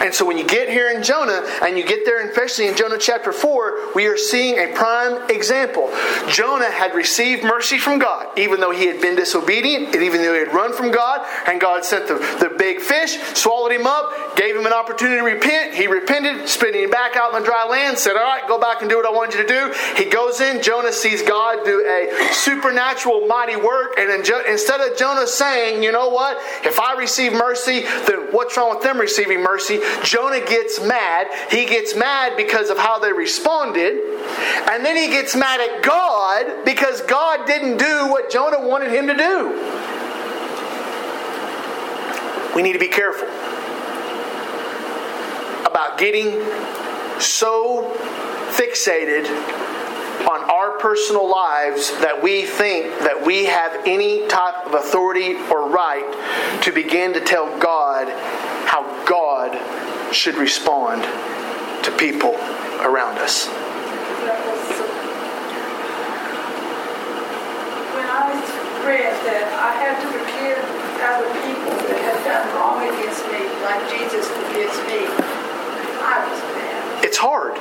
And 0.03 0.13
so 0.13 0.27
when 0.27 0.37
you 0.37 0.45
get 0.45 0.69
here 0.69 0.91
in 0.91 1.03
Jonah, 1.03 1.43
and 1.63 1.79
you 1.79 1.87
get 1.87 2.05
there, 2.05 2.21
especially 2.29 2.67
in 2.67 2.77
Jonah 2.77 2.99
chapter 2.99 3.33
4, 3.33 3.95
we 3.95 4.07
are 4.07 4.19
seeing 4.19 4.59
a 4.59 4.71
prime 4.75 5.31
example. 5.31 5.89
Jonah 6.29 6.71
had 6.71 6.95
received 6.95 7.43
mercy 7.43 7.79
from 7.79 7.99
God, 7.99 8.39
even 8.39 8.61
though 8.61 8.71
he 8.71 8.87
had 8.87 9.01
been 9.01 9.17
disobedient, 9.17 9.95
and 9.95 10.05
even 10.05 10.21
though 10.21 10.35
he 10.35 10.41
had 10.41 10.53
run 10.53 10.75
from 10.75 10.91
God, 10.91 11.27
and 11.47 11.59
God 11.59 11.87
sent 11.87 12.07
the, 12.07 12.17
the 12.39 12.55
big 12.59 12.81
fish, 12.81 13.17
swallowed 13.33 13.73
him 13.73 13.87
up, 13.87 14.37
gave 14.37 14.55
him 14.55 14.67
an 14.67 14.75
opportunity 14.75 15.17
to 15.17 15.25
repent. 15.25 15.73
He 15.75 15.87
repented, 15.87 16.51
spitting 16.51 16.85
him 16.85 16.91
back 16.91 17.17
out 17.17 17.33
on 17.33 17.41
the 17.41 17.47
dry 17.47 17.67
land, 17.67 17.97
said, 17.97 18.17
All 18.17 18.23
right, 18.23 18.47
go 18.47 18.59
back 18.59 18.83
and 18.83 18.91
do 18.91 18.97
what 18.97 19.07
I 19.07 19.11
wanted 19.11 19.39
you 19.39 19.47
to 19.47 19.49
do. 19.49 19.75
He 19.97 20.11
goes 20.11 20.43
in, 20.43 20.63
Jonah 20.63 20.93
sees 21.01 21.23
God 21.23 21.65
do 21.65 21.85
a 21.87 22.33
supernatural, 22.33 23.27
mighty 23.27 23.57
work, 23.57 23.95
and 23.99 24.11
instead 24.11 24.81
of 24.81 24.97
Jonah 24.99 25.27
saying, 25.27 25.83
You 25.83 25.93
know 25.93 26.09
what, 26.09 26.39
if 26.65 26.79
I 26.79 26.97
receive 26.99 27.33
mercy, 27.33 27.81
then 28.07 28.29
what's 28.33 28.57
wrong 28.57 28.75
with 28.75 28.83
them 28.83 28.99
receiving 28.99 29.43
mercy? 29.43 29.81
Jonah 30.03 30.45
gets 30.45 30.81
mad. 30.81 31.29
He 31.51 31.67
gets 31.67 31.95
mad 31.95 32.37
because 32.37 32.71
of 32.71 32.79
how 32.79 32.99
they 32.99 33.13
responded, 33.13 33.99
and 34.71 34.85
then 34.85 34.97
he 34.97 35.09
gets 35.09 35.35
mad 35.35 35.61
at 35.61 35.83
God 35.83 36.65
because 36.65 37.01
God 37.03 37.47
didn't 37.47 37.79
do 37.79 38.09
what 38.11 38.31
Jonah 38.31 38.67
wanted 38.67 38.93
him 38.93 39.07
to 39.07 39.15
do. 39.15 39.99
We 42.55 42.63
need 42.63 42.73
to 42.73 42.79
be 42.79 42.89
careful 42.89 43.29
about 45.65 45.99
getting 45.99 46.33
so 47.21 47.95
fixated 48.51 49.27
on 50.29 50.45
our 50.51 50.77
personal 50.79 51.29
lives 51.29 51.91
that 52.01 52.23
we 52.23 52.45
think 52.45 52.87
that 53.01 53.25
we 53.25 53.47
have 53.47 53.73
any 53.87 54.29
type 54.29 54.67
of 54.67 54.75
authority 54.75 55.37
or 55.49 55.71
right 55.71 56.05
to 56.63 56.71
begin 56.71 57.15
to 57.15 57.21
tell 57.21 57.49
God 57.59 58.09
how 58.69 58.85
God 59.09 59.57
should 60.13 60.37
respond 60.37 61.03
to 61.83 61.91
people 61.97 62.37
around 62.85 63.17
us. 63.19 63.49
When 67.97 68.05
I 68.05 68.29
read 68.85 69.17
that 69.25 69.49
I 69.57 69.73
had 69.81 69.97
to 69.97 70.09
forgive 70.13 70.61
other 71.09 71.33
people 71.41 71.73
that 71.89 72.01
had 72.05 72.21
done 72.29 72.45
wrong 72.53 72.85
against 72.85 73.25
me, 73.33 73.49
like 73.65 73.81
Jesus 73.89 74.29
forgives 74.29 74.77
me, 74.93 75.09
I 76.05 76.21
was. 76.29 76.58
It's 77.09 77.19
hard. 77.19 77.55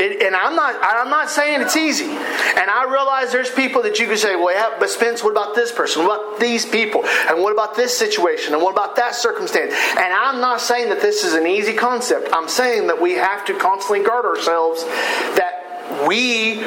It, 0.00 0.22
and 0.22 0.34
I'm 0.34 0.56
not 0.56 0.76
I'm 0.82 1.10
not 1.10 1.30
saying 1.30 1.60
it's 1.60 1.76
easy. 1.76 2.04
And 2.06 2.70
I 2.70 2.84
realize 2.90 3.30
there's 3.32 3.50
people 3.50 3.82
that 3.82 3.98
you 3.98 4.06
can 4.06 4.16
say, 4.16 4.34
well, 4.36 4.52
yeah, 4.52 4.76
but 4.78 4.90
Spence, 4.90 5.22
what 5.22 5.30
about 5.30 5.54
this 5.54 5.70
person? 5.70 6.04
What 6.04 6.20
about 6.20 6.40
these 6.40 6.66
people? 6.66 7.04
And 7.28 7.42
what 7.42 7.52
about 7.52 7.76
this 7.76 7.96
situation? 7.96 8.54
And 8.54 8.62
what 8.62 8.72
about 8.72 8.96
that 8.96 9.14
circumstance? 9.14 9.72
And 9.90 10.12
I'm 10.12 10.40
not 10.40 10.60
saying 10.60 10.88
that 10.88 11.00
this 11.00 11.24
is 11.24 11.34
an 11.34 11.46
easy 11.46 11.74
concept. 11.74 12.28
I'm 12.32 12.48
saying 12.48 12.88
that 12.88 13.00
we 13.00 13.12
have 13.12 13.44
to 13.46 13.58
constantly 13.58 14.04
guard 14.04 14.24
ourselves 14.24 14.84
that 14.84 16.06
we 16.06 16.62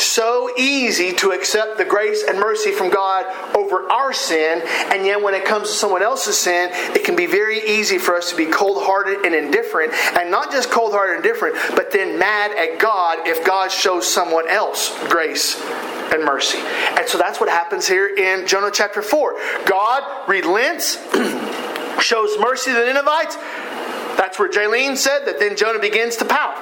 so 0.00 0.50
easy 0.56 1.12
to 1.14 1.30
accept 1.32 1.78
the 1.78 1.84
grace 1.84 2.24
and 2.26 2.38
mercy 2.38 2.72
from 2.72 2.90
God 2.90 3.26
over 3.56 3.90
our 3.90 4.12
sin, 4.12 4.62
and 4.64 5.06
yet 5.06 5.22
when 5.22 5.34
it 5.34 5.44
comes 5.44 5.68
to 5.68 5.74
someone 5.74 6.02
else's 6.02 6.38
sin, 6.38 6.70
it 6.94 7.04
can 7.04 7.16
be 7.16 7.26
very 7.26 7.60
easy 7.60 7.98
for 7.98 8.16
us 8.16 8.30
to 8.30 8.36
be 8.36 8.46
cold 8.46 8.82
hearted 8.84 9.24
and 9.24 9.34
indifferent, 9.34 9.92
and 10.18 10.30
not 10.30 10.50
just 10.50 10.70
cold 10.70 10.92
hearted 10.92 11.16
and 11.16 11.24
indifferent, 11.24 11.56
but 11.74 11.90
then 11.90 12.18
mad 12.18 12.52
at 12.52 12.78
God 12.78 13.26
if 13.26 13.44
God 13.44 13.70
shows 13.70 14.06
someone 14.06 14.48
else 14.48 14.96
grace 15.08 15.60
and 16.12 16.24
mercy. 16.24 16.58
And 16.58 17.08
so 17.08 17.18
that's 17.18 17.40
what 17.40 17.48
happens 17.48 17.86
here 17.86 18.08
in 18.08 18.46
Jonah 18.46 18.70
chapter 18.72 19.02
4. 19.02 19.36
God 19.64 20.28
relents, 20.28 20.96
shows 22.00 22.36
mercy 22.38 22.72
to 22.72 22.78
the 22.78 22.92
Ninevites. 22.92 23.36
That's 24.16 24.38
where 24.38 24.48
Jaylene 24.48 24.96
said 24.96 25.24
that 25.26 25.38
then 25.38 25.56
Jonah 25.56 25.78
begins 25.78 26.16
to 26.16 26.24
pout. 26.24 26.56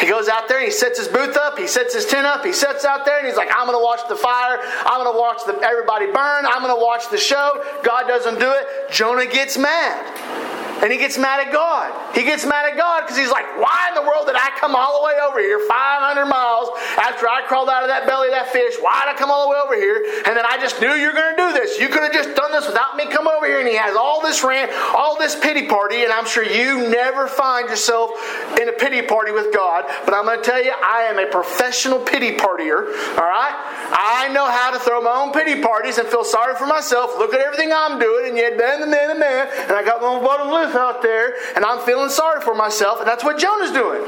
He 0.00 0.06
goes 0.06 0.28
out 0.28 0.48
there 0.48 0.64
he 0.64 0.70
sets 0.70 0.98
his 0.98 1.08
booth 1.08 1.36
up, 1.36 1.58
he 1.58 1.66
sets 1.66 1.94
his 1.94 2.06
tent 2.06 2.26
up, 2.26 2.44
he 2.44 2.52
sets 2.52 2.84
out 2.84 3.04
there 3.04 3.18
and 3.18 3.26
he's 3.26 3.36
like, 3.36 3.50
I'm 3.56 3.66
going 3.66 3.78
to 3.78 3.82
watch 3.82 4.00
the 4.08 4.16
fire, 4.16 4.58
I'm 4.86 5.02
going 5.02 5.12
to 5.12 5.18
watch 5.18 5.38
the, 5.46 5.58
everybody 5.66 6.06
burn, 6.06 6.46
I'm 6.46 6.62
going 6.62 6.74
to 6.74 6.84
watch 6.84 7.10
the 7.10 7.18
show. 7.18 7.64
God 7.82 8.06
doesn't 8.06 8.38
do 8.38 8.50
it. 8.50 8.90
Jonah 8.90 9.26
gets 9.26 9.58
mad. 9.58 10.57
And 10.82 10.92
he 10.92 10.98
gets 10.98 11.18
mad 11.18 11.46
at 11.46 11.52
God. 11.52 11.90
He 12.14 12.22
gets 12.24 12.46
mad 12.46 12.70
at 12.70 12.76
God 12.76 13.02
because 13.02 13.16
he's 13.16 13.30
like, 13.30 13.46
why 13.58 13.90
in 13.90 13.94
the 13.94 14.02
world 14.02 14.26
did 14.26 14.36
I 14.36 14.50
come 14.58 14.74
all 14.74 15.00
the 15.00 15.06
way 15.06 15.14
over 15.26 15.40
here 15.40 15.58
500 15.58 16.26
miles 16.26 16.70
after 16.98 17.28
I 17.28 17.42
crawled 17.46 17.68
out 17.68 17.82
of 17.82 17.88
that 17.88 18.06
belly 18.06 18.28
of 18.28 18.34
that 18.34 18.48
fish? 18.52 18.76
Why 18.80 19.04
did 19.04 19.14
I 19.14 19.18
come 19.18 19.30
all 19.30 19.48
the 19.48 19.50
way 19.50 19.58
over 19.58 19.74
here? 19.74 20.22
And 20.26 20.36
then 20.36 20.46
I 20.46 20.56
just 20.58 20.80
knew 20.80 20.94
you 20.94 21.08
were 21.08 21.18
going 21.18 21.34
to 21.34 21.42
do 21.42 21.52
this. 21.52 21.78
You 21.78 21.88
could 21.88 22.02
have 22.02 22.12
just 22.12 22.34
done 22.36 22.52
this 22.52 22.66
without 22.66 22.96
me 22.96 23.06
coming 23.06 23.32
over 23.34 23.46
here. 23.46 23.58
And 23.58 23.68
he 23.68 23.76
has 23.76 23.96
all 23.96 24.22
this 24.22 24.42
rant, 24.44 24.70
all 24.94 25.18
this 25.18 25.34
pity 25.34 25.66
party. 25.66 26.04
And 26.04 26.12
I'm 26.12 26.26
sure 26.26 26.44
you 26.44 26.88
never 26.88 27.26
find 27.26 27.68
yourself 27.68 28.14
in 28.60 28.68
a 28.68 28.72
pity 28.72 29.02
party 29.02 29.32
with 29.32 29.52
God. 29.52 29.84
But 30.04 30.14
I'm 30.14 30.24
going 30.24 30.38
to 30.38 30.44
tell 30.44 30.62
you, 30.62 30.72
I 30.72 31.10
am 31.10 31.18
a 31.18 31.26
professional 31.26 31.98
pity 31.98 32.36
partier. 32.36 32.86
All 33.18 33.26
right? 33.26 33.54
I 33.90 34.30
know 34.32 34.46
how 34.46 34.70
to 34.70 34.78
throw 34.78 35.00
my 35.00 35.10
own 35.10 35.32
pity 35.32 35.60
parties 35.60 35.98
and 35.98 36.06
feel 36.08 36.24
sorry 36.24 36.54
for 36.54 36.66
myself. 36.66 37.18
Look 37.18 37.34
at 37.34 37.40
everything 37.40 37.72
I'm 37.74 37.98
doing. 37.98 38.28
And 38.28 38.36
yet, 38.36 38.58
then, 38.58 38.82
and 38.82 38.92
then, 38.92 39.18
and 39.18 39.72
I 39.72 39.82
got 39.84 40.00
my 40.00 40.20
bottom 40.22 40.48
out 40.74 41.02
there. 41.02 41.34
And 41.56 41.64
I'm 41.64 41.84
feeling 41.84 42.10
sorry 42.10 42.40
for 42.40 42.54
myself. 42.54 43.00
And 43.00 43.08
that's 43.08 43.24
what 43.24 43.38
Jonah's 43.38 43.72
doing. 43.72 44.02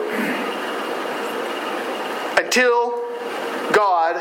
Until 2.39 3.01
God 3.73 4.17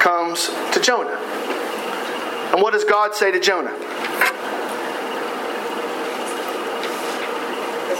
comes 0.00 0.48
to 0.72 0.80
Jonah. 0.80 1.16
And 2.52 2.60
what 2.60 2.72
does 2.72 2.84
God 2.84 3.14
say 3.14 3.30
to 3.30 3.40
Jonah? 3.40 3.72
Is 3.72 3.78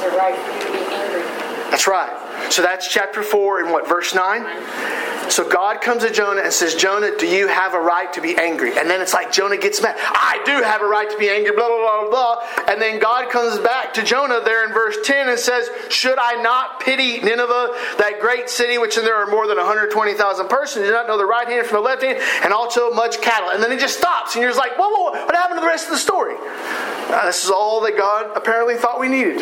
it 0.01 0.13
right 0.17 0.37
for 0.37 0.53
you 0.53 0.61
to 0.67 0.73
be 0.73 0.79
angry? 0.95 1.23
That's 1.71 1.87
right. 1.87 2.22
So 2.51 2.63
that's 2.63 2.89
chapter 2.89 3.23
4 3.23 3.61
and 3.61 3.73
what, 3.73 3.89
verse 3.89 4.15
9? 4.15 5.31
So 5.31 5.49
God 5.49 5.81
comes 5.81 6.03
to 6.05 6.13
Jonah 6.13 6.43
and 6.43 6.53
says, 6.53 6.75
Jonah, 6.75 7.17
do 7.17 7.27
you 7.27 7.49
have 7.49 7.73
a 7.73 7.81
right 7.81 8.13
to 8.13 8.21
be 8.21 8.37
angry? 8.37 8.77
And 8.77 8.91
then 8.91 9.01
it's 9.01 9.15
like 9.15 9.33
Jonah 9.33 9.57
gets 9.57 9.81
mad. 9.81 9.97
I 9.99 10.43
do 10.45 10.63
have 10.63 10.83
a 10.83 10.87
right 10.87 11.09
to 11.09 11.17
be 11.17 11.31
angry, 11.31 11.53
blah, 11.53 11.69
blah, 11.69 12.03
blah, 12.03 12.11
blah. 12.11 12.65
And 12.69 12.83
then 12.83 12.99
God 12.99 13.31
comes 13.31 13.59
back 13.59 13.95
to 13.95 14.03
Jonah 14.03 14.43
there 14.45 14.67
in 14.67 14.75
verse 14.75 14.99
10 15.05 15.31
and 15.31 15.39
says, 15.39 15.71
Should 15.89 16.19
I 16.19 16.43
not 16.43 16.81
pity 16.81 17.21
Nineveh, 17.21 17.69
that 17.99 18.19
great 18.21 18.51
city, 18.51 18.77
which 18.77 18.99
in 18.99 19.05
there 19.05 19.17
are 19.17 19.31
more 19.31 19.47
than 19.47 19.57
120,000 19.57 20.49
persons, 20.49 20.85
do 20.85 20.93
not 20.93 21.07
know 21.07 21.17
the 21.17 21.25
right 21.25 21.49
hand 21.49 21.67
from 21.67 21.77
the 21.77 21.89
left 21.89 22.03
hand, 22.03 22.19
and 22.45 22.53
also 22.53 22.91
much 22.91 23.23
cattle? 23.23 23.49
And 23.49 23.63
then 23.63 23.73
it 23.73 23.81
just 23.81 23.97
stops, 23.97 24.35
and 24.35 24.43
you're 24.43 24.51
just 24.51 24.61
like, 24.61 24.77
Whoa, 24.77 24.91
whoa, 24.91 25.13
whoa 25.13 25.25
what 25.25 25.35
happened 25.35 25.59
to 25.59 25.63
the 25.63 25.67
rest 25.67 25.87
of 25.87 25.93
the 25.93 25.99
story? 25.99 26.35
Uh, 26.37 27.27
this 27.27 27.45
is 27.45 27.51
all 27.51 27.81
that 27.83 27.97
God 27.97 28.37
apparently 28.37 28.77
thought 28.77 29.01
we 29.01 29.09
needed 29.09 29.39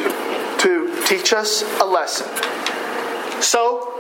to 0.61 1.03
teach 1.07 1.33
us 1.33 1.63
a 1.81 1.85
lesson. 1.85 2.29
So, 3.41 3.93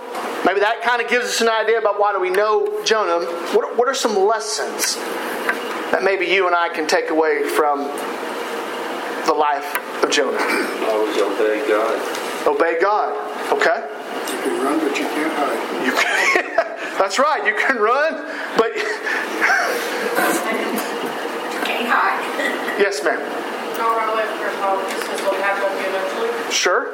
maybe 0.44 0.60
that 0.60 0.82
kind 0.82 1.00
of 1.02 1.08
gives 1.08 1.26
us 1.26 1.40
an 1.40 1.48
idea 1.48 1.78
about 1.78 1.98
why 1.98 2.12
do 2.12 2.20
we 2.20 2.30
know 2.30 2.82
Jonah. 2.84 3.24
What, 3.56 3.76
what 3.76 3.88
are 3.88 3.94
some 3.94 4.16
lessons 4.16 4.96
that 5.92 6.02
maybe 6.04 6.26
you 6.26 6.46
and 6.46 6.54
I 6.54 6.68
can 6.68 6.86
take 6.86 7.10
away 7.10 7.48
from 7.48 7.84
the 9.26 9.34
life 9.34 9.76
of 10.04 10.10
Jonah? 10.10 10.38
Always 10.88 11.16
obey 11.18 11.66
God. 11.68 11.96
Obey 12.46 12.78
God. 12.80 13.12
Okay? 13.52 13.88
You 14.30 14.38
can 14.42 14.64
run, 14.64 14.78
but 14.80 14.96
you 14.98 15.04
can't 15.04 15.32
hide. 15.34 15.86
You 15.86 15.92
can, 15.92 16.56
that's 16.98 17.18
right. 17.18 17.44
You 17.46 17.54
can 17.56 17.76
run, 17.78 18.14
but 18.56 18.74
you 18.76 18.82
Can't 21.64 21.88
hide. 21.88 22.20
yes, 22.78 23.02
ma'am. 23.04 23.18
Don't 23.76 23.96
run 23.96 24.08
away 24.12 24.24
from 24.28 24.40
your 24.40 24.50
home. 24.60 24.84
This 24.84 25.02
is 25.20 25.26
what 25.26 25.40
happened 25.40 25.72
you 25.80 25.86
eventually. 25.88 26.52
Sure. 26.52 26.92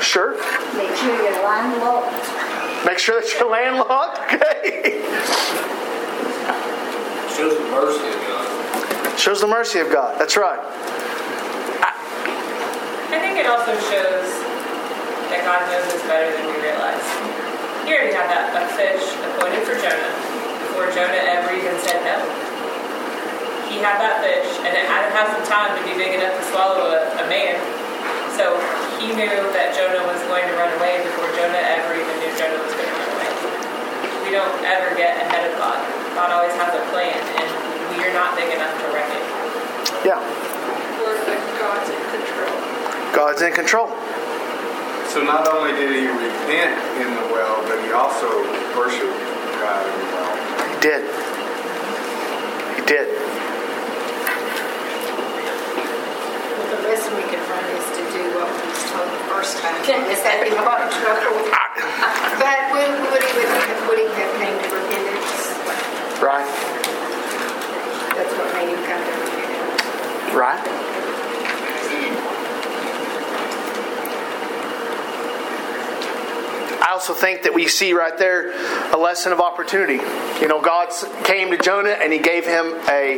Sure. 0.00 0.32
Make 0.76 0.94
sure 0.96 1.14
you're 1.22 1.44
landlocked. 1.44 2.86
Make 2.86 2.98
sure 2.98 3.20
that 3.20 3.32
you're 3.32 3.50
landlocked. 3.50 4.20
Okay. 4.36 5.02
Shows 7.36 7.52
the 7.58 7.68
mercy 7.68 8.08
of 8.08 8.20
God. 8.24 9.18
Shows 9.18 9.40
the 9.40 9.46
mercy 9.46 9.78
of 9.80 9.92
God. 9.92 10.18
That's 10.18 10.36
right. 10.36 10.60
I 13.12 13.18
think 13.20 13.36
it 13.38 13.46
also 13.46 13.72
shows 13.88 14.28
that 15.32 15.44
God 15.44 15.60
knows 15.68 15.84
us 15.88 16.02
better 16.08 16.32
than 16.32 16.48
we 16.48 16.56
realize. 16.64 17.04
He 17.84 17.92
already 17.92 18.16
had 18.16 18.28
that, 18.32 18.56
that 18.56 18.72
fish 18.74 19.04
appointed 19.20 19.62
for 19.68 19.76
Jonah 19.78 20.12
before 20.64 20.88
Jonah 20.96 21.22
ever 21.28 21.52
even 21.54 21.76
said 21.84 22.02
no. 22.08 22.18
He 23.68 23.78
had 23.84 24.00
that 24.00 24.24
fish, 24.24 24.48
and 24.64 24.72
it 24.72 24.88
had 24.88 25.08
to 25.08 25.12
have 25.12 25.28
some 25.36 25.44
time 25.44 25.76
to 25.76 25.82
be 25.84 25.92
big 25.96 26.16
enough 26.16 26.34
to 26.34 26.44
swallow 26.48 26.92
a, 26.92 27.04
a 27.20 27.26
man. 27.28 27.60
So 28.36 28.56
he 29.00 29.12
knew 29.12 29.36
that 29.52 29.76
Jonah 29.76 30.04
was 30.08 30.20
going 30.26 30.44
to 30.48 30.54
run 30.56 30.72
away 30.80 31.04
before 31.04 31.28
Jonah 31.36 31.60
ever 31.60 31.92
even 31.96 32.14
knew 32.20 32.32
Jonah 32.36 32.60
was 32.60 32.72
going 32.72 32.88
to 32.88 32.96
run 32.96 33.10
away. 33.12 33.30
We 34.24 34.30
don't 34.32 34.56
ever 34.64 34.96
get 34.96 35.20
ahead 35.20 35.46
of 35.46 35.54
God. 35.60 35.78
God 36.16 36.32
always 36.32 36.56
has 36.56 36.72
a 36.72 36.82
plan, 36.90 37.12
and 37.12 37.48
we 37.92 38.00
are 38.08 38.14
not 38.16 38.32
big 38.34 38.48
enough 38.48 38.72
to 38.72 38.86
wreck 38.90 39.12
it. 39.12 39.24
Yeah. 40.00 40.20
God's 41.60 41.88
in 41.92 42.02
control. 42.10 42.56
God's 43.12 43.42
in 43.42 43.52
control. 43.52 43.88
So 45.12 45.22
not 45.22 45.48
only 45.48 45.72
did 45.72 45.92
he 45.92 46.08
repent 46.08 46.76
in 47.00 47.08
the 47.14 47.26
well, 47.32 47.62
but 47.68 47.80
he 47.84 47.92
also 47.92 48.28
worshiped 48.76 49.16
God 49.60 49.84
in 49.84 49.92
the 49.92 50.08
well. 50.12 50.32
He 50.72 50.80
did. 50.80 51.02
He 52.76 52.82
did. 52.84 53.08
The 56.66 56.80
lesson 56.82 57.16
we 57.16 57.22
could 57.28 57.44
learn 57.48 57.64
is 57.76 57.86
to 57.96 58.02
do 58.12 58.24
the 59.04 59.20
first 59.28 59.58
time. 59.58 59.76
Is 60.08 60.22
that 60.22 60.40
trouble? 60.48 61.44
But 62.40 62.58
would, 62.72 62.92
would 63.12 63.22
he 63.22 63.32
would, 63.36 63.50
have- 63.52 63.88
would 63.88 63.98
he 64.00 64.08
have 64.08 64.32
repentance? 64.72 65.52
Right. 66.22 66.48
That's 68.16 68.32
what 68.36 68.48
made 68.54 68.70
him 68.72 68.80
come 68.88 69.02
to 69.04 69.12
repentance. 69.20 70.34
Right. 70.34 70.64
I 76.78 76.92
also 76.92 77.14
think 77.14 77.42
that 77.42 77.52
we 77.54 77.66
see 77.68 77.92
right 77.92 78.16
there 78.16 78.52
a 78.92 78.96
lesson 78.96 79.32
of 79.32 79.40
opportunity. 79.40 80.00
You 80.40 80.48
know, 80.48 80.60
God 80.60 80.90
came 81.24 81.50
to 81.50 81.58
Jonah 81.58 81.90
and 81.90 82.12
he 82.12 82.18
gave 82.18 82.44
him 82.46 82.74
a 82.88 83.16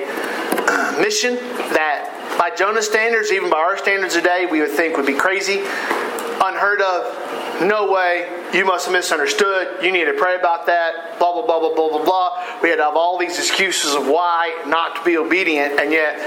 mission 1.00 1.34
that, 1.74 2.10
by 2.38 2.50
Jonah's 2.50 2.86
standards, 2.86 3.32
even 3.32 3.50
by 3.50 3.58
our 3.58 3.76
standards 3.76 4.14
today, 4.14 4.46
we 4.46 4.60
would 4.60 4.70
think 4.70 4.96
would 4.96 5.06
be 5.06 5.14
crazy, 5.14 5.58
unheard 6.40 6.80
of. 6.80 7.60
No 7.60 7.90
way. 7.90 8.32
You 8.54 8.64
must 8.64 8.86
have 8.86 8.92
misunderstood. 8.92 9.82
You 9.82 9.90
need 9.90 10.04
to 10.04 10.12
pray 10.12 10.36
about 10.36 10.66
that. 10.66 11.18
Blah, 11.18 11.32
blah, 11.32 11.44
blah, 11.44 11.58
blah, 11.58 11.74
blah, 11.74 11.88
blah, 11.88 12.04
blah. 12.04 12.60
We 12.62 12.68
had 12.68 12.76
to 12.76 12.84
have 12.84 12.96
all 12.96 13.18
these 13.18 13.36
excuses 13.36 13.94
of 13.94 14.06
why 14.06 14.62
not 14.66 14.94
to 14.96 15.04
be 15.04 15.16
obedient. 15.16 15.80
And 15.80 15.90
yet, 15.90 16.18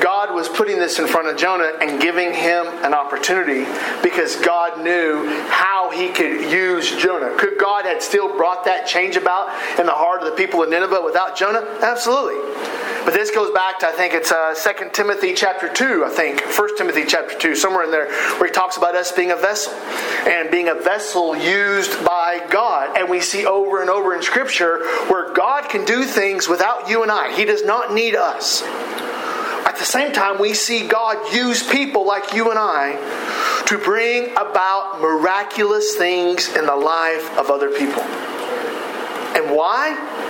God 0.00 0.32
was 0.32 0.48
putting 0.48 0.78
this 0.78 1.00
in 1.00 1.08
front 1.08 1.26
of 1.26 1.36
Jonah 1.36 1.72
and 1.80 2.00
giving 2.00 2.32
him 2.32 2.66
an 2.84 2.94
opportunity 2.94 3.66
because 4.02 4.36
God 4.36 4.80
knew 4.82 5.26
how 5.48 5.90
he 5.90 6.10
could 6.10 6.50
use 6.50 6.94
Jonah. 6.96 7.36
Could 7.36 7.58
God 7.58 7.84
had 7.84 8.00
still 8.00 8.36
brought 8.36 8.64
that 8.66 8.86
change 8.86 9.16
about 9.16 9.48
in 9.80 9.86
the 9.86 9.92
heart 9.92 10.22
of 10.22 10.30
the 10.30 10.36
people 10.36 10.62
of 10.62 10.70
Nineveh 10.70 11.02
without 11.04 11.36
Jonah? 11.36 11.66
Absolutely. 11.82 12.36
But 13.08 13.14
this 13.14 13.30
goes 13.30 13.50
back 13.52 13.78
to 13.78 13.86
I 13.86 13.92
think 13.92 14.12
it's 14.12 14.30
uh, 14.30 14.54
2 14.54 14.90
Timothy 14.92 15.32
chapter 15.32 15.72
2, 15.72 16.04
I 16.04 16.10
think, 16.10 16.42
1 16.42 16.76
Timothy 16.76 17.06
chapter 17.06 17.38
2, 17.38 17.54
somewhere 17.54 17.84
in 17.84 17.90
there, 17.90 18.12
where 18.36 18.48
he 18.48 18.52
talks 18.52 18.76
about 18.76 18.94
us 18.94 19.12
being 19.12 19.30
a 19.30 19.34
vessel 19.34 19.72
and 20.28 20.50
being 20.50 20.68
a 20.68 20.74
vessel 20.74 21.34
used 21.34 22.04
by 22.04 22.46
God. 22.50 22.98
And 22.98 23.08
we 23.08 23.22
see 23.22 23.46
over 23.46 23.80
and 23.80 23.88
over 23.88 24.14
in 24.14 24.20
Scripture 24.20 24.84
where 25.06 25.32
God 25.32 25.70
can 25.70 25.86
do 25.86 26.04
things 26.04 26.48
without 26.48 26.90
you 26.90 27.02
and 27.02 27.10
I. 27.10 27.34
He 27.34 27.46
does 27.46 27.64
not 27.64 27.94
need 27.94 28.14
us. 28.14 28.62
At 28.62 29.76
the 29.78 29.86
same 29.86 30.12
time, 30.12 30.38
we 30.38 30.52
see 30.52 30.86
God 30.86 31.32
use 31.32 31.66
people 31.66 32.06
like 32.06 32.34
you 32.34 32.50
and 32.50 32.58
I 32.58 33.62
to 33.68 33.78
bring 33.78 34.32
about 34.32 35.00
miraculous 35.00 35.96
things 35.96 36.54
in 36.54 36.66
the 36.66 36.76
life 36.76 37.38
of 37.38 37.48
other 37.48 37.70
people. 37.70 38.02
And 38.02 39.56
why? 39.56 40.26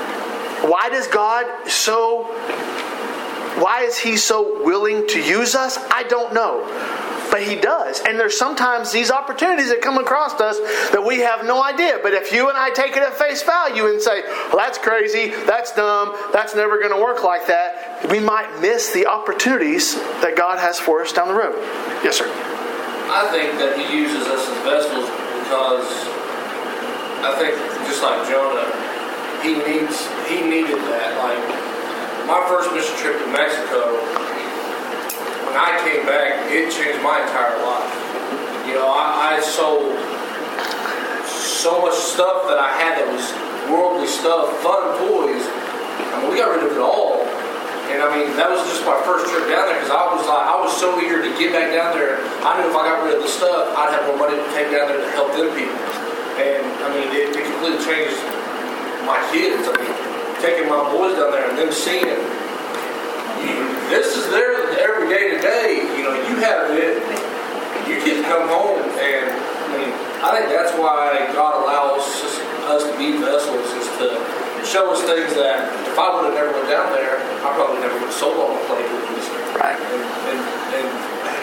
Why 0.62 0.88
does 0.88 1.06
God 1.06 1.68
so 1.68 2.24
why 3.58 3.82
is 3.82 3.98
he 3.98 4.16
so 4.16 4.62
willing 4.62 5.06
to 5.08 5.20
use 5.20 5.54
us? 5.54 5.78
I 5.90 6.04
don't 6.04 6.32
know. 6.32 6.62
But 7.30 7.42
he 7.42 7.56
does. 7.56 8.00
And 8.00 8.18
there's 8.18 8.38
sometimes 8.38 8.90
these 8.92 9.10
opportunities 9.10 9.68
that 9.68 9.82
come 9.82 9.98
across 9.98 10.40
us 10.40 10.58
that 10.92 11.04
we 11.04 11.18
have 11.18 11.44
no 11.44 11.62
idea. 11.62 11.98
But 12.02 12.14
if 12.14 12.32
you 12.32 12.48
and 12.48 12.56
I 12.56 12.70
take 12.70 12.96
it 12.96 13.02
at 13.02 13.14
face 13.14 13.42
value 13.42 13.86
and 13.86 14.00
say, 14.00 14.22
well, 14.22 14.56
that's 14.56 14.78
crazy, 14.78 15.34
that's 15.44 15.74
dumb, 15.74 16.14
that's 16.32 16.54
never 16.54 16.78
going 16.78 16.94
to 16.94 17.02
work 17.02 17.22
like 17.24 17.46
that, 17.48 18.08
we 18.10 18.18
might 18.18 18.60
miss 18.60 18.92
the 18.92 19.06
opportunities 19.06 19.94
that 20.22 20.36
God 20.36 20.58
has 20.58 20.78
for 20.80 21.02
us 21.02 21.12
down 21.12 21.28
the 21.28 21.34
road. 21.34 21.56
Yes, 22.02 22.16
sir. 22.16 22.30
I 23.10 23.28
think 23.32 23.58
that 23.58 23.76
he 23.76 23.98
uses 23.98 24.26
us 24.28 24.48
as 24.48 24.58
vessels 24.64 25.08
because 25.44 25.88
I 27.24 27.34
think 27.36 27.56
just 27.88 28.02
like 28.02 28.24
Jonah, 28.28 28.87
he 29.42 29.54
needs 29.54 29.96
he 30.26 30.42
needed 30.42 30.82
that. 30.90 31.14
Like 31.18 31.40
my 32.26 32.44
first 32.50 32.74
mission 32.74 32.92
trip 32.98 33.16
to 33.22 33.28
Mexico, 33.30 33.96
when 35.46 35.56
I 35.56 35.80
came 35.86 36.04
back, 36.04 36.50
it 36.50 36.68
changed 36.68 37.00
my 37.00 37.22
entire 37.22 37.56
life. 37.62 37.88
You 38.68 38.74
know, 38.76 38.90
I, 38.90 39.38
I 39.38 39.40
sold 39.40 39.96
so 41.24 41.80
much 41.82 41.96
stuff 41.96 42.46
that 42.52 42.58
I 42.60 42.70
had 42.76 43.00
that 43.00 43.08
was 43.08 43.24
worldly 43.72 44.06
stuff, 44.06 44.52
fun 44.60 44.92
toys. 45.00 45.42
I 45.42 46.20
mean, 46.20 46.30
we 46.30 46.38
got 46.38 46.52
rid 46.54 46.62
of 46.62 46.70
it 46.70 46.78
all 46.78 47.26
And 47.90 47.98
I 47.98 48.08
mean, 48.14 48.30
that 48.38 48.46
was 48.46 48.62
just 48.70 48.86
my 48.86 48.94
first 49.02 49.26
trip 49.26 49.50
down 49.50 49.66
there 49.66 49.80
because 49.80 49.90
I 49.90 50.06
was 50.12 50.22
like, 50.28 50.46
I 50.46 50.56
was 50.60 50.70
so 50.76 51.00
eager 51.00 51.18
to 51.24 51.32
get 51.40 51.50
back 51.50 51.74
down 51.74 51.96
there. 51.96 52.20
I 52.46 52.60
knew 52.60 52.70
if 52.70 52.76
I 52.76 52.86
got 52.86 53.02
rid 53.02 53.16
of 53.18 53.22
the 53.24 53.32
stuff, 53.32 53.74
I'd 53.74 53.90
have 53.96 54.04
more 54.06 54.20
money 54.20 54.36
to 54.38 54.48
take 54.54 54.70
down 54.70 54.92
there 54.92 55.00
to 55.00 55.10
help 55.16 55.32
them 55.34 55.50
people. 55.56 55.80
And 56.38 56.62
I 56.84 56.88
mean, 56.94 57.08
it, 57.10 57.34
it 57.34 57.44
completely 57.48 57.82
changed 57.82 58.20
my 59.08 59.20
kids. 59.32 59.64
I 59.64 59.72
mean, 59.80 59.96
taking 60.44 60.68
my 60.68 60.84
boys 60.92 61.16
down 61.16 61.32
there 61.32 61.48
and 61.48 61.56
them 61.56 61.72
seeing 61.72 62.04
this 63.88 64.12
is 64.12 64.28
their 64.28 64.52
every 64.76 65.08
day 65.08 65.32
to 65.32 65.38
day. 65.40 65.80
You 65.96 66.04
know, 66.04 66.14
you 66.28 66.36
have 66.44 66.68
it. 66.76 67.00
You 67.88 67.96
can 68.04 68.20
come 68.28 68.44
home, 68.52 68.84
and 69.00 69.32
I 69.32 69.66
mean, 69.72 69.88
I 70.20 70.28
think 70.36 70.52
that's 70.52 70.76
why 70.76 71.24
God 71.32 71.64
allows 71.64 72.04
us, 72.04 72.36
us 72.68 72.84
to 72.84 72.92
be 73.00 73.16
vessels, 73.16 73.64
is 73.80 73.88
to 73.96 74.20
show 74.68 74.92
us 74.92 75.00
things 75.08 75.32
that 75.40 75.72
if 75.88 75.96
I 75.96 76.12
would 76.12 76.28
have 76.28 76.36
never 76.36 76.52
went 76.52 76.68
down 76.68 76.92
there, 76.92 77.16
I 77.16 77.48
probably 77.56 77.80
never 77.80 77.96
would 77.96 78.12
have 78.12 78.20
sold 78.20 78.36
on 78.36 78.60
a 78.60 78.62
plate 78.68 78.84
with 78.84 79.08
this. 79.16 79.24
Right. 79.56 79.80
And, 79.80 80.04
and, 80.36 80.40
and 80.76 80.86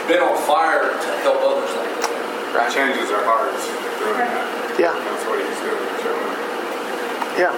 been 0.05 0.21
on 0.21 0.37
fire 0.45 0.93
to 0.93 1.09
help 1.25 1.41
others 1.41 1.73
like 1.73 1.89
that. 2.05 2.53
Right. 2.53 2.69
Changes 2.69 3.09
our 3.09 3.25
hearts. 3.25 3.65
Yeah. 4.77 4.93
That's 4.93 5.25
what 5.25 5.41
he's 5.41 5.59
doing. 5.65 6.04
Yeah. 7.37 7.51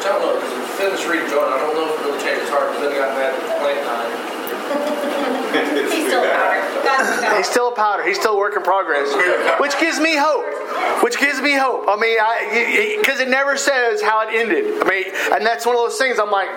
I 0.00 0.02
don't 0.02 0.20
know, 0.20 0.34
because 0.34 0.50
if 0.50 0.58
you 0.58 0.66
finish 0.74 1.06
reading 1.06 1.30
Jonah, 1.30 1.54
I 1.54 1.58
don't 1.60 1.76
know 1.76 1.94
if 1.94 2.00
it 2.00 2.04
really 2.04 2.18
changed 2.24 2.40
his 2.42 2.50
heart, 2.50 2.72
because 2.72 2.82
then 2.82 2.90
he 2.90 2.98
got 2.98 3.14
mad 3.14 3.34
at 3.34 3.40
the 3.40 3.54
plant 3.62 3.86
died. 3.86 4.33
He's 5.84 6.06
still 6.06 6.24
a 6.24 6.28
powder. 6.28 7.36
He's 7.36 7.48
still 7.48 7.68
a 7.68 7.74
powder. 7.74 8.06
He's 8.06 8.18
still 8.18 8.34
a 8.34 8.38
work 8.38 8.56
in 8.56 8.62
progress, 8.62 9.08
which 9.60 9.78
gives 9.78 10.00
me 10.00 10.16
hope. 10.16 11.02
Which 11.02 11.18
gives 11.18 11.40
me 11.40 11.54
hope. 11.54 11.84
I 11.88 11.96
mean, 11.96 13.00
because 13.00 13.20
it 13.20 13.28
never 13.28 13.56
says 13.56 14.00
how 14.00 14.26
it 14.26 14.34
ended. 14.34 14.82
I 14.82 14.88
mean, 14.88 15.04
and 15.32 15.44
that's 15.44 15.66
one 15.66 15.76
of 15.76 15.82
those 15.82 15.98
things. 15.98 16.18
I'm 16.18 16.30
like, 16.30 16.48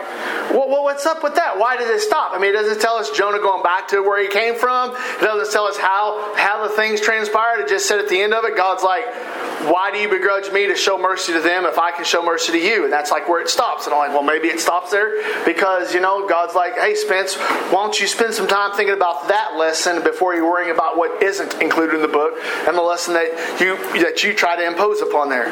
well, 0.52 0.70
well, 0.70 0.84
what's 0.84 1.06
up 1.06 1.24
with 1.24 1.36
that? 1.36 1.58
Why 1.58 1.76
did 1.78 1.90
it 1.90 2.02
stop? 2.02 2.32
I 2.34 2.40
mean, 2.40 2.52
it 2.52 2.54
doesn't 2.54 2.82
tell 2.82 2.96
us 2.96 3.12
Jonah 3.12 3.40
going 3.40 3.64
back 3.64 3.90
to 3.90 4.02
where 4.02 4.22
he 4.22 4.30
came 4.30 4.56
from. 4.56 4.92
It 4.96 5.22
doesn't 5.22 5.52
tell 5.52 5.66
us 5.66 5.78
how 5.78 6.34
how 6.36 6.68
the 6.68 6.74
things 6.76 7.02
transpired. 7.02 7.60
It 7.60 7.68
just 7.68 7.88
said 7.88 8.00
at 8.00 8.10
the 8.10 8.22
end 8.22 8.34
of 8.34 8.46
it, 8.46 8.56
God's 8.56 8.84
like, 8.84 9.06
why 9.66 9.92
do 9.92 9.98
you 9.98 10.10
begrudge 10.10 10.52
me 10.52 10.68
to 10.68 10.76
show 10.76 10.98
mercy 10.98 11.34
to 11.34 11.42
them 11.42 11.66
if 11.66 11.78
I 11.78 11.92
can 11.92 12.06
show 12.06 12.24
mercy 12.24 12.52
to 12.54 12.60
you? 12.60 12.84
And 12.84 12.94
that's 12.94 13.12
like 13.12 13.28
where 13.28 13.42
it 13.42 13.50
stops. 13.50 13.86
And 13.86 13.94
I'm 13.94 14.00
like, 14.00 14.12
well, 14.12 14.24
maybe 14.24 14.48
it 14.48 14.60
stops 14.60 14.92
there 14.92 15.46
because 15.46 15.94
you 15.94 16.00
know 16.00 16.28
God's 16.28 16.56
like, 16.56 16.78
hey, 16.78 16.96
Spence, 16.96 17.36
why 17.36 17.90
you 18.00 18.08
spend 18.08 18.34
some 18.34 18.48
time 18.48 18.72
thinking 18.76 18.96
about 18.96 19.28
that 19.28 19.56
lesson 19.58 20.04
before 20.04 20.36
you're 20.36 20.50
worrying 20.50 20.72
about 20.72 20.98
what 20.98 21.22
isn't 21.24 21.62
included 21.62 21.96
in 21.96 22.02
the 22.02 22.08
book 22.08 22.34
and 22.68 22.78
the 22.78 22.82
lesson 22.82 23.14
that 23.14 23.60
you 23.60 23.78
that 24.02 24.24
you 24.24 24.34
try 24.34 24.56
to 24.56 24.66
impose 24.66 25.02
upon 25.02 25.30
there. 25.30 25.50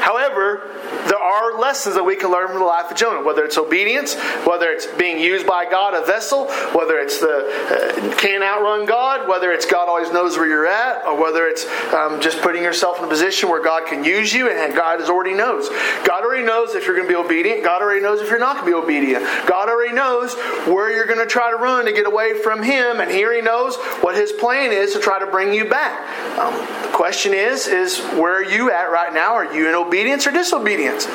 However, 0.00 0.70
there 1.08 1.18
are 1.18 1.58
lessons 1.58 1.94
that 1.94 2.04
we 2.04 2.16
can 2.16 2.30
learn 2.30 2.48
from 2.48 2.58
the 2.58 2.64
life 2.64 2.90
of 2.90 2.96
Jonah, 2.96 3.24
whether 3.24 3.44
it's 3.44 3.58
obedience, 3.58 4.14
whether 4.44 4.70
it's 4.70 4.86
being 4.86 5.18
used 5.18 5.46
by 5.46 5.68
God, 5.68 5.94
a 5.94 6.04
vessel, 6.04 6.46
whether 6.72 6.98
it's 6.98 7.20
the 7.20 7.26
uh, 7.28 8.16
can't 8.16 8.42
outrun 8.42 8.86
God, 8.86 9.28
whether 9.28 9.52
it's 9.52 9.66
God 9.66 9.88
always 9.88 10.12
knows 10.12 10.36
where 10.36 10.46
you're 10.46 10.66
at, 10.66 11.04
or 11.06 11.20
whether 11.20 11.46
it's 11.46 11.66
um, 11.92 12.20
just 12.20 12.40
putting 12.40 12.62
yourself 12.62 12.98
in 12.98 13.04
a 13.04 13.08
position 13.08 13.48
where 13.48 13.62
God 13.62 13.86
can 13.86 14.04
use 14.04 14.32
you 14.32 14.48
and 14.48 14.74
God 14.74 15.00
already 15.02 15.34
knows. 15.34 15.68
God 16.04 16.24
already 16.24 16.44
knows 16.44 16.74
if 16.74 16.86
you're 16.86 16.96
going 16.96 17.08
to 17.08 17.12
be 17.12 17.16
obedient. 17.16 17.62
God 17.62 17.82
already 17.82 18.00
knows 18.00 18.20
if 18.20 18.30
you're 18.30 18.38
not 18.38 18.60
going 18.60 18.66
to 18.66 18.78
be 18.78 18.82
obedient. 18.84 19.24
God 19.46 19.68
already 19.68 19.92
knows 19.92 20.34
where 20.66 20.90
you're 20.90 21.06
going 21.06 21.18
to 21.18 21.26
try 21.26 21.50
to 21.50 21.56
run 21.56 21.85
to 21.86 21.92
get 21.92 22.06
away 22.06 22.34
from 22.34 22.62
Him, 22.62 23.00
and 23.00 23.10
here 23.10 23.34
He 23.34 23.40
knows 23.40 23.76
what 24.00 24.14
His 24.14 24.32
plan 24.32 24.72
is 24.72 24.92
to 24.92 25.00
try 25.00 25.18
to 25.18 25.26
bring 25.26 25.52
you 25.52 25.64
back. 25.68 26.38
Um, 26.38 26.54
the 26.82 26.96
question 26.96 27.32
is, 27.32 27.66
is 27.66 28.00
where 28.18 28.34
are 28.34 28.44
you 28.44 28.70
at 28.70 28.90
right 28.90 29.12
now? 29.12 29.34
Are 29.34 29.54
you 29.54 29.68
in 29.68 29.74
obedience 29.74 30.26
or 30.26 30.30
disobedience? 30.30 31.06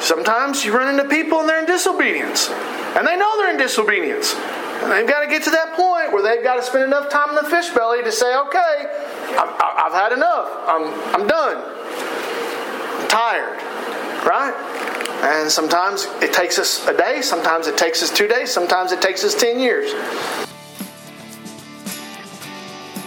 Sometimes 0.00 0.64
you 0.64 0.76
run 0.76 0.98
into 0.98 1.08
people 1.08 1.40
and 1.40 1.48
they're 1.48 1.60
in 1.60 1.66
disobedience. 1.66 2.48
And 2.50 3.06
they 3.06 3.16
know 3.16 3.38
they're 3.38 3.52
in 3.52 3.56
disobedience. 3.56 4.34
And 4.82 4.90
they've 4.90 5.06
got 5.06 5.20
to 5.20 5.28
get 5.28 5.44
to 5.44 5.50
that 5.50 5.74
point 5.74 6.12
where 6.12 6.22
they've 6.22 6.42
got 6.42 6.56
to 6.56 6.62
spend 6.62 6.84
enough 6.84 7.08
time 7.08 7.28
in 7.28 7.36
the 7.36 7.48
fish 7.48 7.70
belly 7.70 8.02
to 8.02 8.10
say, 8.10 8.36
okay, 8.36 8.86
I've, 9.38 9.54
I've 9.60 9.92
had 9.92 10.12
enough. 10.12 10.50
I'm, 10.66 10.92
I'm 11.14 11.26
done. 11.28 11.56
I'm 13.00 13.08
tired. 13.08 13.62
Right? 14.26 15.01
And 15.22 15.48
sometimes 15.48 16.06
it 16.20 16.32
takes 16.32 16.58
us 16.58 16.86
a 16.88 16.96
day, 16.96 17.22
sometimes 17.22 17.68
it 17.68 17.78
takes 17.78 18.02
us 18.02 18.10
two 18.10 18.26
days, 18.26 18.50
sometimes 18.50 18.90
it 18.90 19.00
takes 19.00 19.22
us 19.22 19.36
10 19.36 19.60
years. 19.60 19.92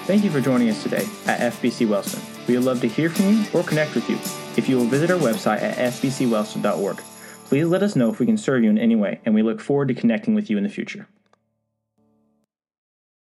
Thank 0.07 0.23
you 0.23 0.31
for 0.31 0.39
joining 0.39 0.69
us 0.69 0.81
today 0.81 1.05
at 1.25 1.53
FBC 1.53 1.89
Wellston. 1.89 2.21
We 2.47 2.55
would 2.55 2.63
love 2.63 2.79
to 2.81 2.87
hear 2.87 3.09
from 3.09 3.33
you 3.33 3.45
or 3.53 3.63
connect 3.63 3.95
with 3.95 4.09
you. 4.09 4.15
If 4.55 4.69
you 4.69 4.77
will 4.77 4.85
visit 4.85 5.11
our 5.11 5.19
website 5.19 5.61
at 5.61 5.77
fbcwellston.org, 5.77 6.97
please 7.45 7.65
let 7.65 7.83
us 7.83 7.97
know 7.97 8.11
if 8.11 8.19
we 8.19 8.25
can 8.25 8.37
serve 8.37 8.63
you 8.63 8.69
in 8.69 8.77
any 8.77 8.95
way, 8.95 9.19
and 9.25 9.35
we 9.35 9.43
look 9.43 9.59
forward 9.59 9.89
to 9.89 9.93
connecting 9.93 10.35
with 10.35 10.49
you 10.49 10.57
in 10.57 10.63
the 10.63 10.69
future. 10.69 11.07